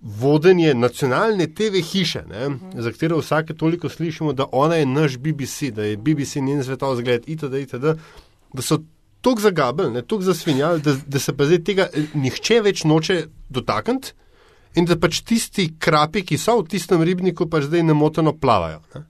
vodenje 0.00 0.74
nacionalne 0.74 1.46
TV 1.54 1.82
hiše, 1.82 2.22
ne, 2.28 2.46
uh 2.46 2.52
-huh. 2.52 2.82
za 2.82 2.90
katero 2.90 3.18
vsake 3.18 3.54
toliko 3.54 3.88
slišimo, 3.88 4.32
da 4.32 4.46
ona 4.52 4.74
je 4.74 4.86
naš 4.86 5.18
BBC, 5.18 5.62
da 5.72 5.82
je 5.84 5.96
BBC 5.96 6.36
njen 6.36 6.64
svetov 6.64 6.96
zgled 6.96 7.22
itd., 7.26 7.54
itd., 7.54 7.84
da 8.52 8.62
so 8.62 8.78
tako 9.20 9.40
zagabili, 9.40 10.02
tako 10.02 10.22
zasvinjali, 10.22 10.80
da, 10.80 10.96
da 11.06 11.18
se 11.18 11.36
pa 11.36 11.44
zdaj 11.44 11.64
tega 11.64 11.88
eh, 11.92 12.02
nihče 12.14 12.60
več 12.60 12.84
noče 12.84 13.26
dotakniti 13.48 14.12
in 14.74 14.84
da 14.84 14.98
pač 14.98 15.20
tisti 15.20 15.74
krapi, 15.78 16.22
ki 16.22 16.38
so 16.38 16.60
v 16.60 16.68
tistem 16.68 17.02
ribniku, 17.02 17.48
pač 17.50 17.64
zdaj 17.64 17.82
nemoteno 17.82 18.32
plavajo. 18.32 18.80
Ne. 18.94 19.02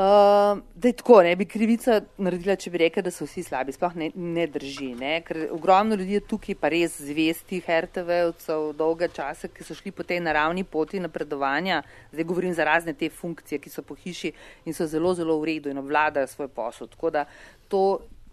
Uh, 0.00 0.58
da 0.74 0.88
je 0.88 0.92
tako, 0.92 1.22
ne 1.22 1.34
bi 1.36 1.44
krivica 1.44 1.98
naredila, 2.16 2.54
če 2.56 2.70
bi 2.72 2.78
rekla, 2.80 3.02
da 3.04 3.10
so 3.12 3.26
vsi 3.26 3.42
slabi. 3.44 3.74
Sploh 3.76 3.98
ne, 4.00 4.06
ne 4.16 4.46
drži, 4.48 4.94
ne? 4.96 5.18
ker 5.26 5.42
ogromno 5.52 5.98
ljudi 6.00 6.14
je 6.16 6.22
tukaj 6.30 6.56
pa 6.56 6.70
res 6.72 6.94
zvestih 7.04 7.68
RTV-ovcev 7.68 8.70
dolga 8.78 9.10
časa, 9.12 9.50
ki 9.52 9.66
so 9.66 9.76
šli 9.76 9.92
po 9.92 10.06
tej 10.08 10.22
naravni 10.24 10.64
poti 10.64 11.02
napredovanja. 11.04 11.82
Zdaj 12.14 12.28
govorim 12.32 12.54
za 12.56 12.64
razne 12.64 12.94
te 12.96 13.10
funkcije, 13.12 13.60
ki 13.60 13.74
so 13.74 13.84
po 13.84 13.98
hiši 13.98 14.32
in 14.64 14.78
so 14.78 14.88
zelo, 14.88 15.12
zelo 15.18 15.36
v 15.42 15.50
redu 15.50 15.74
in 15.74 15.82
obvladajo 15.84 16.32
svoj 16.32 16.48
posel. 16.48 16.88
Tako 16.88 17.12
da 17.18 17.26
to 17.68 17.84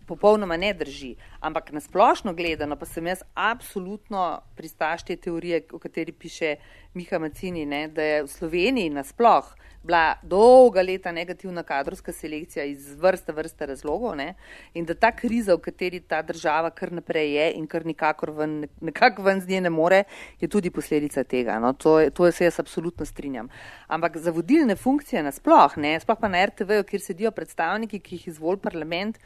popolnoma 0.07 0.57
ne 0.57 0.73
drži. 0.73 1.15
Ampak 1.39 1.71
nasplošno 1.71 2.33
gledano, 2.33 2.75
pa 2.75 2.85
sem 2.85 3.07
jaz 3.07 3.23
absolutno 3.33 4.41
pristaš 4.55 5.03
te 5.03 5.15
teorije, 5.15 5.65
o 5.73 5.79
kateri 5.79 6.11
piše 6.11 6.55
Miha 6.93 7.19
Macini, 7.19 7.65
ne, 7.65 7.87
da 7.87 8.03
je 8.03 8.23
v 8.23 8.27
Sloveniji 8.27 8.89
nasploh 8.89 9.53
bila 9.87 10.15
dolga 10.23 10.81
leta 10.81 11.11
negativna 11.11 11.63
kadrovska 11.63 12.11
selekcija 12.11 12.65
iz 12.65 12.89
vrste 12.99 13.31
vrste 13.31 13.65
razlogov 13.65 14.15
ne, 14.19 14.33
in 14.73 14.85
da 14.85 14.93
ta 14.93 15.11
kriza, 15.15 15.55
v 15.55 15.63
kateri 15.63 15.99
ta 15.99 16.21
država 16.21 16.73
kar 16.75 16.91
naprej 16.91 17.33
je 17.35 17.47
in 17.59 17.67
kar 17.67 17.85
nikakor 17.85 18.33
ven, 18.35 18.57
nekako 18.81 19.23
ven 19.23 19.41
z 19.41 19.53
nje 19.53 19.61
ne 19.61 19.69
more, 19.69 20.03
je 20.41 20.47
tudi 20.47 20.71
posledica 20.71 21.23
tega. 21.23 21.59
No. 21.63 21.73
To, 21.73 21.97
to 22.09 22.31
se 22.31 22.49
jaz 22.49 22.59
absolutno 22.59 23.05
strinjam. 23.05 23.49
Ampak 23.87 24.17
za 24.17 24.31
vodilne 24.31 24.75
funkcije 24.75 25.23
nasploh, 25.23 25.77
ne, 25.77 25.95
sploh 25.99 26.19
pa 26.19 26.27
na 26.27 26.45
RTV, 26.45 26.83
kjer 26.89 27.01
sedijo 27.01 27.31
predstavniki, 27.31 27.99
ki 27.99 28.15
jih 28.19 28.27
izvoli 28.33 28.59
parlament, 28.59 29.21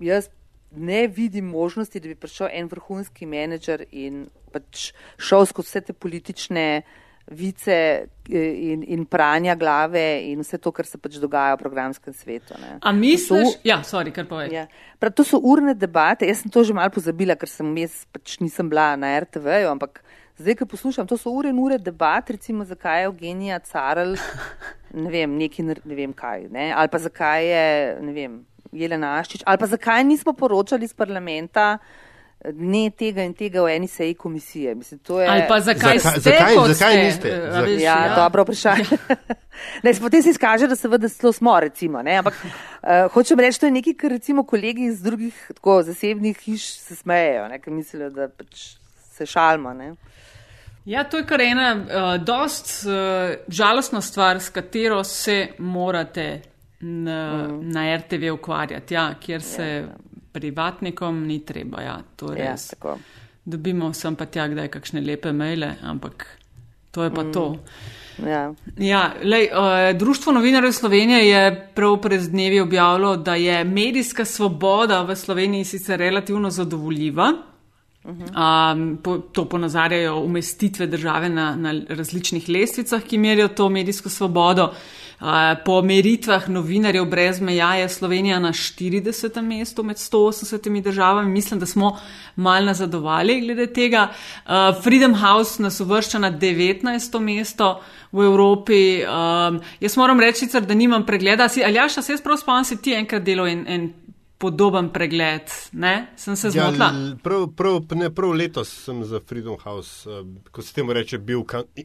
jaz 0.00 0.30
ne 0.76 1.06
vidim 1.06 1.44
možnosti, 1.44 2.00
da 2.00 2.08
bi 2.08 2.14
prišel 2.18 2.48
en 2.52 2.68
vrhunski 2.70 3.26
menedžer 3.26 3.84
in 3.92 4.26
pač 4.52 4.92
šel 5.18 5.46
skozi 5.46 5.70
vse 5.70 5.80
te 5.88 5.92
politične 5.92 6.82
vice 7.26 7.76
eh, 8.30 8.72
in, 8.72 8.82
in 8.82 9.04
pranja 9.08 9.54
glave 9.54 10.20
in 10.28 10.42
vse 10.44 10.58
to, 10.58 10.72
kar 10.72 10.86
se 10.86 10.98
pač 11.00 11.16
dogaja 11.22 11.54
v 11.56 11.62
programskem 11.62 12.14
svetu. 12.14 12.56
Ne. 12.60 12.76
A 12.82 12.92
misliš? 12.92 13.54
To, 13.54 13.62
ja, 13.64 13.80
sorry, 13.86 14.12
kar 14.12 14.28
povej. 14.28 14.52
Ja. 14.52 14.66
Prav, 15.00 15.14
to 15.16 15.24
so 15.24 15.40
urne 15.40 15.74
debate, 15.74 16.28
jaz 16.28 16.44
sem 16.44 16.52
to 16.52 16.64
že 16.64 16.76
malo 16.76 16.92
pozabila, 16.92 17.38
ker 17.38 17.48
sem 17.50 17.70
jaz 17.80 18.04
pač 18.12 18.38
nisem 18.44 18.68
bila 18.68 18.92
na 19.00 19.14
RTV-ju, 19.24 19.72
ampak 19.72 20.02
zdaj, 20.36 20.58
ko 20.58 20.68
poslušam, 20.68 21.08
to 21.08 21.16
so 21.16 21.32
ure 21.32 21.48
in 21.48 21.58
ure 21.62 21.78
debat, 21.78 22.30
recimo, 22.30 22.66
zakaj 22.66 23.04
je 23.04 23.08
Eugenija 23.08 23.60
Carl, 23.64 24.16
ne 25.04 25.10
vem, 25.10 25.38
neki, 25.38 25.64
ne 25.64 25.94
vem 25.94 26.12
kaj, 26.12 26.48
ne, 26.52 26.72
ali 26.74 26.90
pa 26.90 26.98
zakaj 26.98 27.46
je, 27.46 27.68
ne 28.02 28.14
vem, 28.16 28.42
Jelena 28.74 29.16
Aščič, 29.20 29.44
ali 29.46 29.58
pa 29.58 29.66
zakaj 29.70 30.04
nismo 30.04 30.34
poročali 30.36 30.84
iz 30.84 30.94
parlamenta 30.94 31.78
ne 32.52 32.90
tega 32.90 33.24
in 33.24 33.32
tega 33.34 33.62
v 33.64 33.72
eni 33.72 33.88
seji 33.88 34.14
komisije. 34.14 34.74
Mislim, 34.74 35.00
je... 35.08 35.26
Ali 35.28 35.44
pa 35.48 35.60
zakaj, 35.60 35.98
zakaj, 35.98 36.20
zakaj, 36.20 36.74
zakaj 36.74 37.04
niste? 37.04 37.28
Ja, 37.80 38.06
ja, 38.06 38.14
dobro 38.16 38.42
vprašanje. 38.42 38.98
ne, 39.84 39.94
potem 40.00 40.22
se 40.22 40.30
izkaže, 40.30 40.68
da 40.68 40.76
seveda 40.76 41.08
zelo 41.08 41.32
smo, 41.32 41.56
recimo. 41.60 42.02
Ne? 42.02 42.18
Ampak 42.20 42.34
uh, 42.44 43.12
hočem 43.12 43.40
reči, 43.40 43.60
to 43.60 43.66
je 43.66 43.72
nekaj, 43.78 43.96
kar 43.96 44.10
recimo 44.10 44.44
kolegi 44.44 44.90
iz 44.90 45.02
drugih 45.02 45.50
tako 45.54 45.82
zasebnih 45.82 46.38
hiš 46.38 46.68
se 46.78 46.96
smejejo, 46.96 47.48
ker 47.64 47.72
mislijo, 47.72 48.10
da 48.10 48.28
pač 48.28 48.74
se 49.16 49.26
šalmo. 49.26 49.72
Ne? 49.72 49.94
Ja, 50.84 51.04
to 51.08 51.16
je 51.16 51.26
kar 51.26 51.40
ena 51.40 51.70
uh, 51.74 52.16
dost 52.20 52.84
uh, 52.84 53.38
žalostna 53.48 54.02
stvar, 54.04 54.40
s 54.40 54.52
katero 54.52 55.04
se 55.04 55.46
morate 55.58 56.42
na, 56.84 57.48
mm. 57.48 57.70
na 57.70 57.96
RTV 57.96 58.32
ukvarjati, 58.32 58.94
ja, 58.94 59.14
kjer 59.20 59.42
se 59.42 59.66
ja, 59.66 59.76
ja. 59.76 59.88
privatnikom 60.32 61.26
ni 61.26 61.40
treba. 61.44 61.82
Ja, 61.82 61.98
ja, 62.38 62.56
Dobimo 63.44 63.92
sem 63.92 64.16
pa 64.16 64.26
tja, 64.26 64.48
da 64.48 64.62
je 64.62 64.72
kakšne 64.72 65.00
lepe 65.00 65.32
maile, 65.32 65.74
ampak 65.82 66.26
to 66.90 67.04
je 67.04 67.10
pa 67.10 67.22
mm. 67.24 67.32
to. 67.32 67.56
Ja. 68.26 68.54
Ja, 68.78 69.14
lej, 69.22 69.48
uh, 69.50 69.98
Društvo 69.98 70.32
novinarjev 70.32 70.72
Slovenije 70.72 71.28
je 71.28 71.70
prav 71.74 71.96
pred 72.00 72.20
dnevi 72.30 72.60
objavilo, 72.60 73.16
da 73.16 73.34
je 73.34 73.64
medijska 73.64 74.24
svoboda 74.24 75.02
v 75.02 75.16
Sloveniji 75.16 75.64
sicer 75.64 75.98
relativno 75.98 76.50
zadovoljiva. 76.50 77.32
Um, 78.04 78.98
po, 79.02 79.18
to 79.18 79.44
ponazarjajo 79.48 80.18
umestitve 80.20 80.86
države 80.86 81.28
na, 81.28 81.56
na 81.56 81.80
različnih 81.88 82.48
lestvicah, 82.48 83.02
ki 83.02 83.18
merijo 83.18 83.48
to 83.48 83.68
medijsko 83.68 84.08
svobodo. 84.08 84.64
Uh, 85.20 85.26
po 85.64 85.82
meritvah 85.82 86.48
novinarjev 86.48 87.04
brez 87.04 87.40
meja 87.40 87.74
je 87.74 87.88
Slovenija 87.88 88.38
na 88.38 88.52
40. 88.52 89.42
mestu 89.42 89.82
med 89.82 89.96
180 89.96 90.82
državami. 90.82 91.30
Mislim, 91.30 91.60
da 91.60 91.66
smo 91.66 91.98
mal 92.36 92.64
nazadovali 92.64 93.40
glede 93.40 93.66
tega. 93.72 94.08
Uh, 94.46 94.52
Freedom 94.82 95.14
House 95.14 95.62
nas 95.62 95.80
uvršča 95.80 96.18
na 96.18 96.32
19. 96.38 97.20
mesto 97.20 97.80
v 98.12 98.24
Evropi. 98.24 99.00
Um, 99.04 99.60
jaz 99.80 99.96
moram 99.96 100.20
reči, 100.20 100.46
da 100.66 100.74
nimam 100.74 101.06
pregleda. 101.06 101.48
Ali 101.66 101.74
ja, 101.74 101.88
še 101.88 102.02
se 102.02 102.12
jaz 102.12 102.22
prav 102.22 102.36
spomnim, 102.36 102.64
si 102.64 102.76
ti 102.76 102.92
enkrat 102.92 103.24
delal 103.24 103.48
en. 103.48 103.64
en 103.68 103.92
podoben 104.44 104.90
pregled. 104.92 105.48
Ne? 105.72 106.06
Sem 106.16 106.36
se 106.36 106.50
zmotila. 106.50 106.86
Ja, 106.86 107.16
prav, 107.22 107.46
prav, 107.56 107.80
ne, 107.96 108.10
prav 108.14 108.34
letos 108.36 108.68
sem 108.84 109.00
za 109.04 109.20
Freedom 109.28 109.56
House, 109.62 110.10
uh, 110.10 110.26
ko 110.52 110.62
se 110.62 110.74
temu 110.74 110.92
reče, 110.92 111.18
bil 111.18 111.44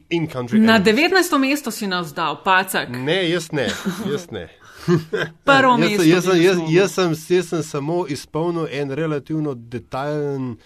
in 0.10 0.28
country. 0.28 0.60
Na 0.60 0.80
19. 0.84 1.38
mesto 1.40 1.72
si 1.72 1.88
nas 1.88 2.12
dal, 2.14 2.42
pacak. 2.44 2.90
Ne, 2.90 3.22
jaz 3.30 3.52
ne. 3.52 3.70
Jaz 4.12 4.28
ne. 4.32 4.50
Prvo 5.48 5.78
mesto. 5.78 6.04
Jaz, 6.04 6.28
jaz, 6.28 6.44
jaz, 6.44 6.60
jaz, 6.70 6.92
sem, 6.98 7.16
jaz 7.38 7.54
sem 7.54 7.64
samo 7.64 8.04
izpolnil 8.10 8.68
en 8.72 8.92
relativno 8.92 9.56
detajlen. 9.56 10.58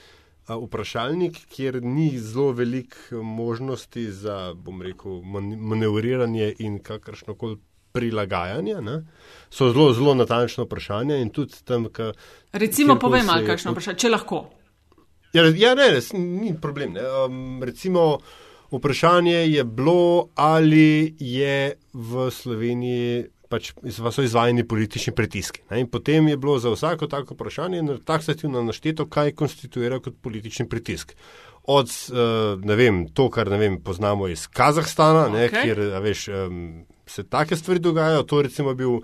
Vprašalnik, 0.44 1.38
kjer 1.56 1.78
ni 1.82 2.10
zelo 2.20 2.50
veliko 2.52 3.22
možnosti 3.24 4.10
za, 4.12 4.52
bom 4.54 4.82
rekel, 4.84 5.22
manevriranje 5.56 6.50
in 6.60 6.82
kakršno 6.84 7.38
koli 7.39 7.62
prilagajanje. 7.94 8.82
Ne? 8.82 8.98
So 9.50 9.70
zelo, 9.72 9.94
zelo 9.94 10.16
natančno 10.18 10.66
vprašanje. 10.66 11.22
Tam, 11.64 11.88
ka, 11.94 12.12
recimo, 12.52 12.98
povej 13.00 13.24
malo, 13.28 13.46
kakšno 13.48 13.76
vprašanje, 13.76 14.02
če 14.04 14.14
lahko. 14.14 14.44
Ja, 15.34 15.46
ja 15.58 15.76
ne, 15.78 15.91
ne, 15.94 16.20
ni 16.20 16.56
problem. 16.62 16.98
Um, 16.98 17.64
recimo, 17.64 18.18
vprašanje 18.72 19.38
je 19.50 19.64
bilo, 19.64 20.30
ali 20.36 21.16
je 21.20 21.78
v 21.94 22.28
Sloveniji. 22.32 23.30
Pač 23.54 23.68
so 23.94 24.24
izvajani 24.26 24.64
politični 24.66 25.12
pritiski. 25.14 25.62
Ne? 25.70 25.84
In 25.84 25.88
potem 25.89 26.26
je 26.32 26.38
bilo 26.41 26.56
za 26.58 26.72
vsako 26.74 27.06
tako 27.06 27.36
vprašanje 27.38 27.84
taksativno 28.06 28.64
našteto, 28.66 29.06
kaj 29.06 29.36
konstituira 29.38 30.00
kot 30.02 30.16
politični 30.22 30.66
pritisk. 30.70 31.14
Od, 31.70 31.91
uh, 32.10 32.66
ne 32.66 32.76
vem, 32.76 33.04
to, 33.14 33.28
kar 33.30 33.52
ne 33.54 33.60
vem, 33.62 33.78
poznamo 33.86 34.28
iz 34.28 34.48
Kazahstana, 34.48 35.28
okay. 35.30 35.36
ne, 35.38 35.62
kjer, 35.62 35.84
veš, 36.02 36.26
um, 36.34 36.58
se 37.06 37.24
take 37.24 37.56
stvari 37.56 37.80
dogajajo. 37.80 38.24
To 38.24 38.41
je 38.41 38.76
bil 38.76 38.99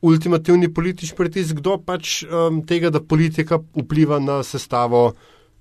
ultimativni 0.00 0.74
politični 0.74 1.16
pritisk, 1.16 1.54
kdo 1.60 1.76
pač 1.78 2.22
um, 2.24 2.62
tega, 2.66 2.90
da 2.90 3.00
politika 3.00 3.60
vpliva 3.76 4.18
na 4.20 4.42
sestavo, 4.42 5.12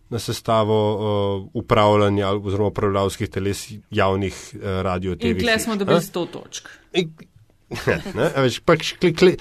na 0.09 0.19
sestavo 0.19 0.77
uh, 0.95 1.49
upravljanja 1.53 2.31
oziroma 2.37 2.69
upravljavskih 2.69 3.29
teles 3.29 3.67
javnih 3.91 4.37
uh, 4.53 4.61
radio-TV. 4.87 5.35
In 5.35 5.43
tle 5.43 5.59
smo 5.59 5.75
dobili 5.75 5.99
100 5.99 6.27
točk. 6.31 6.69
In, 6.93 7.11
ne, 8.17 8.29
veš, 8.47 8.61
pač, 8.65 8.93
kle, 8.97 9.11
kle, 9.13 9.35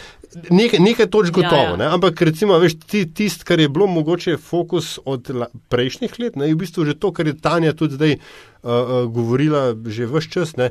nekaj, 0.50 0.80
nekaj 0.84 1.06
točk 1.08 1.32
gotovo, 1.38 1.78
ja, 1.78 1.86
ja. 1.86 1.92
ampak 1.96 2.20
recimo, 2.28 2.58
veš, 2.60 2.76
tisto, 2.88 3.46
kar 3.48 3.60
je 3.60 3.70
bilo 3.72 3.86
mogoče 3.88 4.36
fokus 4.36 4.98
od 5.08 5.30
la, 5.32 5.48
prejšnjih 5.72 6.18
let, 6.20 6.36
ne, 6.36 6.50
je 6.50 6.56
v 6.56 6.60
bistvu 6.60 6.84
že 6.90 6.98
to, 7.00 7.12
kar 7.16 7.30
je 7.30 7.38
Tanja 7.40 7.72
tudi 7.72 7.96
zdaj 7.96 8.18
uh, 8.18 8.20
uh, 8.68 8.92
govorila 9.08 9.72
že 9.86 10.10
vse 10.10 10.32
čas, 10.34 10.56
ne, 10.60 10.70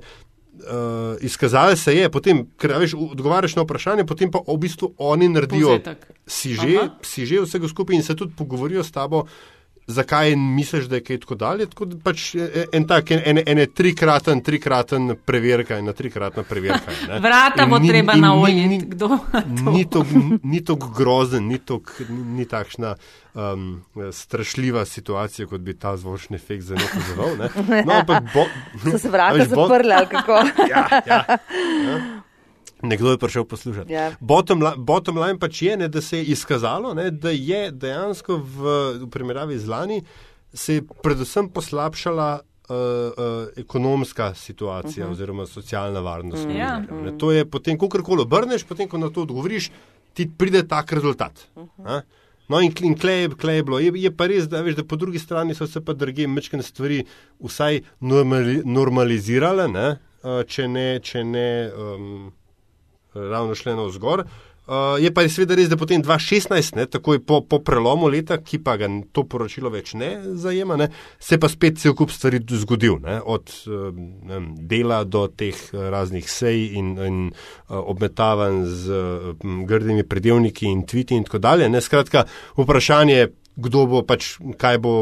uh, 0.57 1.17
izkazalo 1.21 1.75
se 1.75 1.95
je, 1.95 2.09
potem, 2.11 2.45
ker 2.57 2.73
veš, 2.79 2.93
odgovarjaš 2.93 3.55
na 3.55 3.65
vprašanje, 3.65 4.05
potem 4.05 4.31
pa 4.31 4.41
v 4.47 4.57
bistvu 4.57 4.93
oni 4.97 5.29
naredijo 5.29 5.79
si 6.27 6.53
že, 6.53 6.89
si 7.01 7.25
že 7.25 7.41
vsega 7.45 7.67
skupaj 7.67 7.95
in 7.95 8.03
se 8.03 8.15
tudi 8.15 8.35
pogovorijo 8.37 8.83
s 8.83 8.91
tabo. 8.91 9.25
Zakaj 9.87 10.35
misliš, 10.35 10.85
da 10.85 10.95
je 10.95 11.03
kaj 11.03 11.19
tako 11.19 11.35
dalje? 11.35 11.65
Tako 11.71 11.85
pač 12.03 12.35
e, 12.35 12.65
en 12.75 12.87
tak, 12.87 13.11
en, 13.11 13.21
en, 13.25 13.39
en 13.47 13.61
trikraten, 13.73 14.41
trikraten 14.43 15.13
preverka 15.25 15.77
in 15.79 15.87
trikratna 15.95 16.43
preverka. 16.43 16.91
Ne? 17.07 17.19
Vrata 17.25 17.65
bo 17.65 17.79
ni, 17.79 17.87
treba 17.87 18.15
na 18.19 18.33
ojit, 18.35 18.83
kdo? 18.83 19.17
Ni 20.43 20.63
to 20.65 20.75
grozen, 20.75 21.47
ni 21.47 21.57
to 21.57 21.79
ni 22.09 22.45
takšna 22.45 22.95
um, 23.33 23.85
strašljiva 24.11 24.85
situacija, 24.85 25.47
kot 25.47 25.61
bi 25.61 25.73
ta 25.79 25.95
zvočni 25.97 26.35
efekt 26.35 26.63
zelo. 26.63 27.31
Ne? 27.39 27.49
No, 27.87 28.03
bo, 28.07 28.45
so 28.91 28.97
se 28.97 29.09
vrata 29.09 29.45
zaprle, 29.55 29.95
ali 29.95 30.07
kako? 30.11 30.33
ja, 30.69 30.87
ja, 31.05 31.23
ja. 31.27 31.37
Nekdo 32.81 33.11
je 33.11 33.17
prišel 33.17 33.45
poslušati. 33.45 33.89
Yeah. 33.89 34.11
Ja. 34.11 34.15
Bottom, 34.19 34.63
bottom 34.77 35.17
line 35.17 35.39
pač 35.39 35.61
je, 35.61 35.77
ne, 35.77 35.87
da 35.87 36.01
se 36.01 36.17
je 36.17 36.23
izkazalo, 36.33 36.93
ne, 36.93 37.11
da 37.11 37.29
je 37.29 37.71
dejansko 37.71 38.37
v, 38.37 38.75
v 39.01 39.09
primerjavi 39.09 39.57
z 39.59 39.69
lani 39.69 40.01
se 40.53 40.73
je 40.73 40.83
predvsem 41.03 41.49
poslabšala 41.49 42.39
uh, 42.39 42.75
uh, 42.75 43.47
ekonomska 43.57 44.33
situacija 44.33 45.05
uh 45.05 45.09
mhm. 45.09 45.09
-huh. 45.09 45.11
oziroma 45.11 45.45
socialna 45.45 45.99
varnost. 45.99 46.45
Mm, 46.45 46.51
yeah. 46.51 47.03
ne, 47.03 47.17
to 47.17 47.31
je 47.31 47.45
potem, 47.45 47.77
ko 47.77 47.89
karkoli 47.89 48.21
obrneš, 48.21 48.63
potem, 48.63 48.87
ko 48.87 48.97
na 48.97 49.09
to 49.09 49.21
odgovoriš, 49.21 49.71
ti 50.13 50.31
pride 50.37 50.67
tak 50.67 50.91
rezultat. 50.91 51.47
Uh 51.55 51.63
mhm. 51.63 51.87
-huh. 51.87 52.01
No, 52.47 52.61
in, 52.61 52.71
in 52.81 52.97
klej, 52.97 53.29
klej 53.29 53.55
je 53.55 53.63
bilo. 53.63 53.79
Je, 53.79 53.91
je 53.95 54.11
pa 54.15 54.27
res, 54.27 54.47
da, 54.47 54.61
veš, 54.61 54.75
da 54.75 54.83
po 54.83 54.95
drugi 54.95 55.19
strani 55.19 55.55
so 55.55 55.67
se 55.67 55.85
pa 55.85 55.93
druge 55.93 56.27
mečkane 56.27 56.63
stvari 56.63 57.05
vsaj 57.39 57.81
normali, 57.99 58.61
normalizirale, 58.65 59.67
ne? 59.67 59.97
Uh, 60.23 60.43
če 60.47 60.67
ne. 60.67 60.99
Če 61.03 61.23
ne 61.23 61.71
um, 61.77 62.31
ravno 63.31 63.55
šle 63.55 63.75
na 63.75 63.87
vzgor. 63.87 64.25
Uh, 64.67 64.99
je 64.99 65.07
pa 65.15 65.23
seveda 65.31 65.55
res, 65.55 65.69
da 65.71 65.77
potem 65.79 66.01
2016, 66.03 66.75
ne, 66.75 66.83
takoj 66.91 67.21
po, 67.23 67.37
po 67.47 67.61
prelomu 67.63 68.09
leta, 68.11 68.35
ki 68.43 68.57
pa 68.59 68.73
ga 68.75 68.89
to 69.15 69.23
poročilo 69.23 69.71
več 69.71 69.93
ne 69.95 70.09
zajema, 70.35 70.75
ne, 70.75 70.89
se 71.23 71.37
pa 71.39 71.47
spet 71.47 71.79
cel 71.79 71.95
kup 71.95 72.11
stvari 72.11 72.41
zgodil, 72.43 72.97
ne, 72.99 73.15
od 73.23 73.47
ne, 74.27 74.41
dela 74.67 75.05
do 75.07 75.23
teh 75.31 75.55
raznih 75.71 76.27
sej 76.27 76.75
in, 76.81 76.89
in 76.99 77.21
obmetavanj 77.71 78.59
z 78.67 78.99
grdimi 79.71 80.03
predelniki 80.03 80.67
in 80.67 80.83
tviti 80.83 81.15
in 81.15 81.23
tako 81.23 81.39
dalje. 81.47 81.71
Ne, 81.71 81.79
skratka, 81.79 82.25
vprašanje, 82.59 83.23
kdo 83.55 83.85
bo 83.87 84.03
pač, 84.03 84.33
kaj 84.59 84.83
bo 84.83 84.93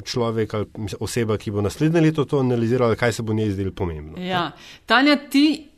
človek 0.00 0.56
ali 0.56 0.96
oseba, 1.04 1.36
ki 1.36 1.52
bo 1.52 1.60
naslednje 1.60 2.06
leto 2.08 2.24
to 2.24 2.40
analizirala, 2.40 2.96
kaj 2.96 3.20
se 3.20 3.22
bo 3.22 3.36
njej 3.36 3.52
zdelo 3.52 3.76
pomembno. 3.76 4.16
Ja. 4.16 4.48
Tanja, 4.88 5.20
ti 5.28 5.73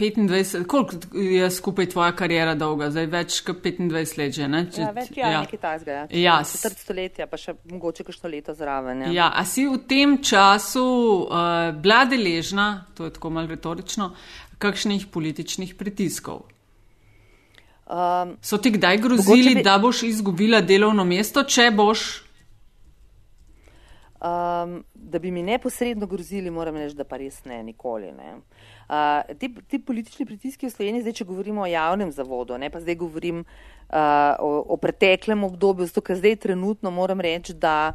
25, 0.00 0.66
koliko 0.66 0.96
je 1.12 1.50
skupaj 1.50 1.88
tvoja 1.92 2.12
karijera 2.16 2.54
dolga, 2.54 2.88
zdaj 2.90 3.06
več 3.12 3.40
kot 3.44 3.60
25 3.64 4.16
let 4.18 4.34
že? 4.34 4.46
Ne? 4.48 4.62
Če, 4.72 4.80
ja, 4.80 4.92
več 4.96 5.10
je 5.16 5.24
ja. 5.24 5.40
nekaj 5.44 5.60
tajzga, 5.60 5.96
ja. 5.96 6.04
ja. 6.16 6.36
Četrt 6.48 6.80
stoletja, 6.80 7.26
pa 7.30 7.40
še 7.40 7.54
mogoče 7.70 8.06
kakšno 8.08 8.30
leto 8.32 8.54
zraven. 8.56 9.04
Ja. 9.06 9.12
ja, 9.16 9.26
a 9.36 9.44
si 9.48 9.66
v 9.68 9.76
tem 9.90 10.16
času 10.24 10.86
uh, 11.26 11.72
bila 11.76 12.06
deležna, 12.08 12.70
to 12.96 13.10
je 13.10 13.14
tako 13.18 13.34
mal 13.36 13.50
retorično, 13.50 14.10
kakšnih 14.60 15.06
političnih 15.12 15.76
pritiskov? 15.76 16.48
Um, 17.90 18.36
so 18.40 18.56
ti 18.62 18.70
kdaj 18.70 19.00
grozili, 19.02 19.56
bi... 19.58 19.66
da 19.66 19.76
boš 19.82 20.04
izgubila 20.08 20.62
delovno 20.62 21.04
mesto, 21.04 21.44
če 21.44 21.70
boš? 21.74 22.08
Um, 24.20 24.82
da 24.94 25.18
bi 25.18 25.32
mi 25.32 25.42
neposredno 25.42 26.06
grozili, 26.06 26.52
moram 26.52 26.76
reči, 26.76 26.94
da 26.96 27.06
pa 27.08 27.18
res 27.18 27.40
ne, 27.48 27.62
nikoli 27.66 28.12
ne. 28.14 28.36
Uh, 28.36 28.59
Uh, 28.90 29.22
ti, 29.38 29.54
ti 29.70 29.78
politični 29.78 30.26
pritiski 30.26 30.66
v 30.66 30.74
Sloveniji, 30.74 31.04
zdaj, 31.04 31.20
če 31.20 31.24
govorimo 31.28 31.62
o 31.62 31.68
javnem 31.70 32.10
zavodu, 32.10 32.56
ne 32.58 32.72
pa 32.74 32.80
zdaj 32.82 32.96
govorim 32.98 33.44
uh, 33.44 34.34
o, 34.42 34.48
o 34.74 34.78
preteklem 34.82 35.44
obdobju, 35.46 35.86
zato 35.86 36.02
ker 36.02 36.18
zdaj 36.18 36.40
trenutno 36.42 36.90
moram 36.90 37.22
reči, 37.22 37.54
da 37.54 37.94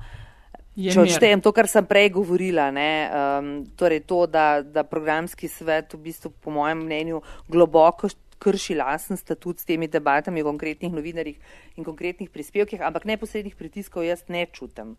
če 0.75 1.01
odštejem 1.03 1.43
to, 1.43 1.51
kar 1.55 1.67
sem 1.71 1.83
prej 1.87 2.13
govorila, 2.15 2.69
ne, 2.71 2.91
um, 3.11 3.51
torej 3.75 4.05
to, 4.07 4.23
da, 4.27 4.63
da 4.63 4.85
programski 4.87 5.51
svet 5.51 5.91
v 5.95 5.99
bistvu 6.07 6.31
po 6.39 6.55
mojem 6.55 6.85
mnenju 6.87 7.19
globoko 7.51 8.07
krši 8.39 8.75
lasen 8.75 9.17
statut 9.17 9.59
s 9.59 9.65
temi 9.65 9.87
debatami 9.87 10.41
o 10.41 10.49
konkretnih 10.49 10.93
novinarjih 10.93 11.37
in 11.75 11.83
konkretnih 11.83 12.29
prispevkih, 12.29 12.81
ampak 12.81 13.05
neposrednih 13.05 13.55
pritiskov 13.55 14.05
jaz 14.05 14.25
ne 14.27 14.45
čutim. 14.51 14.95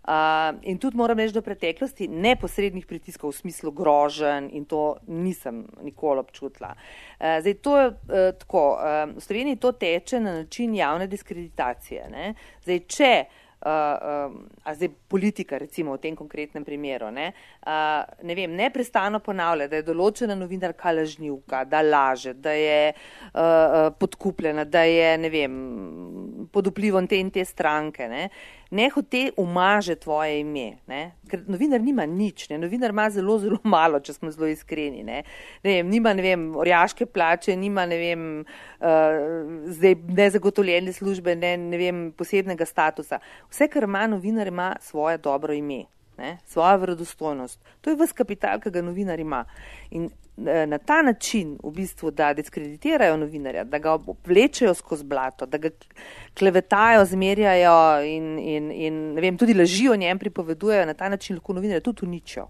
Uh, 0.00 0.56
in 0.62 0.78
tudi 0.80 0.96
moram 0.96 1.18
reči, 1.20 1.34
da 1.36 1.42
v 1.42 1.50
preteklosti 1.50 2.08
neposrednih 2.08 2.86
pritiskov 2.88 3.34
v 3.34 3.36
smislu 3.36 3.70
grožen 3.76 4.48
in 4.52 4.64
to 4.64 4.96
nisem 5.06 5.66
nikoli 5.84 6.24
občutila. 6.24 6.72
Uh, 6.72 7.36
zdaj, 7.44 7.54
to 7.60 7.76
je 7.76 7.86
uh, 7.90 8.32
tako, 8.40 8.64
uh, 8.80 9.04
v 9.12 9.20
Sloveniji 9.20 9.60
to 9.60 9.72
teče 9.72 10.20
na 10.20 10.40
način 10.40 10.74
javne 10.74 11.06
diskreditacije. 11.06 12.08
Ne? 12.10 12.34
Zdaj, 12.64 12.82
če 12.88 13.12
uh, 13.26 13.49
uh, 13.62 14.32
a 14.64 14.74
zdaj 14.74 14.90
politika, 15.08 15.58
recimo 15.58 15.96
v 15.96 16.02
tem 16.02 16.16
konkretnem 16.16 16.64
primeru, 16.64 17.10
ne, 17.10 17.32
uh, 17.66 18.04
ne 18.22 18.36
vem, 18.38 18.54
neprestano 18.56 19.20
ponavlja, 19.24 19.68
da 19.68 19.80
je 19.80 19.88
določena 19.88 20.36
novinarka 20.38 20.94
lažnivka, 20.94 21.64
da 21.68 21.82
laže, 21.82 22.34
da 22.34 22.54
je 22.56 22.94
uh, 22.94 23.90
podkupljena, 23.98 24.64
da 24.64 24.86
je, 24.88 25.10
ne 25.18 25.30
vem, 25.32 25.60
pod 26.52 26.72
vplivom 26.72 27.06
te 27.06 27.20
in 27.20 27.30
te 27.30 27.44
stranke. 27.44 28.08
Ne, 28.10 28.26
uh, 28.30 28.59
nehote 28.70 29.30
umaže 29.36 29.94
tvoje 29.94 30.40
ime. 30.40 30.78
Ne? 30.86 31.00
Ker 31.30 31.42
novinar 31.50 31.80
nima 31.82 32.06
nič, 32.06 32.48
ne? 32.50 32.58
novinar 32.58 32.94
ima 32.94 33.08
zelo, 33.10 33.38
zelo 33.38 33.58
malo, 33.76 34.00
če 34.00 34.14
smo 34.16 34.30
zelo 34.30 34.48
iskreni. 34.50 35.04
Ne? 35.06 35.22
Ne 35.64 35.76
vem, 35.76 35.90
nima 35.90 36.14
ne 36.14 36.24
vem, 36.24 36.48
orjaške 36.56 37.06
plače, 37.06 37.56
nima 37.56 37.86
ne 37.90 38.00
vem, 38.00 38.26
uh, 38.80 39.94
nezagotovljene 40.22 40.92
službe, 40.92 41.36
ne, 41.36 41.56
ne 41.60 41.80
vem, 41.80 42.04
posebnega 42.16 42.66
statusa. 42.66 43.20
Vse, 43.50 43.68
kar 43.70 43.88
ima 43.88 44.06
novinar, 44.10 44.50
ima 44.50 44.74
svoje 44.80 45.18
dobro 45.18 45.54
ime 45.54 45.84
ne, 46.20 46.38
svojo 46.46 46.76
verodostojnost. 46.84 47.60
To 47.80 47.90
je 47.90 47.96
vse 47.96 48.14
kapital, 48.14 48.60
ki 48.60 48.70
ga 48.70 48.82
novinar 48.84 49.20
ima. 49.20 49.44
In 49.90 50.08
e, 50.46 50.66
na 50.66 50.78
ta 50.78 51.00
način, 51.02 51.56
v 51.62 51.72
bistvu, 51.80 52.10
da 52.10 52.32
diskreditirajo 52.36 53.16
novinarja, 53.16 53.64
da 53.64 53.78
ga 53.78 53.96
vlečejo 54.26 54.74
skozi 54.74 55.04
blato, 55.04 55.46
da 55.46 55.58
ga 55.58 55.72
klevetajo, 56.38 57.04
zmerjajo 57.04 58.04
in, 58.06 58.38
in, 58.38 58.70
in 58.70 59.02
vem, 59.20 59.38
tudi 59.40 59.54
lažijo 59.54 59.96
njem 59.96 60.18
pripovedujejo, 60.18 60.86
na 60.86 60.94
ta 60.94 61.08
način 61.08 61.40
lahko 61.40 61.58
novinarja 61.58 61.80
tudi 61.80 62.06
uničijo. 62.06 62.48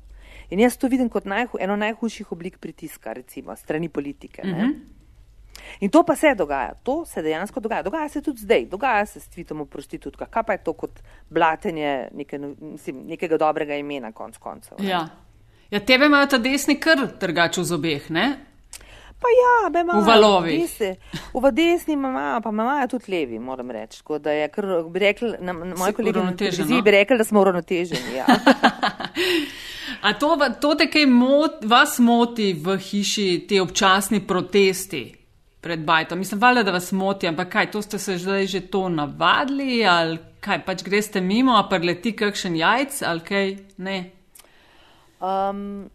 In 0.51 0.61
jaz 0.61 0.77
to 0.77 0.89
vidim 0.91 1.09
kot 1.09 1.25
najhu, 1.31 1.59
eno 1.63 1.77
najhujših 1.79 2.33
oblik 2.33 2.59
pritiska, 2.59 3.13
recimo, 3.13 3.57
strani 3.57 3.89
politike. 3.89 4.43
Mm 4.45 4.51
-hmm. 4.51 5.00
In 5.81 5.91
to 5.91 6.03
pa 6.03 6.17
se 6.17 6.35
dogaja, 6.35 6.75
to 6.83 7.05
se 7.05 7.23
dejansko 7.23 7.61
dogaja. 7.61 7.83
Dogaja 7.83 8.09
se 8.09 8.23
tudi 8.23 8.41
zdaj, 8.41 8.67
dogaja 8.67 9.07
se 9.07 9.21
s 9.21 9.29
tvitom 9.29 9.61
o 9.61 9.65
prostitutkah. 9.65 10.29
Kaj 10.29 10.43
pa 10.43 10.53
je 10.53 10.65
to 10.65 10.73
kot 10.73 11.01
blatenje 11.31 12.09
neke, 12.13 12.39
mislim, 12.61 13.07
nekega 13.07 13.39
dobrega 13.39 13.75
imena, 13.75 14.13
konc 14.13 14.37
koncev? 14.39 14.79
Ja. 14.85 15.09
ja, 15.71 15.81
tebe 15.81 16.07
imajo 16.07 16.27
ta 16.27 16.39
desni 16.39 16.81
kar 16.81 17.07
trgač 17.19 17.59
v 17.59 17.65
zobeh, 17.65 18.11
ne? 18.11 18.29
Pa 19.21 19.29
ja, 19.37 19.71
me 19.71 19.81
imajo. 19.81 20.01
V 20.01 20.07
valovi. 20.07 20.67
V 21.35 21.51
desni 21.53 21.95
imajo, 21.95 22.41
pa 22.41 22.49
imajo 22.49 22.87
tudi 22.89 23.13
levi, 23.13 23.39
moram 23.39 23.71
reči. 23.71 23.99
Tako 23.99 24.19
da 24.19 24.33
je, 24.33 24.49
kar 24.49 24.67
bi 24.91 24.99
rekli, 24.99 25.35
na, 25.41 25.53
na 25.53 25.75
moji 25.77 25.93
kolegi 25.93 26.19
na 26.19 26.37
televiziji 26.37 26.77
no? 26.77 26.83
bi 26.83 26.91
rekli, 26.91 27.19
da 27.19 27.25
smo 27.25 27.41
uravnoteženi. 27.41 28.15
Ja. 28.17 28.27
A 30.01 30.13
to, 30.19 30.37
to 30.61 30.75
te 30.75 30.87
kaj 30.91 31.07
mot, 31.07 31.65
vas 31.65 31.99
moti 31.99 32.53
v 32.57 32.79
hiši, 32.79 33.45
ti 33.49 33.61
občasni 33.61 34.23
protesti? 34.27 35.20
Pred 35.61 35.85
bajtom. 35.85 36.19
Mislim, 36.19 36.41
valjda, 36.41 36.63
da 36.63 36.73
vas 36.73 36.93
moti, 36.93 37.29
ampak 37.29 37.53
kaj, 37.53 37.71
to 37.71 37.83
ste 37.83 37.99
se 37.99 38.19
zdaj 38.19 38.47
že 38.47 38.61
to 38.61 38.89
navadili, 38.89 39.85
ali 39.87 40.19
kaj, 40.41 40.65
pač 40.65 40.85
greste 40.85 41.21
mimo, 41.21 41.57
a 41.59 41.69
preleti 41.69 42.15
kakšen 42.17 42.57
jajc, 42.57 43.03
ali 43.03 43.21
kaj, 43.21 43.57
ne? 43.77 43.99
Um, 45.21 45.91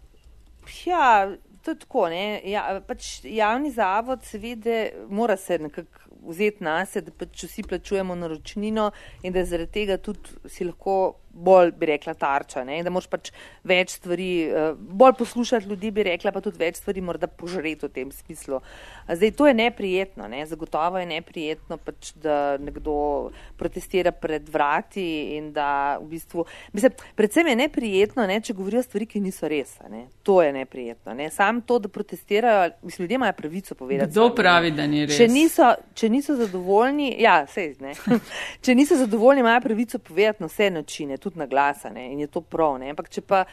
ja, 0.86 1.32
to 1.64 1.72
je 1.72 1.80
tako, 1.82 2.08
ne. 2.14 2.42
Ja, 2.46 2.82
pač 2.88 3.26
javni 3.26 3.72
zavod 3.74 4.24
seveda 4.24 4.86
mora 5.10 5.38
se 5.38 5.58
nekako 5.60 6.06
vzeti 6.26 6.64
na 6.64 6.80
sebe, 6.86 7.12
da 7.12 7.26
pač 7.26 7.46
vsi 7.46 7.64
plačujemo 7.64 8.16
naročnino 8.16 8.92
in 9.24 9.34
da 9.34 9.46
zaradi 9.46 9.72
tega 9.72 9.98
tudi 9.98 10.50
si 10.50 10.66
lahko 10.66 11.16
bolj, 11.36 11.72
bi 11.76 11.86
rekla, 11.86 12.14
tarča. 12.14 12.64
Ne? 12.64 12.80
Da 12.84 12.92
moš 12.94 13.08
pač 13.12 13.32
več 13.68 13.98
stvari, 13.98 14.30
uh, 14.48 14.72
bolj 14.76 15.18
poslušati 15.20 15.70
ljudi, 15.70 15.92
bi 15.92 16.06
rekla, 16.08 16.32
pa 16.32 16.42
tudi 16.44 16.62
več 16.62 16.80
stvari 16.80 17.04
morda 17.04 17.28
požreti 17.28 17.88
v 17.88 17.92
tem 17.92 18.12
smislu. 18.12 18.62
Zdaj, 19.10 19.32
to 19.38 19.48
je 19.48 19.54
neprijetno, 19.54 20.28
ne? 20.32 20.46
zagotovo 20.46 20.98
je 21.02 21.06
neprijetno, 21.10 21.78
pač, 21.78 22.14
da 22.22 22.58
nekdo 22.62 23.32
protestira 23.60 24.12
pred 24.12 24.48
vrati 24.50 25.06
in 25.36 25.52
da 25.54 25.98
v 26.02 26.16
bistvu. 26.16 26.46
Mislim, 26.74 26.96
predvsem 27.16 27.52
je 27.52 27.56
neprijetno, 27.66 28.28
ne? 28.28 28.40
če 28.42 28.56
govorijo 28.56 28.84
stvari, 28.86 29.10
ki 29.10 29.22
niso 29.22 29.50
res. 29.52 29.76
Ne? 29.92 30.08
To 30.24 30.40
je 30.44 30.54
neprijetno. 30.56 31.14
Ne? 31.14 31.30
Sam 31.34 31.62
to, 31.62 31.80
da 31.84 31.92
protestirajo, 31.92 32.72
mislim, 32.82 33.06
ljudje 33.06 33.20
imajo 33.20 33.38
pravico 33.38 33.76
povedati. 33.76 34.12
Kdo 34.12 34.30
pravi, 34.36 34.72
da 34.72 34.88
ni 34.88 35.06
res? 35.06 35.18
Če 35.20 35.28
niso, 35.28 35.74
če 35.94 36.10
niso 36.10 36.38
zadovoljni, 36.40 37.12
ja, 37.22 37.42
sej, 37.52 37.76
če 38.66 38.76
niso 38.76 38.98
zadovoljni, 39.04 39.44
imajo 39.46 39.62
pravico 39.68 40.00
povedati 40.00 40.44
na 40.44 40.50
vse 40.50 40.72
načine 40.72 41.18
tudi 41.26 41.42
na 41.42 41.50
glas, 41.50 41.84
in 41.90 42.22
je 42.24 42.30
to 42.32 42.42
prav. 42.42 42.78
Ne? 42.82 42.94
Ampak 42.94 43.10
če 43.12 43.26
pa 43.26 43.44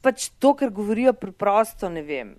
pač 0.00 0.30
to, 0.40 0.54
kar 0.56 0.72
govorijo 0.72 1.12
preprosto, 1.12 1.90
ne 1.92 2.02
vem. 2.06 2.32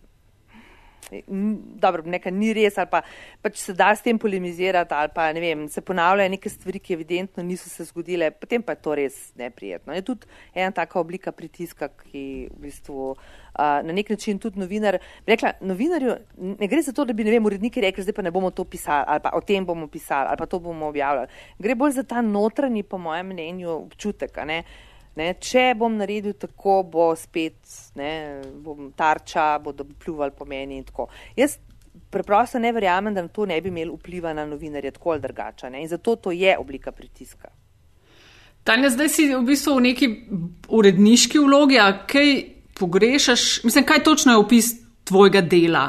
Dobro, 1.82 2.04
nekaj 2.08 2.32
ni 2.32 2.54
res, 2.56 2.78
ali 2.80 2.88
pa 2.92 3.02
pač 3.44 3.60
se 3.60 3.74
da 3.76 3.90
s 3.96 4.04
tem 4.06 4.20
polemizirati, 4.20 4.96
ali 4.96 5.12
pa 5.14 5.28
ne 5.36 5.44
vem, 5.44 5.66
se 5.70 5.84
ponavljajo 5.84 6.32
neke 6.32 6.50
stvari, 6.50 6.80
ki 6.80 6.96
evidentno 6.96 7.44
niso 7.44 7.70
se 7.70 7.84
zgodile, 7.90 8.32
potem 8.32 8.64
pa 8.64 8.76
je 8.76 8.82
to 8.86 8.96
res 8.96 9.18
neprijetno. 9.40 9.94
Je 9.98 10.06
tudi 10.08 10.30
ena 10.56 10.72
taka 10.76 11.00
oblika 11.00 11.34
pritiska, 11.36 11.90
ki 12.04 12.24
v 12.52 12.62
bistvu 12.64 13.10
uh, 13.12 13.18
na 13.58 13.96
nek 13.96 14.14
način 14.14 14.40
tudi 14.40 14.60
novinar. 14.60 15.00
Rekla, 15.28 15.58
novinarju 15.62 16.16
ne 16.38 16.70
gre 16.72 16.82
za 16.82 16.96
to, 16.96 17.06
da 17.06 17.14
bi 17.14 17.28
ne 17.28 17.36
vem, 17.36 17.46
uredniki 17.46 17.84
rekli, 17.84 18.06
zdaj 18.08 18.16
pa 18.16 18.26
ne 18.28 18.32
bomo 18.32 18.54
to 18.56 18.64
pisali, 18.64 19.04
ali 19.08 19.24
pa 19.24 19.34
o 19.36 19.42
tem 19.44 19.66
bomo 19.68 19.90
pisali, 19.92 20.32
ali 20.32 20.40
pa 20.40 20.48
to 20.48 20.62
bomo 20.64 20.88
objavljali. 20.94 21.28
Gre 21.60 21.76
bolj 21.76 22.00
za 22.00 22.08
ta 22.08 22.22
notranji, 22.22 22.84
po 22.84 22.98
mojem 22.98 23.34
mnenju, 23.34 23.70
občutek. 23.82 24.40
Ne? 24.48 24.64
Ne, 25.16 25.34
če 25.44 25.74
bom 25.76 25.98
naredil 26.00 26.38
tako, 26.40 26.82
bo 26.88 27.10
spet 27.20 27.74
ne, 28.00 28.42
bom 28.64 28.94
tarča, 28.96 29.58
bodo 29.60 29.84
pljuvali 29.84 30.32
po 30.38 30.48
meni 30.48 30.78
in 30.80 30.86
tako. 30.88 31.10
Jaz 31.36 31.58
preprosto 32.10 32.60
ne 32.60 32.72
verjamem, 32.72 33.14
da 33.14 33.28
to 33.28 33.46
ne 33.46 33.60
bi 33.62 33.70
imel 33.70 33.92
vpliva 33.96 34.34
na 34.34 34.46
novinarje 34.46 34.92
tako 34.92 35.12
ali 35.12 35.22
drugače. 35.22 35.72
In 35.74 35.88
zato 35.88 36.16
to 36.16 36.32
je 36.32 36.58
oblika 36.58 36.92
pritiska. 36.92 37.52
Tanja, 38.64 38.90
zdaj 38.94 39.10
si 39.10 39.26
v 39.34 39.42
bistvu 39.42 39.76
v 39.80 39.82
neki 39.90 40.08
uredniški 40.70 41.40
vlogi, 41.42 41.80
a 41.82 42.06
kaj 42.08 42.44
pogrešaš? 42.78 43.64
Mislim, 43.64 43.86
kaj 43.86 44.04
točno 44.04 44.36
je 44.36 44.38
opis 44.38 44.74
tvojega 45.04 45.42
dela 45.42 45.88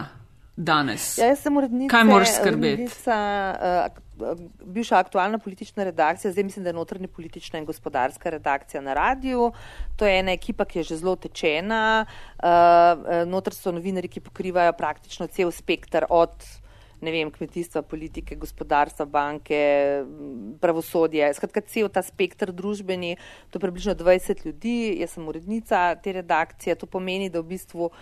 danes? 0.57 1.19
Ja, 1.19 1.27
jaz 1.35 1.43
sem 1.45 1.57
urednica. 1.57 1.91
Kaj 1.93 2.05
moraš 2.05 2.35
skrbeti? 2.39 2.87
Urednica, 2.89 3.19
uh, 3.53 4.03
bivša 4.65 4.99
aktualna 4.99 5.39
politična 5.39 5.85
redakcija, 5.85 6.33
zdaj 6.33 6.45
mislim, 6.45 6.63
da 6.65 6.71
je 6.71 6.75
notranja 6.75 7.09
politična 7.09 7.59
in 7.59 7.65
gospodarska 7.65 8.31
redakcija 8.31 8.81
na 8.81 8.95
radiju. 8.95 9.53
To 9.97 10.07
je 10.07 10.19
ena 10.19 10.33
ekipa, 10.33 10.65
ki 10.65 10.79
je 10.79 10.83
že 10.83 10.97
zelo 10.97 11.17
tečena. 11.17 12.07
Uh, 12.43 13.27
notr 13.27 13.55
so 13.55 13.73
novinari, 13.73 14.09
ki 14.09 14.21
pokrivajo 14.21 14.73
praktično 14.73 15.27
cel 15.27 15.51
spektr 15.51 16.07
od 16.11 16.62
ne 17.03 17.11
vem, 17.11 17.31
kmetijstva, 17.35 17.83
politike, 17.83 18.37
gospodarstva, 18.39 19.07
banke, 19.11 19.59
pravosodje. 20.63 21.33
Skratka, 21.35 21.63
cel 21.67 21.91
ta 21.93 22.03
spektr 22.07 22.53
družbeni, 22.55 23.17
to 23.51 23.59
je 23.59 23.65
približno 23.65 23.95
20 23.99 24.45
ljudi, 24.47 24.77
jaz 25.03 25.17
sem 25.17 25.27
urednica 25.29 25.83
te 26.03 26.15
redakcije, 26.19 26.79
to 26.79 26.87
pomeni, 26.87 27.31
da 27.33 27.43
v 27.43 27.51
bistvu 27.55 27.89
uh, 27.89 27.95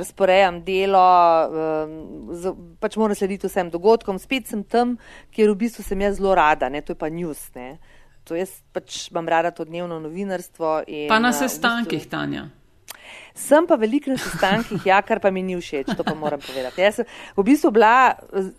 razporejam 0.00 0.62
delo, 0.64 1.04
uh, 1.04 2.32
z, 2.32 2.54
pač 2.80 2.96
moram 2.96 3.18
slediti 3.18 3.50
vsem 3.50 3.70
dogodkom, 3.72 4.20
spet 4.22 4.48
sem 4.48 4.64
tam, 4.64 4.96
kjer 5.36 5.52
v 5.52 5.60
bistvu 5.66 5.84
sem 5.84 6.00
jaz 6.00 6.16
zelo 6.20 6.32
rada, 6.38 6.72
ne, 6.72 6.80
to 6.80 6.96
je 6.96 7.00
pa 7.04 7.12
news. 7.12 7.50
Ne. 7.58 7.76
To 8.30 8.38
jaz 8.38 8.54
pač 8.72 9.10
imam 9.10 9.28
rada 9.28 9.50
to 9.52 9.66
dnevno 9.68 10.00
novinarstvo. 10.00 10.82
In, 10.86 11.08
pa 11.12 11.20
na 11.20 11.34
sestankih, 11.36 12.00
v 12.00 12.06
bistvu, 12.06 12.16
Tanja. 12.16 12.48
Sem 13.34 13.66
pa 13.66 13.76
veliko 13.80 14.12
na 14.12 14.18
sestankih, 14.20 14.86
ja, 14.86 15.00
kar 15.02 15.20
pa 15.20 15.30
mi 15.30 15.42
ni 15.42 15.56
všeč, 15.56 15.94
to 15.96 16.04
pa 16.04 16.14
moram 16.14 16.40
povedati. 16.40 16.82
Jaz 16.84 17.00
sem 17.00 17.08
v 17.36 17.46
bistvu 17.46 17.72
bila 17.74 18.14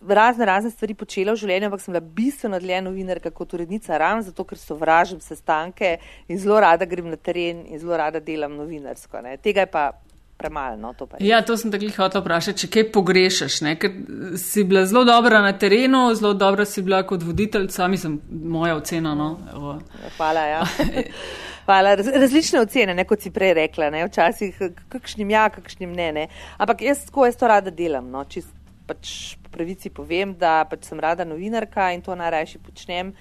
razne, 0.07 0.45
razne 0.49 0.71
stvari 0.73 0.97
počela 0.97 1.35
v 1.35 1.43
življenju, 1.43 1.69
ampak 1.69 1.83
sem 1.83 1.93
bila 1.93 2.03
bistveno 2.21 2.61
dlje 2.63 2.81
novinarka 2.87 3.33
kot 3.33 3.53
urednica, 3.53 3.97
ravno 3.97 4.25
zato, 4.25 4.45
ker 4.47 4.59
sovražim 4.59 5.21
sestanke 5.21 5.97
in 6.27 6.39
zelo 6.39 6.59
rada 6.63 6.85
grem 6.89 7.11
na 7.11 7.19
teren 7.19 7.65
in 7.67 7.79
zelo 7.79 7.97
rada 7.97 8.19
delam 8.23 8.57
novinarsko. 8.57 9.21
Ne. 9.21 9.37
Tega 9.37 9.67
je 9.67 9.71
pa 9.73 9.91
premalo. 10.43 10.77
No, 10.77 10.93
to 10.93 11.07
ja, 11.19 11.41
to 11.41 11.57
sem 11.57 11.71
tako 11.71 11.89
hotel 11.97 12.21
vprašati, 12.21 12.65
če 12.65 12.69
kaj 12.73 12.85
pogrešaš, 12.91 13.61
ne? 13.63 13.75
ker 13.79 13.93
si 14.39 14.65
bila 14.67 14.85
zelo 14.89 15.05
dobra 15.07 15.41
na 15.45 15.53
terenu, 15.57 16.05
zelo 16.17 16.33
dobra 16.33 16.65
si 16.65 16.83
bila 16.83 17.03
kot 17.07 17.23
voditeljca, 17.23 17.87
mislim, 17.87 18.19
moja 18.29 18.75
ocena. 18.75 19.15
No? 19.15 19.37
Hvala, 20.17 20.45
ja. 20.51 20.63
Hvala. 21.65 21.95
Različne 21.95 22.61
ocene, 22.63 22.95
ne, 22.95 23.05
kot 23.07 23.23
si 23.23 23.31
prej 23.31 23.53
rekla, 23.59 23.89
ne, 23.93 24.03
včasih 24.07 24.57
kakšnim 24.91 25.31
ja, 25.31 25.47
kakšnim 25.53 25.93
ne, 25.95 26.09
ne. 26.15 26.25
Ampak 26.57 26.83
jaz 26.83 27.05
tako 27.07 27.27
jaz 27.29 27.39
to 27.39 27.47
rada 27.47 27.71
delam, 27.71 28.09
no, 28.11 28.25
čist 28.29 28.51
pač 28.87 29.37
po 29.39 29.53
pravici 29.53 29.91
povem, 29.93 30.35
da 30.39 30.63
pač 30.69 30.89
sem 30.91 30.99
rada 30.99 31.23
novinarka 31.27 31.93
in 31.95 32.03
to 32.03 32.15
najrajši 32.19 32.59
počnem. 32.59 33.13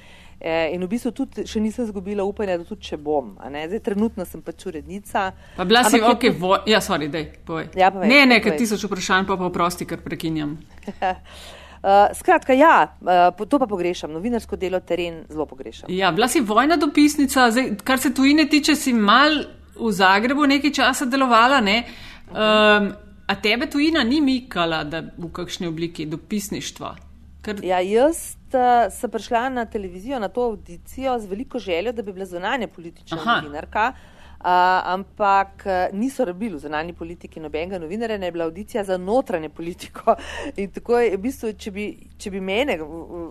E, 0.42 0.72
in 0.74 0.82
v 0.82 0.90
bistvu 0.90 1.12
tudi 1.14 1.46
še 1.46 1.62
nisem 1.62 1.86
zgubila 1.86 2.26
upanja, 2.26 2.58
da 2.58 2.66
tudi 2.66 2.88
če 2.88 2.98
bom. 2.98 3.36
Zdaj, 3.38 3.78
trenutno 3.86 4.26
sem 4.26 4.42
pač 4.42 4.66
urednica. 4.66 5.28
Pa 5.54 5.66
bila 5.68 5.84
si, 5.86 6.02
ok, 6.02 6.26
je... 6.26 6.34
vo... 6.34 6.56
ja, 6.66 6.82
sorry, 6.82 7.06
dej, 7.12 7.28
povej. 7.46 7.70
Ja, 7.78 7.92
povej. 7.94 8.10
Ne, 8.10 8.24
nekaj 8.26 8.58
tisoč 8.58 8.82
vprašanj, 8.88 9.28
pa 9.30 9.38
pa 9.38 9.52
prosti, 9.54 9.86
ker 9.86 10.02
prekinjam. 10.02 10.58
Uh, 11.82 12.14
skratka, 12.14 12.54
ja, 12.54 12.94
uh, 13.02 13.46
to 13.48 13.58
pa 13.58 13.66
pogrešam, 13.66 14.12
novinarsko 14.14 14.56
delo, 14.56 14.78
teren 14.86 15.24
zelo 15.28 15.46
pogrešam. 15.50 15.90
Ja, 15.90 16.12
bila 16.14 16.28
si 16.30 16.40
vojna 16.40 16.76
dopisnica, 16.76 17.48
zdaj, 17.50 17.72
kar 17.84 17.98
se 17.98 18.12
tujine 18.14 18.46
tiče, 18.48 18.76
si 18.78 18.92
mal 18.94 19.40
v 19.74 19.90
Zagrebu 19.90 20.46
nekaj 20.46 20.72
časa 20.78 21.08
delovala, 21.10 21.58
ne? 21.60 21.82
Um, 22.30 22.92
a 23.26 23.36
tebe 23.42 23.66
tujina 23.66 24.04
ni 24.06 24.20
mikala, 24.22 24.84
da 24.84 25.02
v 25.02 25.32
kakšni 25.34 25.66
obliki 25.66 26.06
dopisništva? 26.06 26.94
Ker... 27.42 27.58
Ja, 27.66 27.82
jaz 27.82 28.36
uh, 28.54 28.86
sem 28.94 29.10
prišla 29.10 29.48
na 29.50 29.66
televizijo, 29.66 30.22
na 30.22 30.30
to 30.30 30.52
audicijo 30.52 31.18
z 31.18 31.26
veliko 31.26 31.58
željo, 31.58 31.92
da 31.92 32.02
bi 32.02 32.14
bila 32.14 32.30
zunanja 32.30 32.70
politična 32.70 33.18
novinarka. 33.26 33.90
Uh, 33.90 34.21
ampak 34.42 35.64
niso 35.92 36.24
rabili 36.24 36.56
v 36.56 36.62
zunanji 36.64 36.92
politiki 36.92 37.40
nobenega 37.40 37.78
novinarja, 37.78 38.18
ne 38.18 38.26
je 38.26 38.32
bila 38.32 38.44
audicija 38.44 38.84
za 38.84 38.96
notranje 38.98 39.48
politiko. 39.48 40.16
In 40.60 40.70
tako 40.70 40.98
je, 40.98 41.12
v 41.16 41.20
bistvu, 41.22 41.52
če 41.58 41.70
bi, 41.70 41.86
če 42.18 42.30
bi 42.30 42.40
mene 42.40 42.78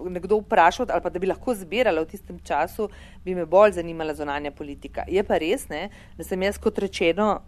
nekdo 0.09 0.41
vprašal, 0.41 0.87
ali 0.89 1.03
pa 1.03 1.09
da 1.09 1.19
bi 1.19 1.29
lahko 1.29 1.55
zbirala 1.55 2.05
v 2.05 2.11
tistem 2.13 2.39
času, 2.43 2.89
bi 3.25 3.35
me 3.35 3.45
bolj 3.45 3.77
zanimala 3.79 4.15
zunanja 4.15 4.51
politika. 4.51 5.05
Je 5.07 5.23
pa 5.23 5.39
res, 5.41 5.67
ne, 5.69 5.89
da 6.17 6.27
sem 6.27 6.41
jaz, 6.47 6.59
kot 6.61 6.79
rečeno, 6.79 7.41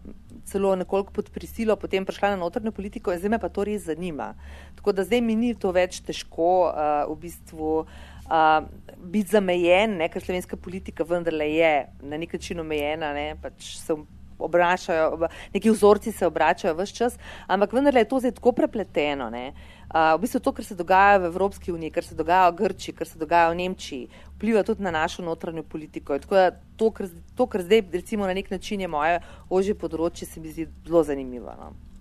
celo 0.46 0.76
nekoliko 0.76 1.14
pod 1.14 1.30
prisilo 1.30 1.76
potem 1.76 2.06
prišla 2.06 2.30
na 2.30 2.36
notranjo 2.36 2.72
politiko 2.72 3.14
in 3.14 3.20
zdaj 3.20 3.32
me 3.32 3.40
pa 3.40 3.50
to 3.50 3.64
res 3.64 3.86
zanima. 3.88 4.34
Tako 4.76 4.92
da 4.92 5.04
zdaj 5.04 5.22
mi 5.22 5.36
ni 5.36 5.54
to 5.56 5.72
več 5.72 6.02
težko 6.04 6.52
uh, 6.68 7.06
v 7.12 7.16
bistvu 7.24 7.86
uh, 8.34 8.66
biti 8.98 9.36
zamejen, 9.36 9.98
ne, 10.00 10.10
ker 10.10 10.24
slovenska 10.24 10.58
politika 10.58 11.06
vendarle 11.08 11.48
je 11.54 11.74
na 12.02 12.18
nek 12.18 12.34
način 12.34 12.60
omejena, 12.64 13.14
ne, 13.14 13.34
pač 13.42 13.76
se 13.78 13.96
obračajo, 14.44 15.28
neki 15.54 15.72
vzorci 15.72 16.12
se 16.12 16.28
obračajo 16.28 16.74
vse 16.76 16.96
čas, 16.96 17.18
ampak 17.48 17.74
vendarle 17.74 18.02
je 18.02 18.10
to 18.10 18.20
zdaj 18.20 18.36
tako 18.40 18.52
prepleteno. 18.58 19.30
Ne. 19.30 19.54
Uh, 19.94 20.16
v 20.18 20.24
bistvu 20.26 20.42
to, 20.42 20.56
kar 20.58 20.66
se 20.66 20.76
dogaja 20.76 21.22
v 21.22 21.30
Evropski 21.30 21.72
uniji, 21.72 21.94
kar 21.94 22.04
se 22.04 22.18
dogaja 22.18 22.50
v 22.50 22.58
Grčiji, 22.64 22.96
kar 22.98 23.08
se 23.08 23.20
dogaja 23.22 23.52
v 23.54 23.60
Nemčiji, 23.62 24.10
vpliva 24.36 24.66
tudi 24.66 24.84
na 24.84 24.92
našo 24.92 25.24
notranjo 25.24 25.64
politiko. 25.64 26.18
Tako 26.20 26.36
da 26.36 26.52
to, 26.78 26.92
kar, 26.92 27.12
to, 27.38 27.48
kar 27.48 27.62
zdaj 27.62 27.86
recimo 27.94 28.28
na 28.28 28.34
nek 28.34 28.52
način 28.52 28.82
je 28.82 28.90
moje 28.90 29.22
ožje 29.50 29.78
področje, 29.78 30.28
se 30.28 30.42
mi 30.42 30.52
zdi 30.52 30.68
zelo 30.88 31.04
zanimivo. 31.06 31.54
No. 31.60 31.93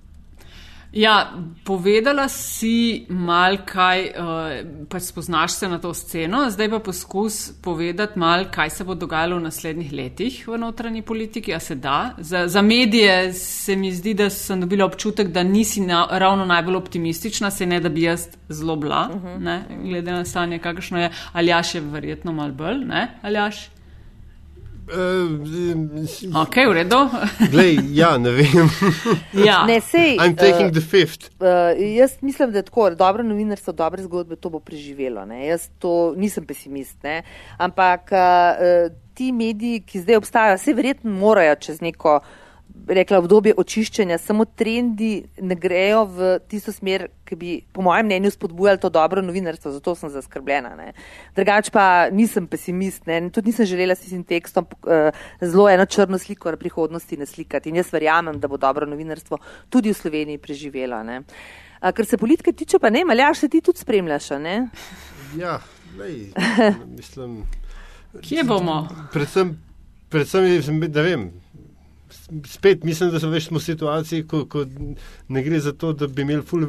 Ja, 0.93 1.33
povedala 1.65 2.27
si 2.29 3.07
mal 3.09 3.63
kaj, 3.65 4.03
uh, 4.13 4.85
pač 4.93 5.07
spoznaš 5.09 5.55
se 5.57 5.69
na 5.69 5.79
to 5.81 5.95
sceno, 5.97 6.43
zdaj 6.53 6.69
pa 6.69 6.81
poskus 6.85 7.39
povedati 7.65 8.21
mal, 8.21 8.45
kaj 8.53 8.71
se 8.71 8.85
bo 8.85 8.95
dogajalo 8.95 9.39
v 9.39 9.47
naslednjih 9.47 9.93
letih 9.93 10.37
v 10.49 10.61
notranji 10.61 11.03
politiki, 11.03 11.55
a 11.55 11.61
se 11.61 11.75
da. 11.81 12.15
Za, 12.19 12.45
za 12.49 12.63
medije 12.63 13.33
se 13.33 13.77
mi 13.77 13.93
zdi, 13.93 14.15
da 14.15 14.29
sem 14.31 14.61
dobila 14.61 14.85
občutek, 14.85 15.33
da 15.33 15.43
nisi 15.43 15.81
na, 15.81 16.05
ravno 16.11 16.45
najbolj 16.45 16.77
optimistična, 16.77 17.51
se 17.51 17.67
ne 17.67 17.81
da 17.81 17.89
bi 17.89 18.03
jaz 18.03 18.29
zelo 18.49 18.77
bila, 18.77 19.09
uh 19.15 19.23
-huh. 19.23 19.39
ne, 19.41 19.63
glede 19.85 20.13
na 20.13 20.25
stanje, 20.25 20.59
kakšno 20.59 21.01
je, 21.01 21.11
ali 21.33 21.49
jaš 21.49 21.75
je 21.75 21.81
verjetno 21.81 22.33
mal 22.33 22.53
bolj, 22.53 22.85
ne, 22.85 23.19
ali 23.23 23.35
jaš. 23.35 23.69
Uh, 24.93 26.43
ok, 26.43 26.57
v 26.69 26.73
redu. 26.73 26.97
Glej, 27.53 27.79
ja, 27.97 28.19
ne 28.19 28.31
vem. 28.31 28.69
ja. 29.49 29.63
Ne, 29.67 29.81
sej, 29.81 30.19
I'm 30.21 30.37
taking 30.37 30.69
uh, 30.69 30.75
the 30.77 30.85
fifth. 30.85 31.31
Uh, 31.41 31.73
jaz 31.97 32.19
mislim, 32.21 32.53
da 32.53 32.59
je 32.59 32.69
tako, 32.69 32.91
dobro 32.91 33.25
novinarstvo, 33.25 33.73
dobre 33.73 34.03
zgodbe, 34.03 34.37
to 34.37 34.51
bo 34.53 34.61
preživelo. 34.61 35.25
Ne. 35.25 35.47
Jaz 35.47 35.71
to 35.79 36.13
nisem 36.17 36.45
pesimist, 36.45 36.99
ne. 37.03 37.23
ampak 37.57 38.13
uh, 38.13 38.93
ti 39.15 39.33
mediji, 39.33 39.81
ki 39.81 40.05
zdaj 40.05 40.21
obstajajo, 40.21 40.59
se 40.59 40.75
verjetno 40.75 41.11
morajo 41.11 41.57
čez 41.57 41.81
neko 41.81 42.21
rekla, 42.89 43.19
obdobje 43.23 43.55
očiščenja, 43.59 44.19
samo 44.19 44.45
trendi 44.45 45.23
ne 45.41 45.57
grejo 45.59 46.05
v 46.11 46.31
tisto 46.51 46.73
smer, 46.75 47.07
ki 47.29 47.39
bi, 47.39 47.55
po 47.73 47.85
mojem 47.85 48.07
mnenju, 48.09 48.33
spodbujali 48.35 48.81
to 48.83 48.91
dobro 48.93 49.23
novinarstvo, 49.25 49.73
zato 49.77 49.95
sem 49.99 50.13
zaskrbljena. 50.13 50.75
Ne. 50.79 50.93
Drugač 51.37 51.71
pa 51.75 51.85
nisem 52.13 52.47
pesimist, 52.51 53.07
ne. 53.07 53.21
tudi 53.31 53.53
nisem 53.53 53.69
želela 53.69 53.97
s 53.97 54.09
tem 54.09 54.25
tekstom 54.25 54.67
uh, 54.67 55.11
zelo 55.41 55.69
eno 55.71 55.87
črno 55.87 56.19
sliko 56.19 56.55
na 56.55 56.61
prihodnosti 56.61 57.17
naslikati 57.17 57.71
in 57.71 57.81
jaz 57.81 57.93
verjamem, 57.93 58.41
da 58.41 58.49
bo 58.49 58.61
dobro 58.61 58.87
novinarstvo 58.87 59.39
tudi 59.71 59.93
v 59.93 59.99
Sloveniji 59.99 60.43
preživelo. 60.43 61.03
Ne. 61.03 61.23
A, 61.81 61.93
kar 61.93 62.07
se 62.07 62.19
politike 62.19 62.53
tiče, 62.53 62.79
pa 62.79 62.91
ne, 62.91 63.05
ali 63.11 63.27
še 63.35 63.49
ti 63.51 63.61
tudi 63.61 63.83
spremljaš? 63.83 64.31
Ne? 64.43 64.57
Ja, 65.39 65.59
lej, 65.99 66.31
mislim. 66.99 67.43
Kje 68.23 68.45
bomo? 68.45 68.85
Predvsem, 69.13 69.57
predvsem, 70.13 70.85
da 70.93 71.03
vem 71.03 71.31
spet 72.47 72.85
mislim, 72.85 73.11
da 73.11 73.21
smo 73.21 73.31
več 73.33 73.51
v 73.51 73.61
situaciji, 73.63 74.27
ko, 74.29 74.45
ko 74.51 74.65
ne 75.29 75.43
gre 75.43 75.61
za 75.61 75.73
to, 75.73 75.93
da 75.93 76.07
bi, 76.07 76.27
ful, 76.47 76.67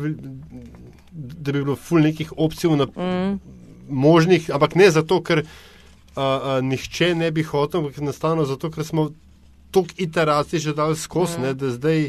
da 1.11 1.51
bi 1.51 1.59
bilo 1.61 1.75
ful 1.75 2.03
nekih 2.03 2.33
opcij 2.37 2.75
na, 2.77 2.87
mm. 2.87 3.39
možnih, 3.89 4.49
ampak 4.53 4.75
ne 4.75 4.91
zato, 4.91 5.21
ker 5.23 5.43
a, 5.43 6.23
a, 6.23 6.59
nihče 6.61 7.13
ne 7.15 7.31
bi 7.31 7.43
hotel, 7.43 7.83
ampak 7.83 8.01
enostavno 8.01 8.45
zato, 8.49 8.71
ker 8.71 8.85
smo 8.87 9.09
toliko 9.73 9.97
iteracij 9.97 10.59
že 10.59 10.77
dali 10.77 10.97
skozi, 10.97 11.39
mm. 11.39 11.57
da 11.57 11.73
zdaj. 11.77 12.07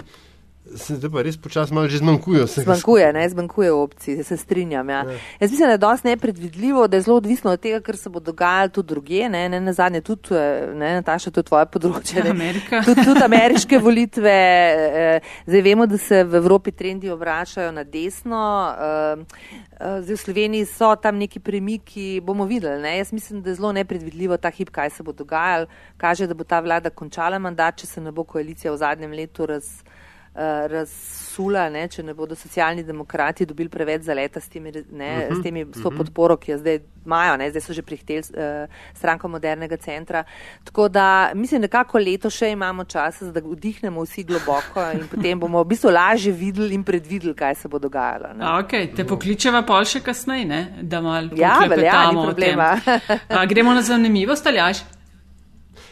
Zdaj 0.64 1.10
pa 1.12 1.20
res 1.20 1.36
počasi 1.36 1.74
malo 1.76 1.88
že 1.92 2.00
zmanjkuje. 2.00 2.46
Zmanjkuje, 2.64 3.12
ne, 3.12 3.28
zmanjkuje 3.28 3.72
opcij, 3.72 4.22
se 4.24 4.36
strinjam. 4.36 4.88
Ja. 4.88 5.04
Ja. 5.04 5.18
Jaz 5.40 5.50
mislim, 5.50 5.68
da 5.68 5.72
je 5.72 5.78
dosti 5.78 6.08
nepredvidljivo, 6.08 6.86
da 6.88 6.96
je 6.96 7.02
zelo 7.02 7.16
odvisno 7.16 7.50
od 7.52 7.60
tega, 7.60 7.80
kar 7.84 7.96
se 7.96 8.08
bo 8.08 8.20
dogajalo 8.20 8.68
tudi 8.68 8.88
druge, 8.88 9.28
ne, 9.28 9.48
ne 9.48 9.60
na 9.60 9.72
zadnje 9.72 10.00
tudi, 10.00 10.32
eh, 10.32 10.72
ne, 10.74 10.94
Nataša, 10.94 11.30
tudi 11.30 11.48
tvoje 11.48 11.66
področje. 11.68 12.24
Amerika. 12.30 12.80
Tudi, 12.80 13.04
tudi 13.04 13.20
ameriške 13.24 13.78
volitve. 13.78 14.32
Eh, 14.32 15.20
zdaj 15.46 15.62
vemo, 15.68 15.86
da 15.86 15.98
se 16.00 16.24
v 16.24 16.40
Evropi 16.40 16.72
trendi 16.72 17.10
obračajo 17.12 17.68
na 17.72 17.84
desno. 17.84 18.40
Eh, 18.72 20.00
zdaj 20.00 20.14
v 20.16 20.20
Sloveniji 20.20 20.70
so 20.70 20.94
tam 20.96 21.20
neki 21.20 21.44
premiki, 21.44 22.22
bomo 22.24 22.48
videli. 22.48 22.80
Ne. 22.80 22.96
Jaz 22.98 23.12
mislim, 23.12 23.42
da 23.44 23.52
je 23.52 23.60
zelo 23.60 23.72
nepredvidljivo 23.72 24.40
ta 24.40 24.48
hip, 24.48 24.72
kaj 24.72 24.96
se 24.96 25.02
bo 25.02 25.12
dogajalo. 25.12 25.68
Kaže, 26.00 26.26
da 26.26 26.34
bo 26.34 26.44
ta 26.44 26.64
vlada 26.64 26.88
končala 26.88 27.38
mandat, 27.38 27.84
če 27.84 27.86
se 27.86 28.00
ne 28.00 28.12
bo 28.12 28.24
koalicija 28.24 28.72
v 28.72 28.80
zadnjem 28.80 29.12
letu 29.12 29.46
razvijala. 29.46 29.92
Eh, 30.34 30.66
razsula, 30.66 31.68
ne, 31.70 31.84
če 31.86 32.02
ne 32.02 32.10
bodo 32.14 32.34
socialni 32.34 32.82
demokrati 32.82 33.46
dobili 33.46 33.70
preveč 33.70 34.02
zaleta 34.02 34.40
s 34.42 34.48
temi, 34.50 34.72
ne, 34.74 34.80
uh 34.80 35.30
-huh, 35.30 35.38
s 35.38 35.42
temi 35.42 35.62
uh 35.62 35.68
-huh. 35.68 35.86
Mhm. 35.86 35.96
podporo, 35.96 36.36
ki 36.36 36.50
jo 36.50 36.58
zdaj 36.58 36.80
imajo, 37.06 37.36
ne, 37.36 37.50
zdaj 37.50 37.62
so 37.62 37.72
že 37.72 37.82
prihteli 37.82 38.18
uh, 38.18 38.68
stranko 38.94 39.28
modernega 39.28 39.76
centra. 39.76 40.24
Tako 40.64 40.88
da 40.88 41.30
mislim, 41.34 41.60
da 41.60 41.68
kako 41.68 41.98
leto 41.98 42.30
še 42.30 42.50
imamo 42.50 42.84
čas, 42.84 43.20
da 43.22 43.40
vdihnemo 43.40 44.02
vsi 44.02 44.24
globoko 44.24 44.90
in 44.94 45.08
potem 45.08 45.40
bomo 45.40 45.62
v 45.62 45.68
bistvu 45.68 45.90
lažje 45.90 46.32
videli 46.32 46.74
in 46.74 46.84
predvideli, 46.84 47.34
kaj 47.34 47.54
se 47.54 47.68
bo 47.68 47.78
dogajalo. 47.78 48.28
Ok, 48.58 48.70
te 48.96 49.04
pokličeva 49.04 49.62
pol 49.62 49.84
še 49.84 50.00
kasneje, 50.00 50.66
da 50.82 51.00
malo. 51.00 51.28
Ja, 51.36 51.60
velja, 51.68 52.10
ni 52.10 52.22
problema. 52.26 52.80
A, 53.28 53.46
gremo 53.46 53.74
na 53.74 53.82
zanimivost, 53.82 54.46
ali 54.46 54.58
až? 54.58 54.82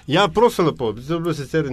Ja, 0.07 0.29
prosim, 0.29 0.67
lepo. 0.67 0.93
To 0.93 1.15
je 1.15 1.21
bilo 1.21 1.35
sicer 1.35 1.67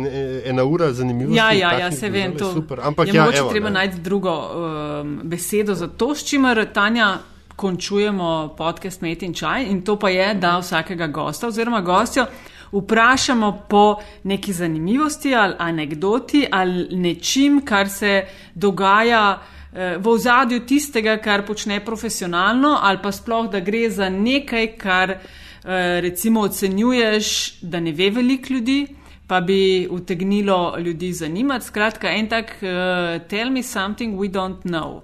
ena 0.45 0.63
ura 0.63 0.93
zanimivo. 0.93 1.35
Ja, 1.35 1.51
ja, 1.51 1.73
ja, 1.79 1.91
se 1.91 2.09
vem, 2.09 2.37
to 2.37 2.53
super. 2.53 2.79
Ampak 2.83 3.07
je 3.07 3.13
ja, 3.13 3.23
mogoče 3.23 3.39
evo, 3.39 3.49
treba 3.49 3.69
ne. 3.69 3.73
najti 3.73 4.01
drugo 4.01 4.31
um, 4.31 5.19
besedo 5.23 5.75
za 5.75 5.87
to, 5.87 6.15
s 6.15 6.23
čimer 6.23 6.67
Tanja 6.73 7.17
končujemo 7.55 8.55
podcast 8.57 9.01
Met 9.01 9.23
in 9.23 9.33
čaj 9.33 9.65
in 9.65 9.81
to 9.81 9.99
pa 9.99 10.09
je, 10.09 10.33
da 10.33 10.57
vsakega 10.59 11.07
gosta 11.07 11.47
oziroma 11.47 11.81
gostjo 11.81 12.25
vprašamo 12.71 13.65
po 13.69 13.95
neki 14.23 14.53
zanimivosti 14.53 15.35
ali 15.35 15.55
anegdoti 15.57 16.47
ali 16.51 16.87
nečim, 16.91 17.61
kar 17.65 17.89
se 17.89 18.25
dogaja 18.55 19.41
eh, 19.73 19.97
v 19.97 20.07
ozadju 20.07 20.65
tistega, 20.65 21.17
kar 21.17 21.45
počne 21.45 21.85
profesionalno 21.85 22.77
ali 22.81 22.97
pa 23.03 23.11
sploh, 23.11 23.49
da 23.51 23.59
gre 23.59 23.89
za 23.89 24.09
nekaj, 24.09 24.67
kar 24.77 25.17
recimo 26.01 26.41
ocenjuješ, 26.41 27.61
da 27.61 27.79
ne 27.79 27.91
ve 27.91 28.09
veliko 28.09 28.53
ljudi. 28.53 28.87
Pa 29.27 29.41
bi 29.41 29.87
utegnilo 29.91 30.77
ljudi 30.79 31.13
zanimati. 31.13 31.65
Skratka, 31.65 32.09
en 32.09 32.29
tak, 32.29 32.45
uh, 32.45 33.27
tell 33.27 33.51
me 33.51 33.63
something 33.63 34.17
we 34.17 34.31
don't 34.31 34.61
know. 34.63 35.01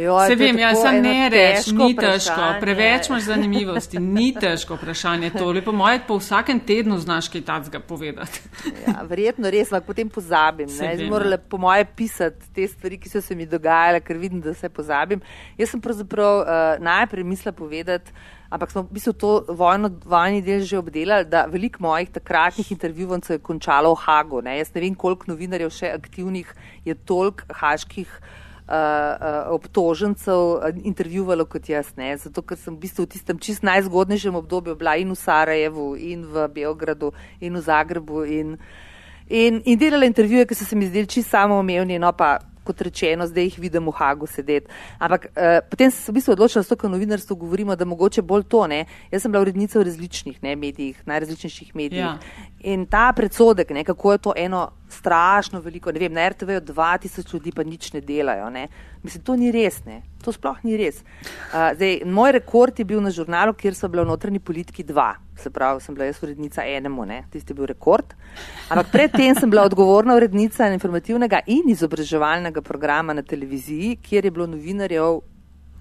Joj, 0.00 0.26
Se 0.28 0.34
vem, 0.34 0.58
ja, 0.58 0.74
sam 0.74 1.02
ne 1.04 1.28
reč, 1.28 1.66
ni 1.66 1.92
težko, 1.92 2.32
vprašanje. 2.32 2.60
preveč 2.60 3.08
imaš 3.10 3.22
zanimivosti, 3.22 4.00
ni 4.00 4.30
težko 4.40 4.78
vprašanje 4.80 5.30
to. 5.30 5.50
Lepo 5.52 5.72
moje, 5.72 6.00
po 6.08 6.16
vsakem 6.16 6.60
tednu 6.60 6.96
znaš 6.98 7.28
kaj 7.28 7.44
takega 7.44 7.80
povedati. 7.80 8.40
Ja, 8.86 9.02
verjetno 9.04 9.50
res, 9.52 9.68
ampak 9.72 9.86
potem 9.92 10.08
pozabim. 10.08 10.66
Vem, 10.66 10.96
Zdaj 10.96 11.10
morala 11.12 11.36
po 11.38 11.60
moje 11.60 11.84
pisati 11.96 12.48
te 12.56 12.66
stvari, 12.68 12.98
ki 12.98 13.12
so 13.12 13.20
se 13.20 13.36
mi 13.36 13.46
dogajale, 13.46 14.00
ker 14.00 14.16
vidim, 14.16 14.40
da 14.40 14.54
se 14.54 14.68
pozabim. 14.68 15.20
Jaz 15.60 15.76
sem 15.76 15.80
pravzaprav 15.80 16.40
uh, 16.40 16.80
najprej 16.80 17.24
mislila 17.24 17.52
povedati, 17.52 18.12
ampak 18.52 18.70
smo 18.70 18.84
v 18.84 18.92
bistvu 18.92 19.12
to 19.16 19.30
vojno, 19.48 19.88
vojni 20.04 20.42
del 20.44 20.60
že 20.68 20.78
obdelali, 20.78 21.24
da 21.24 21.46
veliko 21.48 21.80
mojih 21.80 22.12
takratnih 22.12 22.72
intervjuvancev 22.76 23.38
je 23.38 23.42
končalo 23.42 23.94
v 23.94 24.02
Hagu. 24.04 24.42
Ne? 24.44 24.58
Jaz 24.60 24.74
ne 24.74 24.84
vem, 24.84 24.94
koliko 24.94 25.32
novinarjev 25.32 25.72
še 25.72 25.94
aktivnih 25.96 26.52
je 26.84 26.94
toliko 27.08 27.48
haških 27.48 28.12
uh, 28.12 28.76
uh, 28.76 29.48
obtožencev 29.56 30.36
uh, 30.36 30.68
intervjuvalo 30.84 31.48
kot 31.48 31.72
jaz. 31.72 31.94
Ne? 31.96 32.12
Zato, 32.20 32.44
ker 32.44 32.60
sem 32.60 32.76
v 32.76 32.84
bistvu 32.84 33.08
v 33.08 33.12
tistem 33.16 33.40
čist 33.40 33.64
najzgodnejšem 33.64 34.36
obdobju 34.36 34.76
bila 34.76 34.98
in 35.00 35.16
v 35.16 35.18
Sarajevu, 35.18 35.96
in 35.96 36.28
v 36.28 36.46
Beogradu, 36.52 37.12
in 37.40 37.56
v 37.56 37.64
Zagrebu. 37.64 38.24
In, 38.28 38.56
in, 39.32 39.64
in 39.64 39.80
delala 39.80 40.04
intervjuje, 40.04 40.44
ki 40.44 40.60
so 40.60 40.68
se 40.68 40.76
mi 40.76 40.92
zdeli 40.92 41.08
čisto 41.08 41.38
samoumevni, 41.38 41.96
no 41.96 42.12
pa 42.12 42.36
kot 42.64 42.80
rečeno, 42.80 43.26
zdaj 43.26 43.44
jih 43.44 43.58
vidim 43.58 43.86
v 43.86 43.94
Hagu 43.96 44.26
sedeti. 44.26 44.70
Ampak 44.98 45.26
uh, 45.30 45.60
potem 45.70 45.90
sem 45.90 46.00
se 46.00 46.12
v 46.12 46.14
bistvu 46.14 46.32
odločila, 46.32 46.64
da 46.68 46.76
o 46.82 46.88
novinarstvu 46.88 47.36
govorimo, 47.36 47.76
da 47.76 47.84
mogoče 47.84 48.22
bolj 48.22 48.44
to. 48.48 48.66
Ne? 48.66 48.84
Jaz 49.10 49.22
sem 49.22 49.32
bila 49.32 49.42
urednica 49.42 49.78
v 49.78 49.86
različnih 49.88 50.42
ne, 50.42 50.56
medijih, 50.56 51.02
najrazličnejših 51.06 51.74
medijih. 51.76 52.04
Ja. 52.04 52.18
In 52.62 52.86
ta 52.86 53.12
predsodek, 53.12 53.70
ne, 53.70 53.84
kako 53.84 54.12
je 54.12 54.18
to 54.18 54.32
eno 54.36 54.70
strašno 54.88 55.60
veliko, 55.60 55.92
ne 55.92 55.98
vem, 55.98 56.12
na 56.12 56.28
RTV-ju 56.28 56.60
2000 56.60 57.34
ljudi 57.34 57.52
pa 57.52 57.64
nič 57.66 57.92
ne 57.92 58.00
delajo. 58.00 58.50
Ne. 58.50 58.68
Mislim, 59.02 59.24
to 59.24 59.36
ni 59.36 59.50
res, 59.50 59.80
ne. 59.84 60.02
to 60.22 60.32
sploh 60.32 60.60
ni 60.62 60.76
res. 60.78 61.00
Uh, 61.02 61.72
zdaj, 61.74 62.02
moj 62.06 62.32
rekord 62.36 62.78
je 62.78 62.84
bil 62.86 63.00
na 63.02 63.10
žurnalu, 63.10 63.56
kjer 63.58 63.74
so 63.74 63.88
bile 63.90 64.04
v 64.04 64.12
notranji 64.12 64.38
politiki 64.38 64.84
dva. 64.86 65.16
Se 65.34 65.50
pravi, 65.50 65.80
sem 65.82 65.96
bila 65.96 66.06
jaz 66.06 66.20
urednica 66.22 66.62
enemu, 66.62 67.06
ne. 67.08 67.24
tisti 67.32 67.50
je 67.50 67.58
bil 67.58 67.66
rekord. 67.66 68.14
Ampak 68.70 68.92
predtem 68.92 69.34
sem 69.34 69.50
bila 69.50 69.64
odgovorna 69.66 70.14
urednica 70.14 70.68
informativnega 70.70 71.42
in 71.50 71.72
izobraževalnega 71.72 72.62
programa 72.62 73.16
na 73.16 73.26
televiziji, 73.26 73.96
kjer 74.02 74.30
je 74.30 74.30
bilo 74.30 74.46
novinarjev 74.54 75.18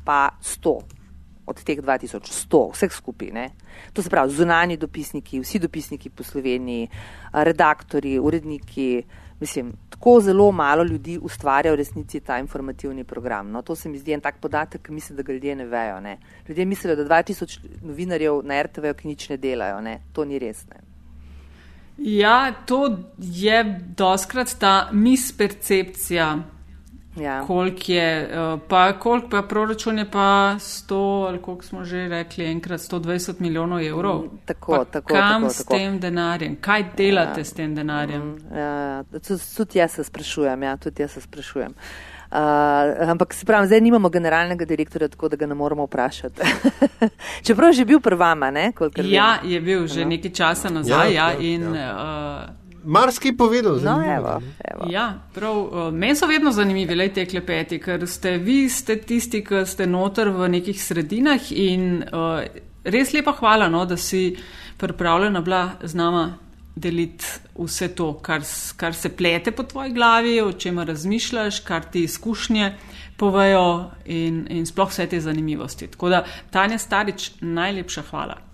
pa 0.06 0.32
100 0.42 1.01
od 1.46 1.64
teh 1.64 1.80
2100, 1.82 2.62
vseh 2.74 2.94
skupaj. 2.94 3.32
Ne? 3.32 3.50
To 3.94 4.04
se 4.04 4.10
pravi, 4.10 4.34
zunani 4.34 4.78
dopisniki, 4.78 5.40
vsi 5.40 5.60
dopisniki 5.60 6.10
po 6.10 6.24
Sloveniji, 6.24 6.88
redaktori, 7.34 8.20
uredniki. 8.20 9.04
Mislim, 9.42 9.72
tako 9.90 10.20
zelo 10.22 10.52
malo 10.52 10.84
ljudi 10.84 11.18
ustvarja 11.18 11.72
v 11.74 11.80
resnici 11.80 12.20
ta 12.20 12.38
informativni 12.40 13.04
program. 13.04 13.50
No, 13.52 13.62
to 13.62 13.76
se 13.76 13.90
mi 13.90 13.98
zdi 13.98 14.14
en 14.14 14.22
tak 14.22 14.38
podatek, 14.38 14.86
ki 14.86 14.94
mislim, 14.94 15.18
da 15.18 15.24
ga 15.24 15.34
ljudje 15.34 15.56
ne 15.56 15.66
vejo. 15.66 16.00
Ne? 16.00 16.18
Ljudje 16.48 16.66
mislijo, 16.66 16.96
da 16.96 17.06
2000 17.06 17.60
novinarjev 17.82 18.42
na 18.44 18.62
RTV-ju, 18.62 18.94
ki 18.94 19.08
nič 19.08 19.30
ne 19.30 19.38
delajo. 19.38 19.82
Ne? 19.82 20.00
To 20.14 20.26
ni 20.26 20.40
res. 20.40 20.62
Ne? 20.70 20.92
Ja, 21.98 22.54
to 22.66 22.98
je 23.18 23.64
doskrat 23.98 24.56
ta 24.60 24.90
mispercepcija, 24.92 26.38
Ja. 27.16 27.44
koliko 27.48 27.84
je, 27.88 28.22
eh, 28.24 28.30
pa 28.68 28.94
koliko 28.94 29.30
pa 29.30 29.42
proračun 29.42 29.98
je 29.98 30.06
pa 30.06 30.28
100, 30.56 30.96
ali 31.28 31.40
koliko 31.40 31.64
smo 31.66 31.84
že 31.84 32.08
rekli, 32.08 32.46
enkrat 32.46 32.80
120 32.82 33.40
milijonov 33.40 33.82
evrov. 33.82 34.20
Mm, 34.22 34.38
tako, 34.46 34.72
Pa 34.72 34.86
tako, 34.86 35.08
Kam 35.10 35.42
tako, 35.42 35.54
s 35.54 35.58
tako. 35.58 35.74
tem 35.74 36.00
denarjem? 36.00 36.56
Kaj 36.56 36.84
delate 36.98 37.44
s 37.44 37.54
tem 37.54 37.76
denarjem? 37.76 38.38
Ja, 38.56 39.04
tudi, 39.04 39.28
tudi 39.58 39.80
jaz 39.80 39.92
se 39.92 40.04
sprašujem. 40.04 40.64
Ja, 40.64 40.78
tudi 40.78 41.02
jaz 41.02 41.12
se 41.12 41.22
sprašujem. 41.22 41.74
Uh, 42.32 42.38
ampak 43.06 43.34
se 43.34 43.46
pravi, 43.46 43.68
zdaj 43.68 43.82
nimamo 43.82 44.10
generalnega 44.10 44.66
direktorja, 44.66 45.08
tako 45.08 45.28
da 45.30 45.36
ga 45.36 45.46
ne 45.46 45.56
moramo 45.56 45.84
vprašati. 45.86 46.42
Čeprav 47.44 47.70
je 47.70 47.74
že 47.74 47.86
bil 47.86 48.00
pred 48.00 48.18
vama, 48.18 48.52
ne? 48.52 48.72
kolikor 48.72 49.04
vem. 49.04 49.12
Ja, 49.12 49.40
je 49.44 49.62
bil 49.62 49.88
že 49.88 50.00
Ja. 50.00 50.06
nekaj 50.08 50.32
časa 50.32 50.70
nazaj. 50.70 51.12
Ja, 51.12 51.24
Ja, 51.24 51.30
ja, 51.30 51.32
ja, 51.32 51.40
in, 51.42 51.76
ja. 51.76 51.92
uh, 52.48 52.61
Marski 52.84 53.38
povedal, 53.38 53.74
No, 53.74 53.80
zanimivo, 53.80 54.14
evo, 54.16 54.40
ne. 54.40 54.54
evo. 54.74 54.92
Ja, 54.92 55.20
prav. 55.34 55.58
Uh, 55.58 55.94
meni 55.94 56.16
so 56.16 56.28
vedno 56.28 56.52
zanimivi 56.52 56.96
le 56.96 57.10
te 57.14 57.26
klepeti, 57.26 57.80
ker 57.80 58.08
ste 58.08 58.38
vi 58.38 58.70
ste 58.70 58.98
tisti, 58.98 59.44
ki 59.46 59.66
ste 59.66 59.88
noter 59.88 60.30
v 60.30 60.50
nekih 60.50 60.84
sredinah 60.84 61.52
in 61.52 62.04
uh, 62.04 62.42
res 62.84 63.14
lepa 63.14 63.36
hvala, 63.38 63.70
no, 63.70 63.86
da 63.86 63.98
si 63.98 64.36
pripravljena 64.78 65.42
bila 65.42 65.70
z 65.84 65.96
nama 65.96 66.38
deliti 66.76 67.26
vse 67.60 67.92
to, 67.96 68.14
kar, 68.24 68.42
kar 68.78 68.94
se 68.96 69.16
plete 69.16 69.52
po 69.52 69.64
tvoji 69.64 69.94
glavi, 69.94 70.42
o 70.42 70.52
čem 70.52 70.80
razmišljaš, 70.80 71.60
kar 71.60 71.84
ti 71.92 72.04
izkušnje 72.04 72.76
povejo 73.18 73.92
in, 74.06 74.48
in 74.50 74.66
sploh 74.66 74.90
vse 74.90 75.06
te 75.08 75.20
zanimivosti. 75.22 75.88
Tako 75.88 76.10
da, 76.10 76.24
Tanja 76.50 76.78
Starič, 76.78 77.32
najlepša 77.42 78.04
hvala. 78.10 78.51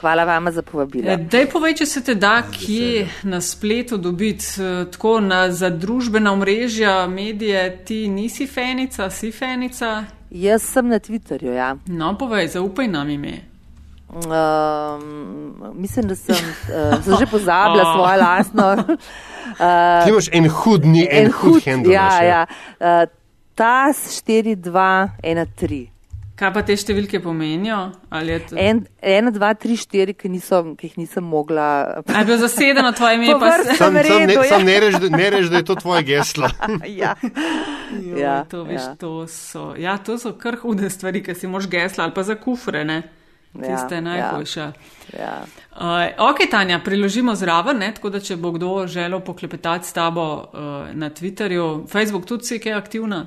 Hvala 0.00 0.24
vama 0.24 0.52
za 0.52 0.62
povabilo. 0.62 1.10
E, 1.10 1.16
Daj 1.16 1.50
povej, 1.50 1.74
če 1.74 1.86
se 1.86 2.00
te 2.04 2.14
da 2.14 2.42
kje 2.52 3.08
na 3.22 3.40
spletu 3.40 3.96
dobiti, 3.96 4.44
eh, 4.58 4.84
tako 4.92 5.20
na, 5.20 5.50
za 5.52 5.70
družbena 5.70 6.32
omrežja, 6.32 7.06
medije, 7.06 7.84
ti 7.84 8.08
nisi 8.08 8.46
fenica, 8.46 9.10
si 9.10 9.32
fenica. 9.32 10.04
Jaz 10.30 10.62
sem 10.62 10.88
na 10.88 10.98
Twitterju. 10.98 11.52
Ja. 11.52 11.76
No, 11.86 12.14
povej, 12.18 12.48
zaupaj 12.48 12.88
nam 12.88 13.10
ime. 13.10 13.38
Um, 14.10 15.54
mislim, 15.74 16.08
da 16.08 16.16
sem, 16.16 16.34
uh, 16.34 17.04
sem 17.04 17.14
že 17.20 17.26
pozabila 17.36 17.82
Oh. 17.86 17.94
svoje 17.96 18.18
lastno. 18.18 18.72
Uh, 18.72 20.04
Ti 20.04 20.10
imaš 20.10 20.28
en 20.32 20.48
hud, 20.48 20.84
ni 20.84 21.08
en, 21.10 21.26
en 21.26 21.32
hud 21.32 21.62
handle. 21.66 21.92
Ja, 21.92 22.08
imaš, 22.08 22.24
ja. 22.24 22.46
Uh, 22.80 23.10
TAS 23.54 24.22
4213. 24.26 25.99
Kaj 26.40 26.52
pa 26.54 26.62
te 26.64 26.72
številke 26.72 27.18
pomenijo? 27.20 27.78
Ali 28.08 28.32
je 28.32 28.38
to- 28.48 28.56
En, 28.56 28.86
ena, 29.04 29.28
dva, 29.30 29.50
tri, 29.54 29.76
štiri, 29.76 30.14
ki, 30.16 30.30
niso, 30.32 30.62
ki 30.72 30.88
jih 30.88 30.96
nisem 31.02 31.24
mogla. 31.24 32.00
A 32.00 32.18
je 32.22 32.24
bilo 32.24 32.38
zasedeno 32.40 32.92
tvoje 32.96 33.18
ime? 33.18 33.26
Se-. 33.36 33.76
Sam, 33.76 33.76
v 33.76 33.76
sam, 33.76 33.92
ne, 33.92 34.02
redu, 34.02 34.32
ja. 34.32 34.48
sam 34.48 34.64
ne 34.64 34.76
reč, 34.80 34.96
da, 34.96 35.08
ne 35.12 35.26
reč, 35.30 35.50
da 35.52 35.60
je 35.60 35.66
to 35.68 35.76
tvoje 35.76 36.02
geslo. 36.02 36.48
ja. 37.02 37.12
Joj, 37.92 38.20
Ja, 38.20 38.44
to, 38.48 38.64
veš, 38.64 38.80
ja. 38.80 38.94
to, 38.96 39.26
so, 39.28 39.74
ja, 39.76 39.98
to 39.98 40.16
so 40.18 40.32
kar 40.32 40.56
hude 40.56 40.88
stvari, 40.90 41.20
ki 41.22 41.34
si 41.34 41.46
moš 41.46 41.68
gesla 41.68 42.08
ali 42.08 42.16
pa 42.16 42.24
za 42.24 42.38
kufre, 42.40 42.84
ne? 42.84 43.02
Tiste 43.52 43.94
Ja, 43.94 44.00
ja, 44.00 44.00
najboljša. 44.00 44.72
Ja. 45.18 45.34
Uh, 45.74 46.30
ok, 46.30 46.46
Tanja, 46.50 46.78
priložimo 46.78 47.34
zraven, 47.34 47.82
ne? 47.82 47.90
tako 47.94 48.10
da 48.10 48.20
če 48.22 48.36
bo 48.38 48.52
kdo 48.54 48.86
želel 48.86 49.20
poklepetati 49.20 49.88
s 49.88 49.92
tabo 49.92 50.24
uh, 50.38 50.94
na 50.94 51.10
Twitterju, 51.10 51.88
Facebook 51.90 52.24
tudi 52.30 52.46
si 52.46 52.60
kaj 52.62 52.78
aktivna. 52.78 53.26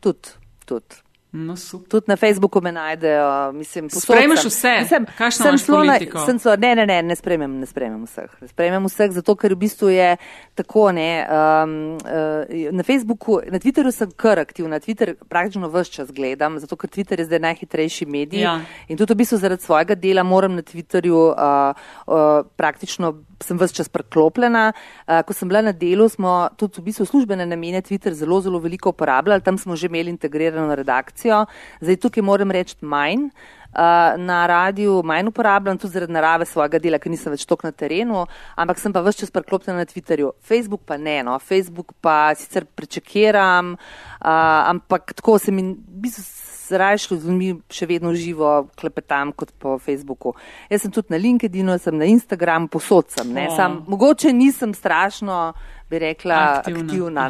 Tudi, 0.00 0.38
tudi. 0.64 1.02
No, 1.32 1.56
super. 1.56 1.88
Tudi 1.88 2.04
na 2.08 2.16
Facebooku 2.16 2.60
me 2.60 2.72
najdejo. 2.72 3.52
Mislim, 3.52 3.84
povsod 3.86 4.02
Sprejmeš 4.02 4.40
sem. 4.40 4.48
vse? 4.50 4.72
Mislim, 4.80 5.06
Kakšno 5.08 5.44
sem 5.46 5.58
celo 5.58 5.84
na- 5.84 5.98
sem 6.26 6.38
celo- 6.38 6.56
Ne, 6.56 6.74
ne, 6.74 6.86
ne, 6.86 7.02
ne 7.02 7.16
sprejmem, 7.16 7.52
ne 7.52 7.66
sprejmem 7.66 8.02
vseh. 8.02 8.30
Ne 8.40 8.48
sprejmem 8.48 8.84
vseh, 8.84 9.10
zato 9.12 9.36
ker 9.36 9.54
v 9.54 9.58
bistvu 9.58 9.88
je 9.88 10.16
tako. 10.54 10.90
Ne, 10.90 11.22
um, 11.22 11.94
uh, 11.96 12.72
na 12.72 12.82
Facebooku, 12.82 13.40
na 13.46 13.58
Twitterju 13.58 13.92
sem 13.92 14.10
kar 14.10 14.38
aktivna. 14.38 14.80
Twitter 14.80 15.14
praktično 15.24 15.68
vse 15.68 15.90
čas 15.92 16.10
gledam, 16.10 16.58
zato 16.58 16.76
ker 16.76 16.90
Twitter 16.90 17.18
je 17.18 17.24
zdaj 17.24 17.38
najhitrejši 17.40 18.06
medij. 18.06 18.40
Ja. 18.40 18.60
In 18.88 18.96
tudi 18.96 19.14
v 19.14 19.18
bistvu 19.18 19.38
zaradi 19.38 19.62
svojega 19.62 19.94
dela 19.94 20.22
moram 20.24 20.54
na 20.54 20.62
Twitterju 20.62 21.14
uh, 21.14 21.74
uh, 22.06 22.14
praktično. 22.56 23.22
Sem 23.40 23.58
vse 23.58 23.74
čas 23.74 23.88
preklopljena. 23.88 24.72
Uh, 25.06 25.22
ko 25.26 25.32
sem 25.32 25.48
bila 25.48 25.62
na 25.64 25.72
delu, 25.72 26.08
smo 26.12 26.50
tudi 26.60 26.80
v 26.80 26.90
bistvu 26.90 27.06
službene 27.08 27.46
namene 27.48 27.80
Twitter 27.82 28.12
zelo, 28.12 28.40
zelo 28.44 28.60
veliko 28.60 28.92
uporabljali. 28.92 29.42
Tam 29.42 29.58
smo 29.58 29.76
že 29.76 29.88
imeli 29.88 30.12
integrirano 30.12 30.74
redakcijo. 30.74 31.46
Zdaj 31.80 31.96
tukaj 32.04 32.22
moram 32.22 32.50
reči 32.50 32.76
manj, 32.80 33.30
na 33.72 34.46
radiju 34.46 35.02
manj 35.04 35.28
uporabljam, 35.28 35.78
tudi 35.78 35.92
zaradi 35.92 36.12
narave 36.12 36.46
svojega 36.46 36.78
dela, 36.82 36.98
ker 36.98 37.12
nisem 37.12 37.32
več 37.32 37.46
tok 37.46 37.62
na 37.64 37.72
terenu, 37.72 38.24
ampak 38.56 38.82
sem 38.82 38.92
pa 38.92 39.02
vse 39.06 39.22
čas 39.22 39.30
preklopljena 39.30 39.78
na 39.78 39.86
Twitterju. 39.86 40.32
Facebook 40.42 40.82
pa 40.86 40.98
ne, 40.98 41.20
no. 41.22 41.38
Facebook 41.38 41.94
pa 42.00 42.34
sicer 42.34 42.66
prečekiram, 42.66 43.76
uh, 43.76 44.70
ampak 44.74 45.14
tako 45.14 45.38
se 45.38 45.54
mi, 45.54 45.62
v 45.74 46.02
bistvu, 46.06 46.26
zrajšlo 46.70 47.18
z 47.18 47.26
ljudmi 47.26 47.50
še 47.72 47.88
vedno 47.90 48.12
živo 48.14 48.50
klepetam 48.78 49.32
kot 49.34 49.52
po 49.58 49.76
Facebooku. 49.82 50.34
Jaz 50.70 50.84
sem 50.84 50.94
tudi 50.94 51.14
na 51.14 51.18
LinkedInu, 51.18 51.76
sem 51.82 51.98
na 51.98 52.06
Instagramu, 52.10 52.70
posod 52.70 53.10
sem. 53.10 53.32
Oh. 53.34 53.56
Sam, 53.56 53.80
mogoče 53.90 54.32
nisem 54.36 54.74
strašno 54.76 55.52
bi 55.90 55.98
rekla, 55.98 56.34
aktivna. 56.58 56.80
aktivna 56.80 57.28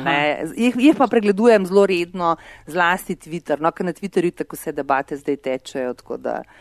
jih, 0.56 0.74
jih 0.78 0.96
pa 0.96 1.06
pregledujem 1.06 1.66
zelo 1.66 1.86
redno, 1.86 2.36
zlasti 2.66 3.16
Twitter. 3.16 3.60
No, 3.60 3.72
ker 3.72 3.86
na 3.86 3.92
Twitterju 3.92 4.34
tako 4.42 4.56
se 4.56 4.72
debate 4.72 5.16
zdaj 5.16 5.36
tečejo. 5.36 5.94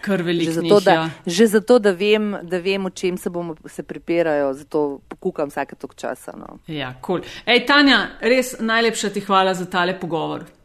Že 0.05 0.51
zato, 0.51 0.79
da, 0.79 0.93
ja. 0.93 1.09
že 1.25 1.47
zato, 1.47 1.79
da 1.79 1.91
vem, 1.91 2.35
da 2.43 2.57
vem, 2.57 2.85
o 2.85 2.89
čem 2.89 3.17
se 3.17 3.29
bomo 3.29 3.55
se 3.65 3.83
pripirajo, 3.83 4.53
zato 4.53 4.99
pokukam 5.07 5.49
vsake 5.49 5.75
tok 5.75 5.95
časa. 5.95 6.33
No. 6.37 6.59
Ja, 6.67 6.93
cool. 7.05 7.21
Ej, 7.45 7.65
Tanja, 7.65 8.05
res 8.21 8.55
najlepša 8.59 9.09
ti 9.09 9.21
hvala 9.25 9.53
za 9.53 9.65
tale 9.65 9.99
pogovor. 9.99 10.58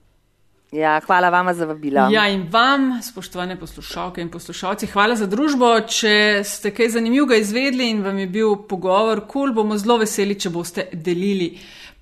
Ja, 0.75 1.01
hvala 1.07 1.31
vam 1.31 1.55
za 1.55 1.67
vabilo. 1.67 2.09
Ja, 2.11 2.27
in 2.29 2.49
vam, 2.51 3.03
spoštovane 3.03 3.55
poslušalke 3.61 4.23
in 4.23 4.31
poslušalci, 4.31 4.89
hvala 4.91 5.15
za 5.17 5.29
družbo. 5.31 5.69
Če 5.87 6.43
ste 6.45 6.73
kaj 6.75 6.97
zanimivega 6.97 7.39
izvedli 7.39 7.93
in 7.93 8.03
vam 8.03 8.19
je 8.19 8.27
bil 8.27 8.57
pogovor 8.69 9.23
kul, 9.23 9.29
cool, 9.47 9.55
bomo 9.55 9.79
zelo 9.79 10.01
veseli, 10.03 10.35
če 10.35 10.51
boste 10.51 10.89
delili 10.93 11.53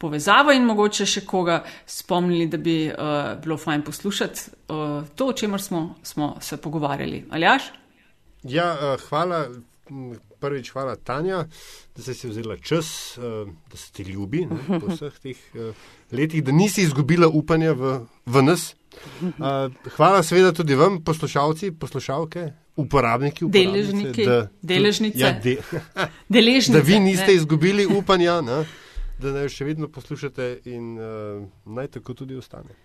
povezavo 0.01 0.55
in 0.57 0.65
mogoče 0.67 1.07
še 1.07 1.25
koga 1.29 1.61
spomnili, 1.87 2.47
da 2.49 2.59
bi 2.59 2.77
uh, 2.89 3.35
bilo 3.43 3.59
fajn 3.61 3.85
poslušati 3.87 4.49
uh, 4.73 5.05
to, 5.17 5.29
o 5.29 5.37
čemer 5.37 5.63
smo, 5.63 5.83
smo 6.03 6.33
se 6.41 6.57
pogovarjali. 6.57 7.27
Aljaš? 7.31 7.69
Ja, 8.43 8.73
uh, 8.73 9.05
hvala. 9.11 9.45
Prvič, 10.43 10.73
hvala 10.75 10.97
Tanja, 10.97 11.45
da 11.97 12.03
si 12.03 12.29
vzela 12.29 12.57
čas, 12.57 13.19
da 13.19 13.77
se 13.77 13.93
ti 13.93 14.03
ljubi 14.03 14.47
ne, 14.51 14.59
po 14.81 14.91
vseh 14.91 15.19
teh 15.23 15.43
letih, 16.13 16.45
da 16.45 16.53
nisi 16.53 16.83
izgubila 16.83 17.29
upanja 17.29 17.73
v, 17.73 17.99
v 18.27 18.43
nas. 18.43 18.73
Uh, 19.21 19.73
hvala 19.97 20.23
seveda 20.23 20.53
tudi 20.53 20.75
vam, 20.75 21.01
poslušalci, 21.05 21.73
poslušalke, 21.73 22.53
uporabniki, 22.77 23.45
deležniki, 23.49 24.27
da, 24.27 24.49
deležnice. 24.63 25.19
Ja, 25.19 25.33
de, 25.33 25.57
da 26.73 26.81
vi 26.81 27.01
niste 27.01 27.27
ne. 27.27 27.35
izgubili 27.35 27.87
upanja, 27.87 28.41
ne, 28.41 28.65
da 29.23 29.33
naj 29.33 29.49
še 29.53 29.69
vedno 29.69 29.89
poslušate 29.89 30.55
in 30.73 30.97
uh, 30.99 31.45
naj 31.65 31.95
tako 31.99 32.15
tudi 32.15 32.37
ostane. 32.37 32.77